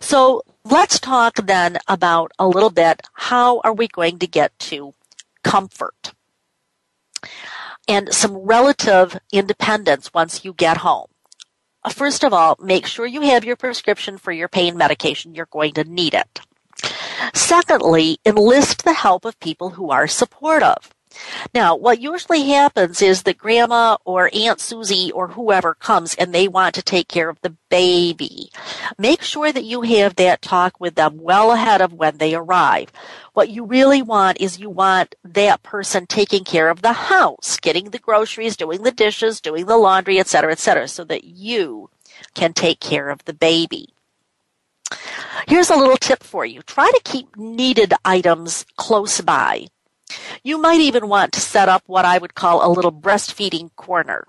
So 0.00 0.42
let's 0.64 0.98
talk 0.98 1.36
then 1.36 1.78
about 1.86 2.32
a 2.38 2.48
little 2.48 2.70
bit 2.70 3.02
how 3.12 3.60
are 3.60 3.74
we 3.74 3.88
going 3.88 4.18
to 4.18 4.26
get 4.26 4.58
to 4.60 4.94
comfort 5.42 6.12
and 7.88 8.12
some 8.14 8.36
relative 8.36 9.18
independence 9.32 10.14
once 10.14 10.44
you 10.44 10.52
get 10.52 10.78
home. 10.78 11.08
Uh, 11.82 11.90
first 11.90 12.24
of 12.24 12.32
all, 12.32 12.56
make 12.60 12.86
sure 12.86 13.06
you 13.06 13.22
have 13.22 13.44
your 13.44 13.56
prescription 13.56 14.18
for 14.18 14.32
your 14.32 14.48
pain 14.48 14.76
medication. 14.76 15.34
You're 15.34 15.46
going 15.46 15.74
to 15.74 15.84
need 15.84 16.14
it. 16.14 16.40
Secondly, 17.34 18.18
enlist 18.24 18.84
the 18.84 18.92
help 18.92 19.24
of 19.24 19.38
people 19.40 19.70
who 19.70 19.90
are 19.90 20.06
supportive. 20.06 20.94
Now, 21.54 21.74
what 21.74 22.00
usually 22.00 22.48
happens 22.50 23.02
is 23.02 23.24
that 23.24 23.38
grandma 23.38 23.96
or 24.04 24.30
Aunt 24.32 24.60
Susie 24.60 25.10
or 25.12 25.28
whoever 25.28 25.74
comes 25.74 26.14
and 26.14 26.32
they 26.32 26.46
want 26.46 26.74
to 26.76 26.82
take 26.82 27.08
care 27.08 27.28
of 27.28 27.40
the 27.40 27.56
baby. 27.68 28.50
Make 28.98 29.22
sure 29.22 29.52
that 29.52 29.64
you 29.64 29.82
have 29.82 30.16
that 30.16 30.42
talk 30.42 30.78
with 30.78 30.94
them 30.94 31.18
well 31.20 31.52
ahead 31.52 31.80
of 31.80 31.92
when 31.92 32.18
they 32.18 32.34
arrive. 32.34 32.92
What 33.32 33.48
you 33.48 33.64
really 33.64 34.02
want 34.02 34.40
is 34.40 34.58
you 34.58 34.70
want 34.70 35.14
that 35.24 35.62
person 35.62 36.06
taking 36.06 36.44
care 36.44 36.68
of 36.68 36.82
the 36.82 36.92
house, 36.92 37.58
getting 37.58 37.90
the 37.90 37.98
groceries, 37.98 38.56
doing 38.56 38.82
the 38.82 38.92
dishes, 38.92 39.40
doing 39.40 39.66
the 39.66 39.78
laundry, 39.78 40.20
etc., 40.20 40.52
etc., 40.52 40.88
so 40.88 41.04
that 41.04 41.24
you 41.24 41.90
can 42.34 42.52
take 42.52 42.80
care 42.80 43.08
of 43.08 43.24
the 43.24 43.34
baby. 43.34 43.94
Here's 45.46 45.70
a 45.70 45.76
little 45.76 45.96
tip 45.96 46.22
for 46.22 46.44
you. 46.44 46.62
Try 46.62 46.90
to 46.90 47.00
keep 47.04 47.36
needed 47.36 47.94
items 48.04 48.66
close 48.76 49.20
by. 49.20 49.66
You 50.42 50.58
might 50.58 50.80
even 50.80 51.08
want 51.08 51.32
to 51.32 51.40
set 51.40 51.68
up 51.68 51.82
what 51.86 52.04
I 52.04 52.18
would 52.18 52.34
call 52.34 52.66
a 52.66 52.72
little 52.72 52.92
breastfeeding 52.92 53.74
corner. 53.76 54.26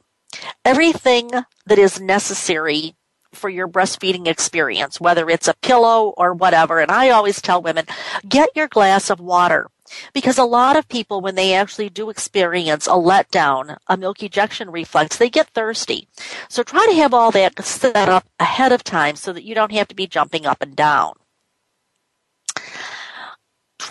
Everything 0.64 1.30
that 1.66 1.80
is 1.80 2.00
necessary 2.00 2.96
for 3.34 3.50
your 3.50 3.68
breastfeeding 3.68 4.28
experience, 4.28 5.00
whether 5.00 5.30
it's 5.30 5.48
a 5.48 5.56
pillow 5.62 6.14
or 6.18 6.34
whatever. 6.34 6.80
And 6.80 6.92
I 6.92 7.10
always 7.10 7.42
tell 7.42 7.62
women, 7.62 7.86
get 8.28 8.50
your 8.56 8.68
glass 8.68 9.10
of 9.10 9.20
water. 9.20 9.68
Because 10.14 10.38
a 10.38 10.46
lot 10.46 10.78
of 10.78 10.88
people, 10.88 11.20
when 11.20 11.36
they 11.36 11.54
actually 11.54 11.90
do 11.90 12.10
experience 12.10 12.88
a 12.88 12.92
letdown, 12.92 13.78
a 13.88 13.98
milk 13.98 14.24
ejection 14.24 14.72
reflex, 14.72 15.18
they 15.18 15.30
get 15.30 15.50
thirsty. 15.50 16.08
So 16.48 16.64
try 16.64 16.86
to 16.88 16.96
have 16.96 17.14
all 17.14 17.32
that 17.32 17.64
set 17.66 18.08
up 18.08 18.26
ahead 18.40 18.72
of 18.72 18.86
time 18.86 19.18
so 19.18 19.34
that 19.34 19.44
you 19.44 19.54
don't 19.54 19.74
have 19.74 19.90
to 19.90 19.96
be 19.96 20.08
jumping 20.08 20.46
up 20.46 20.62
and 20.62 20.76
down. 20.76 21.14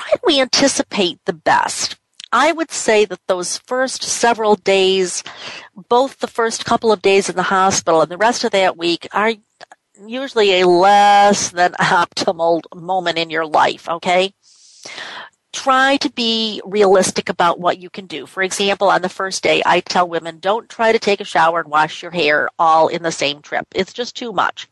Try 0.01 0.35
to 0.35 0.41
anticipate 0.41 1.21
the 1.27 1.33
best. 1.33 1.97
I 2.33 2.53
would 2.53 2.71
say 2.71 3.05
that 3.05 3.21
those 3.27 3.59
first 3.59 4.03
several 4.03 4.55
days, 4.55 5.25
both 5.89 6.19
the 6.19 6.29
first 6.29 6.65
couple 6.65 6.93
of 6.93 7.03
days 7.03 7.29
in 7.29 7.37
the 7.37 7.43
hospital 7.43 8.03
and 8.03 8.11
the 8.11 8.17
rest 8.17 8.45
of 8.45 8.53
that 8.53 8.77
week 8.77 9.09
are 9.13 9.35
usually 10.07 10.61
a 10.61 10.67
less 10.67 11.51
than 11.51 11.73
optimal 11.81 12.63
moment 12.75 13.19
in 13.19 13.31
your 13.31 13.47
life, 13.47 13.89
okay? 13.89 14.33
Try 15.53 15.97
to 15.99 16.11
be 16.13 16.63
realistic 16.65 17.29
about 17.29 17.59
what 17.59 17.79
you 17.79 17.91
can 17.91 18.07
do. 18.07 18.27
For 18.27 18.43
example, 18.43 18.89
on 18.89 19.03
the 19.03 19.09
first 19.09 19.43
day, 19.43 19.63
I 19.67 19.81
tell 19.81 20.09
women 20.09 20.39
don't 20.39 20.69
try 20.69 20.93
to 20.93 20.99
take 20.99 21.21
a 21.21 21.25
shower 21.25 21.61
and 21.61 21.71
wash 21.71 22.03
your 22.03 22.13
hair 22.13 22.49
all 22.59 22.89
in 22.89 23.03
the 23.03 23.13
same 23.13 23.43
trip. 23.43 23.67
It's 23.75 23.93
just 23.93 24.17
too 24.17 24.33
much. 24.33 24.69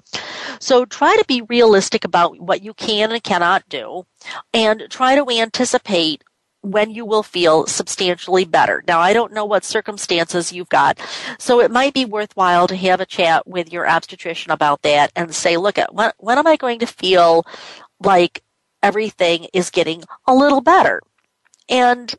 So 0.61 0.85
try 0.85 1.17
to 1.17 1.25
be 1.27 1.43
realistic 1.43 2.05
about 2.05 2.39
what 2.39 2.63
you 2.63 2.75
can 2.75 3.11
and 3.11 3.23
cannot 3.23 3.69
do 3.69 4.07
and 4.55 4.87
try 4.89 5.17
to 5.17 5.29
anticipate 5.29 6.23
when 6.63 6.91
you 6.91 7.05
will 7.05 7.23
feel 7.23 7.67
substantially 7.67 8.45
better. 8.45 8.83
Now, 8.87 9.01
I 9.01 9.13
don't 9.13 9.33
know 9.33 9.45
what 9.45 9.65
circumstances 9.65 10.53
you've 10.53 10.69
got, 10.69 10.99
so 11.39 11.61
it 11.61 11.71
might 11.71 11.95
be 11.95 12.05
worthwhile 12.05 12.67
to 12.69 12.77
have 12.77 13.01
a 13.01 13.07
chat 13.07 13.47
with 13.47 13.73
your 13.73 13.89
obstetrician 13.89 14.51
about 14.51 14.83
that 14.83 15.13
and 15.15 15.35
say, 15.35 15.57
look 15.57 15.79
at 15.79 15.95
when, 15.95 16.13
when 16.19 16.39
am 16.39 16.47
I 16.47 16.57
going 16.57 16.81
to 16.81 16.87
feel 16.87 17.47
like 18.01 18.43
everything 18.83 19.47
is 19.53 19.71
getting 19.71 20.05
a 20.27 20.35
little 20.35 20.61
better? 20.61 21.01
And 21.69 22.15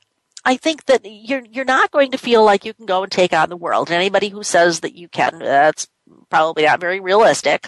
I 0.46 0.58
think 0.58 0.86
that 0.86 1.02
you're 1.04 1.44
you're 1.50 1.66
not 1.66 1.92
going 1.92 2.12
to 2.12 2.18
feel 2.18 2.44
like 2.44 2.66
you 2.66 2.74
can 2.74 2.86
go 2.86 3.04
and 3.04 3.12
take 3.12 3.34
on 3.34 3.50
the 3.50 3.58
world. 3.58 3.92
anybody 3.92 4.30
who 4.30 4.44
says 4.44 4.80
that 4.82 4.96
you 4.96 5.10
can, 5.10 5.40
that's 5.40 5.88
probably 6.30 6.64
not 6.64 6.80
very 6.80 7.00
realistic. 7.00 7.68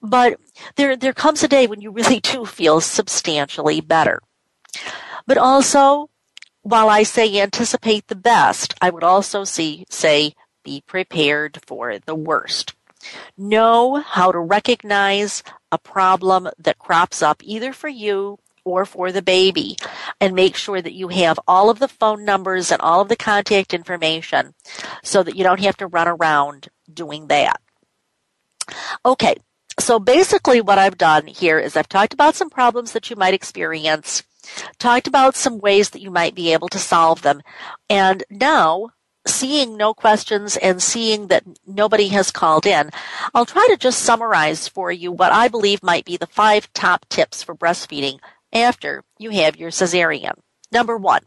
But 0.00 0.38
there 0.76 0.96
there 0.96 1.12
comes 1.12 1.42
a 1.42 1.48
day 1.48 1.66
when 1.66 1.80
you 1.80 1.90
really 1.90 2.20
do 2.20 2.44
feel 2.44 2.80
substantially 2.80 3.80
better. 3.80 4.20
But 5.26 5.38
also, 5.38 6.10
while 6.62 6.88
I 6.88 7.02
say 7.02 7.40
anticipate 7.40 8.08
the 8.08 8.16
best, 8.16 8.74
I 8.80 8.90
would 8.90 9.04
also 9.04 9.44
see, 9.44 9.84
say 9.90 10.34
be 10.64 10.82
prepared 10.86 11.60
for 11.66 11.98
the 11.98 12.14
worst. 12.14 12.74
Know 13.36 13.96
how 13.96 14.32
to 14.32 14.38
recognize 14.38 15.42
a 15.72 15.78
problem 15.78 16.48
that 16.58 16.78
crops 16.78 17.22
up 17.22 17.42
either 17.44 17.72
for 17.72 17.88
you 17.88 18.38
or 18.64 18.86
for 18.86 19.12
the 19.12 19.22
baby 19.22 19.76
and 20.20 20.34
make 20.34 20.56
sure 20.56 20.80
that 20.80 20.94
you 20.94 21.08
have 21.08 21.38
all 21.46 21.68
of 21.68 21.78
the 21.78 21.88
phone 21.88 22.24
numbers 22.24 22.72
and 22.72 22.80
all 22.80 23.00
of 23.00 23.08
the 23.08 23.16
contact 23.16 23.74
information 23.74 24.54
so 25.02 25.22
that 25.22 25.36
you 25.36 25.44
don't 25.44 25.60
have 25.60 25.76
to 25.76 25.86
run 25.86 26.08
around 26.08 26.68
doing 26.92 27.26
that. 27.26 27.60
Okay, 29.04 29.36
so 29.78 29.98
basically 29.98 30.60
what 30.60 30.78
I've 30.78 30.96
done 30.96 31.26
here 31.26 31.58
is 31.58 31.76
I've 31.76 31.88
talked 31.88 32.14
about 32.14 32.34
some 32.34 32.48
problems 32.48 32.92
that 32.92 33.10
you 33.10 33.16
might 33.16 33.34
experience 33.34 34.22
talked 34.78 35.06
about 35.06 35.36
some 35.36 35.58
ways 35.58 35.90
that 35.90 36.02
you 36.02 36.10
might 36.10 36.34
be 36.34 36.52
able 36.52 36.68
to 36.68 36.78
solve 36.78 37.22
them. 37.22 37.40
And 37.88 38.24
now, 38.30 38.90
seeing 39.26 39.76
no 39.76 39.94
questions 39.94 40.56
and 40.56 40.82
seeing 40.82 41.28
that 41.28 41.44
nobody 41.66 42.08
has 42.08 42.30
called 42.30 42.66
in, 42.66 42.90
I'll 43.34 43.46
try 43.46 43.66
to 43.70 43.76
just 43.76 44.00
summarize 44.00 44.68
for 44.68 44.92
you 44.92 45.12
what 45.12 45.32
I 45.32 45.48
believe 45.48 45.82
might 45.82 46.04
be 46.04 46.16
the 46.16 46.26
five 46.26 46.72
top 46.72 47.06
tips 47.08 47.42
for 47.42 47.54
breastfeeding 47.54 48.18
after 48.52 49.02
you 49.18 49.30
have 49.30 49.56
your 49.56 49.70
cesarean. 49.70 50.38
Number 50.70 50.96
one, 50.96 51.22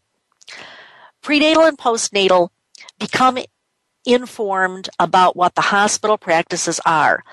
prenatal 1.21 1.65
and 1.65 1.77
postnatal 1.77 2.49
become 2.99 3.37
informed 4.05 4.89
about 4.99 5.35
what 5.35 5.55
the 5.55 5.61
hospital 5.61 6.17
practices 6.17 6.79
are. 6.85 7.23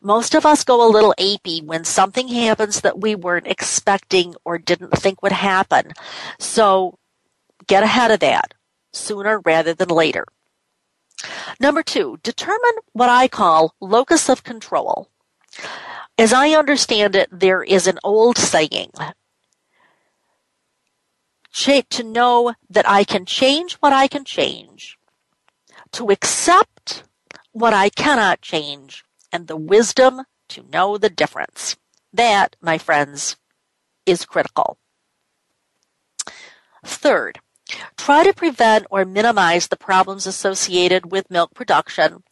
Most 0.00 0.34
of 0.34 0.46
us 0.46 0.64
go 0.64 0.86
a 0.86 0.90
little 0.90 1.14
apey 1.18 1.62
when 1.62 1.84
something 1.84 2.28
happens 2.28 2.80
that 2.80 3.00
we 3.00 3.14
weren't 3.14 3.46
expecting 3.46 4.34
or 4.44 4.56
didn't 4.56 4.92
think 4.92 5.22
would 5.22 5.32
happen. 5.32 5.92
So 6.38 6.98
get 7.66 7.82
ahead 7.82 8.10
of 8.10 8.20
that 8.20 8.54
sooner 8.92 9.40
rather 9.40 9.74
than 9.74 9.88
later. 9.88 10.26
Number 11.60 11.82
two, 11.82 12.18
determine 12.22 12.76
what 12.92 13.08
I 13.08 13.28
call 13.28 13.74
locus 13.80 14.28
of 14.28 14.44
control. 14.44 15.08
As 16.18 16.32
I 16.32 16.50
understand 16.50 17.14
it, 17.16 17.28
there 17.30 17.62
is 17.62 17.86
an 17.86 17.98
old 18.02 18.36
saying 18.36 18.92
to 21.92 22.02
know 22.02 22.54
that 22.70 22.88
I 22.88 23.04
can 23.04 23.26
change 23.26 23.74
what 23.74 23.92
I 23.92 24.08
can 24.08 24.24
change, 24.24 24.98
to 25.92 26.10
accept 26.10 27.04
what 27.52 27.74
I 27.74 27.90
cannot 27.90 28.40
change, 28.40 29.04
and 29.30 29.46
the 29.46 29.56
wisdom 29.56 30.22
to 30.48 30.64
know 30.72 30.98
the 30.98 31.10
difference. 31.10 31.76
That, 32.12 32.56
my 32.60 32.78
friends, 32.78 33.36
is 34.06 34.24
critical. 34.24 34.78
Third, 36.84 37.40
try 37.96 38.24
to 38.24 38.32
prevent 38.32 38.86
or 38.90 39.04
minimize 39.04 39.68
the 39.68 39.76
problems 39.76 40.26
associated 40.26 41.10
with 41.10 41.30
milk 41.30 41.54
production 41.54 42.22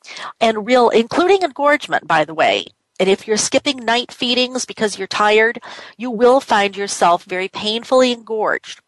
and 0.40 0.66
real, 0.66 0.88
including 0.90 1.42
engorgement, 1.42 2.06
by 2.06 2.24
the 2.24 2.34
way. 2.34 2.66
And 2.98 3.08
if 3.08 3.26
you're 3.26 3.38
skipping 3.38 3.78
night 3.78 4.12
feedings 4.12 4.66
because 4.66 4.98
you're 4.98 5.08
tired, 5.08 5.58
you 5.96 6.10
will 6.10 6.40
find 6.40 6.76
yourself 6.76 7.24
very 7.24 7.48
painfully 7.48 8.12
engorged. 8.12 8.80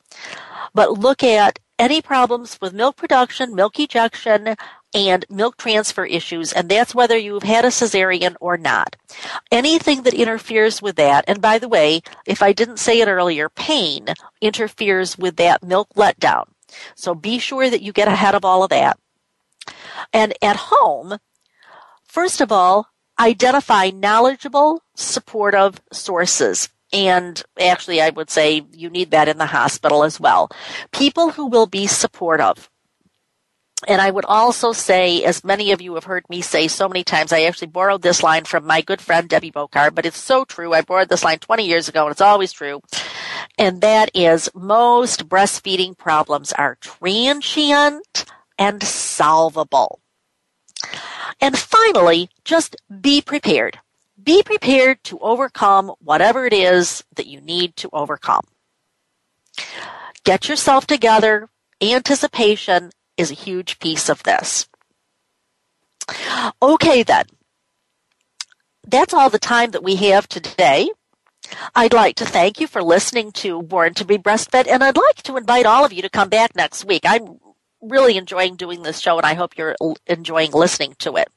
But 0.75 0.99
look 0.99 1.23
at 1.23 1.59
any 1.79 2.03
problems 2.03 2.59
with 2.61 2.75
milk 2.75 2.97
production, 2.97 3.55
milk 3.55 3.81
ejection, 3.81 4.55
and 4.95 5.25
milk 5.29 5.57
transfer 5.57 6.05
issues, 6.05 6.53
and 6.53 6.69
that's 6.69 6.95
whether 6.95 7.17
you've 7.17 7.43
had 7.43 7.65
a 7.65 7.69
cesarean 7.69 8.37
or 8.41 8.57
not. 8.57 8.97
Anything 9.51 10.03
that 10.03 10.15
interferes 10.15 10.83
with 10.83 10.97
that, 10.97 11.25
and 11.27 11.41
by 11.41 11.59
the 11.59 11.69
way, 11.69 12.03
if 12.27 12.43
I 12.43 12.53
didn't 12.53 12.79
say 12.79 13.01
it 13.01 13.09
earlier, 13.09 13.49
pain 13.49 14.09
interferes 14.41 15.17
with 15.17 15.37
that 15.37 15.63
milk 15.63 15.89
letdown. 15.97 16.49
So 16.95 17.15
be 17.15 17.39
sure 17.39 17.69
that 17.71 17.83
you 17.83 17.93
get 17.93 18.09
ahead 18.09 18.35
of 18.35 18.45
all 18.45 18.63
of 18.63 18.71
that. 18.71 18.99
And 20.13 20.35
at 20.43 20.57
home, 20.57 21.19
first 22.05 22.41
of 22.41 22.51
all, 22.51 22.89
identify 23.19 23.91
knowledgeable, 23.91 24.83
supportive 24.95 25.81
sources. 25.93 26.69
And 26.93 27.43
actually, 27.59 28.03
I 28.03 28.11
would 28.11 28.29
say 28.29 28.67
you 28.73 28.91
need 28.91 29.13
that 29.13 29.29
in 29.29 29.39
the 29.39 29.47
hospital 29.47 30.05
as 30.05 30.21
well. 30.21 30.51
People 30.93 31.31
who 31.31 31.47
will 31.47 31.67
be 31.67 31.87
supportive. 31.87 32.69
And 33.89 34.01
I 34.01 34.11
would 34.11 34.25
also 34.27 34.73
say, 34.73 35.25
as 35.25 35.43
many 35.43 35.73
of 35.73 35.81
you 35.81 35.95
have 35.95 36.05
heard 36.05 36.29
me 36.29 36.41
say 36.41 36.69
so 36.69 36.89
many 36.89 37.03
times, 37.03 37.33
I 37.33 37.43
actually 37.43 37.69
borrowed 37.69 38.03
this 38.03 38.23
line 38.23 38.45
from 38.45 38.65
my 38.65 38.81
good 38.81 39.01
friend 39.01 39.29
Debbie 39.29 39.51
Bocar, 39.51 39.93
but 39.93 40.07
it's 40.07 40.19
so 40.19 40.45
true. 40.45 40.73
I 40.73 40.83
borrowed 40.83 41.09
this 41.09 41.25
line 41.25 41.39
20 41.39 41.67
years 41.67 41.89
ago 41.89 42.05
and 42.05 42.13
it's 42.13 42.21
always 42.21 42.53
true. 42.53 42.81
And 43.59 43.81
that 43.81 44.11
is 44.15 44.49
most 44.55 45.29
breastfeeding 45.29 45.99
problems 45.99 46.53
are 46.53 46.79
transient 46.81 48.25
and 48.59 48.83
solvable. 48.83 50.01
And 51.41 51.59
finally, 51.59 52.31
just 52.45 52.77
be 53.01 53.21
prepared. 53.21 53.81
Be 54.23 54.43
prepared 54.45 55.03
to 55.05 55.19
overcome 55.19 55.93
whatever 55.99 56.47
it 56.47 56.53
is 56.53 57.03
that 57.17 57.27
you 57.27 57.41
need 57.41 57.75
to 57.77 57.91
overcome. 57.93 58.45
Get 60.25 60.49
yourself 60.49 60.87
together, 60.87 61.49
anticipation, 61.81 62.93
is 63.23 63.31
a 63.31 63.35
huge 63.35 63.79
piece 63.79 64.11
of 64.11 64.23
this. 64.25 64.69
Okay, 66.61 67.03
then. 67.03 67.25
That's 68.87 69.15
all 69.15 69.31
the 69.31 69.39
time 69.39 69.71
that 69.71 69.85
we 69.85 69.97
have 69.97 70.29
today. 70.29 70.91
I'd 71.75 71.93
like 71.93 72.17
to 72.17 72.25
thank 72.25 72.61
you 72.61 72.67
for 72.67 72.83
listening 72.83 73.33
to 73.33 73.63
Born 73.63 73.95
to 73.95 74.05
be 74.05 74.19
Breastfed, 74.19 74.69
and 74.69 74.83
I'd 74.83 74.97
like 74.97 75.23
to 75.25 75.37
invite 75.37 75.67
all 75.67 75.85
of 75.85 75.93
you 75.93 76.03
to 76.03 76.11
come 76.11 76.29
back 76.29 76.55
next 76.57 76.85
week. 76.85 77.03
I'm 77.05 77.39
really 77.81 78.17
enjoying 78.17 78.57
doing 78.57 78.83
this 78.83 79.01
show, 79.01 79.17
and 79.17 79.27
I 79.27 79.35
hope 79.35 79.57
you're 79.57 79.77
enjoying 80.07 80.53
listening 80.53 80.95
to 80.99 81.17
it. 81.17 81.29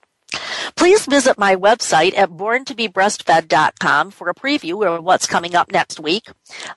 Please 0.75 1.05
visit 1.05 1.37
my 1.37 1.55
website 1.55 2.17
at 2.17 2.29
borntobebreastfed.com 2.31 4.11
for 4.11 4.29
a 4.29 4.35
preview 4.35 4.85
of 4.85 5.03
what's 5.03 5.27
coming 5.27 5.55
up 5.55 5.71
next 5.71 5.99
week. 5.99 6.27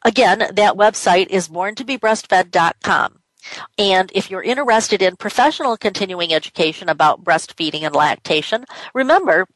Again, 0.04 0.38
that 0.38 0.74
website 0.74 1.28
is 1.28 1.48
borntobebreastfed.com. 1.48 3.17
And 3.76 4.10
if 4.14 4.30
you're 4.30 4.42
interested 4.42 5.02
in 5.02 5.16
professional 5.16 5.76
continuing 5.76 6.32
education 6.32 6.88
about 6.88 7.24
breastfeeding 7.24 7.82
and 7.82 7.94
lactation, 7.94 8.64
remember, 8.94 9.46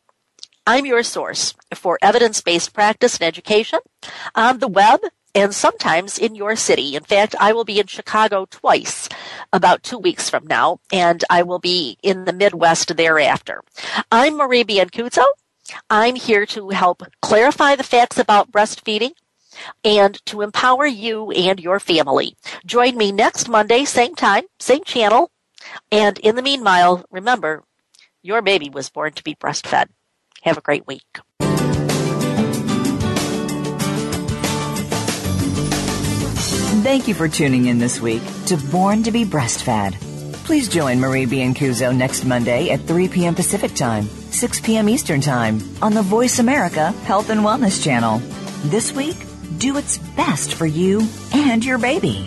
I'm 0.67 0.87
your 0.87 1.03
source 1.03 1.55
for 1.75 1.99
evidence 2.01 2.41
based 2.41 2.73
practice 2.73 3.17
and 3.17 3.27
education 3.27 3.81
on 4.35 4.59
the 4.59 4.69
web 4.69 5.01
and 5.35 5.55
sometimes 5.55 6.19
in 6.19 6.35
your 6.35 6.57
city. 6.57 6.95
In 6.95 7.03
fact, 7.03 7.35
I 7.41 7.53
will 7.53 7.65
be 7.65 7.81
in 7.81 7.87
Chicago 7.87 8.47
twice 8.51 9.09
about 9.53 9.83
two 9.83 9.99
weeks 9.99 10.29
from 10.29 10.47
now, 10.47 10.79
and 10.93 11.25
I 11.31 11.43
will 11.43 11.59
be 11.59 11.99
in 12.03 12.27
the 12.27 12.33
Midwest 12.33 12.97
thereafter. 12.97 13.63
I'm 14.11 14.37
Marie 14.37 14.65
Biancuzzo. 14.65 15.25
I'm 15.89 16.17
here 16.17 16.45
to 16.47 16.71
help 16.71 17.03
clarify 17.23 17.77
the 17.77 17.85
facts 17.85 18.19
about 18.19 18.53
breastfeeding 18.53 19.13
and 19.85 20.25
to 20.27 20.43
empower 20.43 20.87
you 20.87 21.31
and 21.31 21.61
your 21.61 21.81
family. 21.81 22.37
Join 22.65 22.97
me 22.97 23.13
next 23.13 23.49
Monday, 23.49 23.85
same 23.85 24.15
time, 24.15 24.45
same 24.59 24.85
channel. 24.85 25.31
And 25.91 26.19
in 26.19 26.37
the 26.37 26.43
meanwhile, 26.43 27.05
remember, 27.11 27.63
your 28.23 28.43
baby 28.43 28.71
was 28.71 28.91
born 28.91 29.13
to 29.13 29.25
be 29.25 29.35
breastfed. 29.35 29.89
Have 30.43 30.59
a 30.59 30.63
great 30.63 30.87
week. 30.87 31.03
Thank 36.83 37.07
you 37.07 37.15
for 37.15 37.29
tuning 37.29 37.67
in 37.67 37.79
this 37.79 38.01
week 38.01 38.23
to 38.47 38.57
Born 38.57 39.05
to 39.05 39.13
be 39.13 39.25
Breastfed. 39.25 39.95
Please 40.45 40.69
join 40.69 40.99
Marie 40.99 41.27
Biancuzzo 41.27 41.97
next 41.97 42.25
Monday 42.25 42.71
at 42.71 42.81
3 42.81 43.07
p.m. 43.07 43.37
Pacific 43.37 43.73
Time, 43.75 44.07
6 44.07 44.61
p.m. 44.63 44.89
Eastern 44.89 45.21
Time 45.21 45.61
on 45.81 45.95
the 45.95 46.03
Voice 46.03 46.41
America 46.41 46.91
Health 47.05 47.31
and 47.31 47.43
Wellness 47.43 47.83
Channel. 47.83 48.19
This 48.65 48.91
week, 48.93 49.17
do 49.63 49.77
its 49.77 49.97
best 49.97 50.55
for 50.55 50.67
you 50.67 51.07
and 51.33 51.65
your 51.65 51.79
baby. 51.79 52.27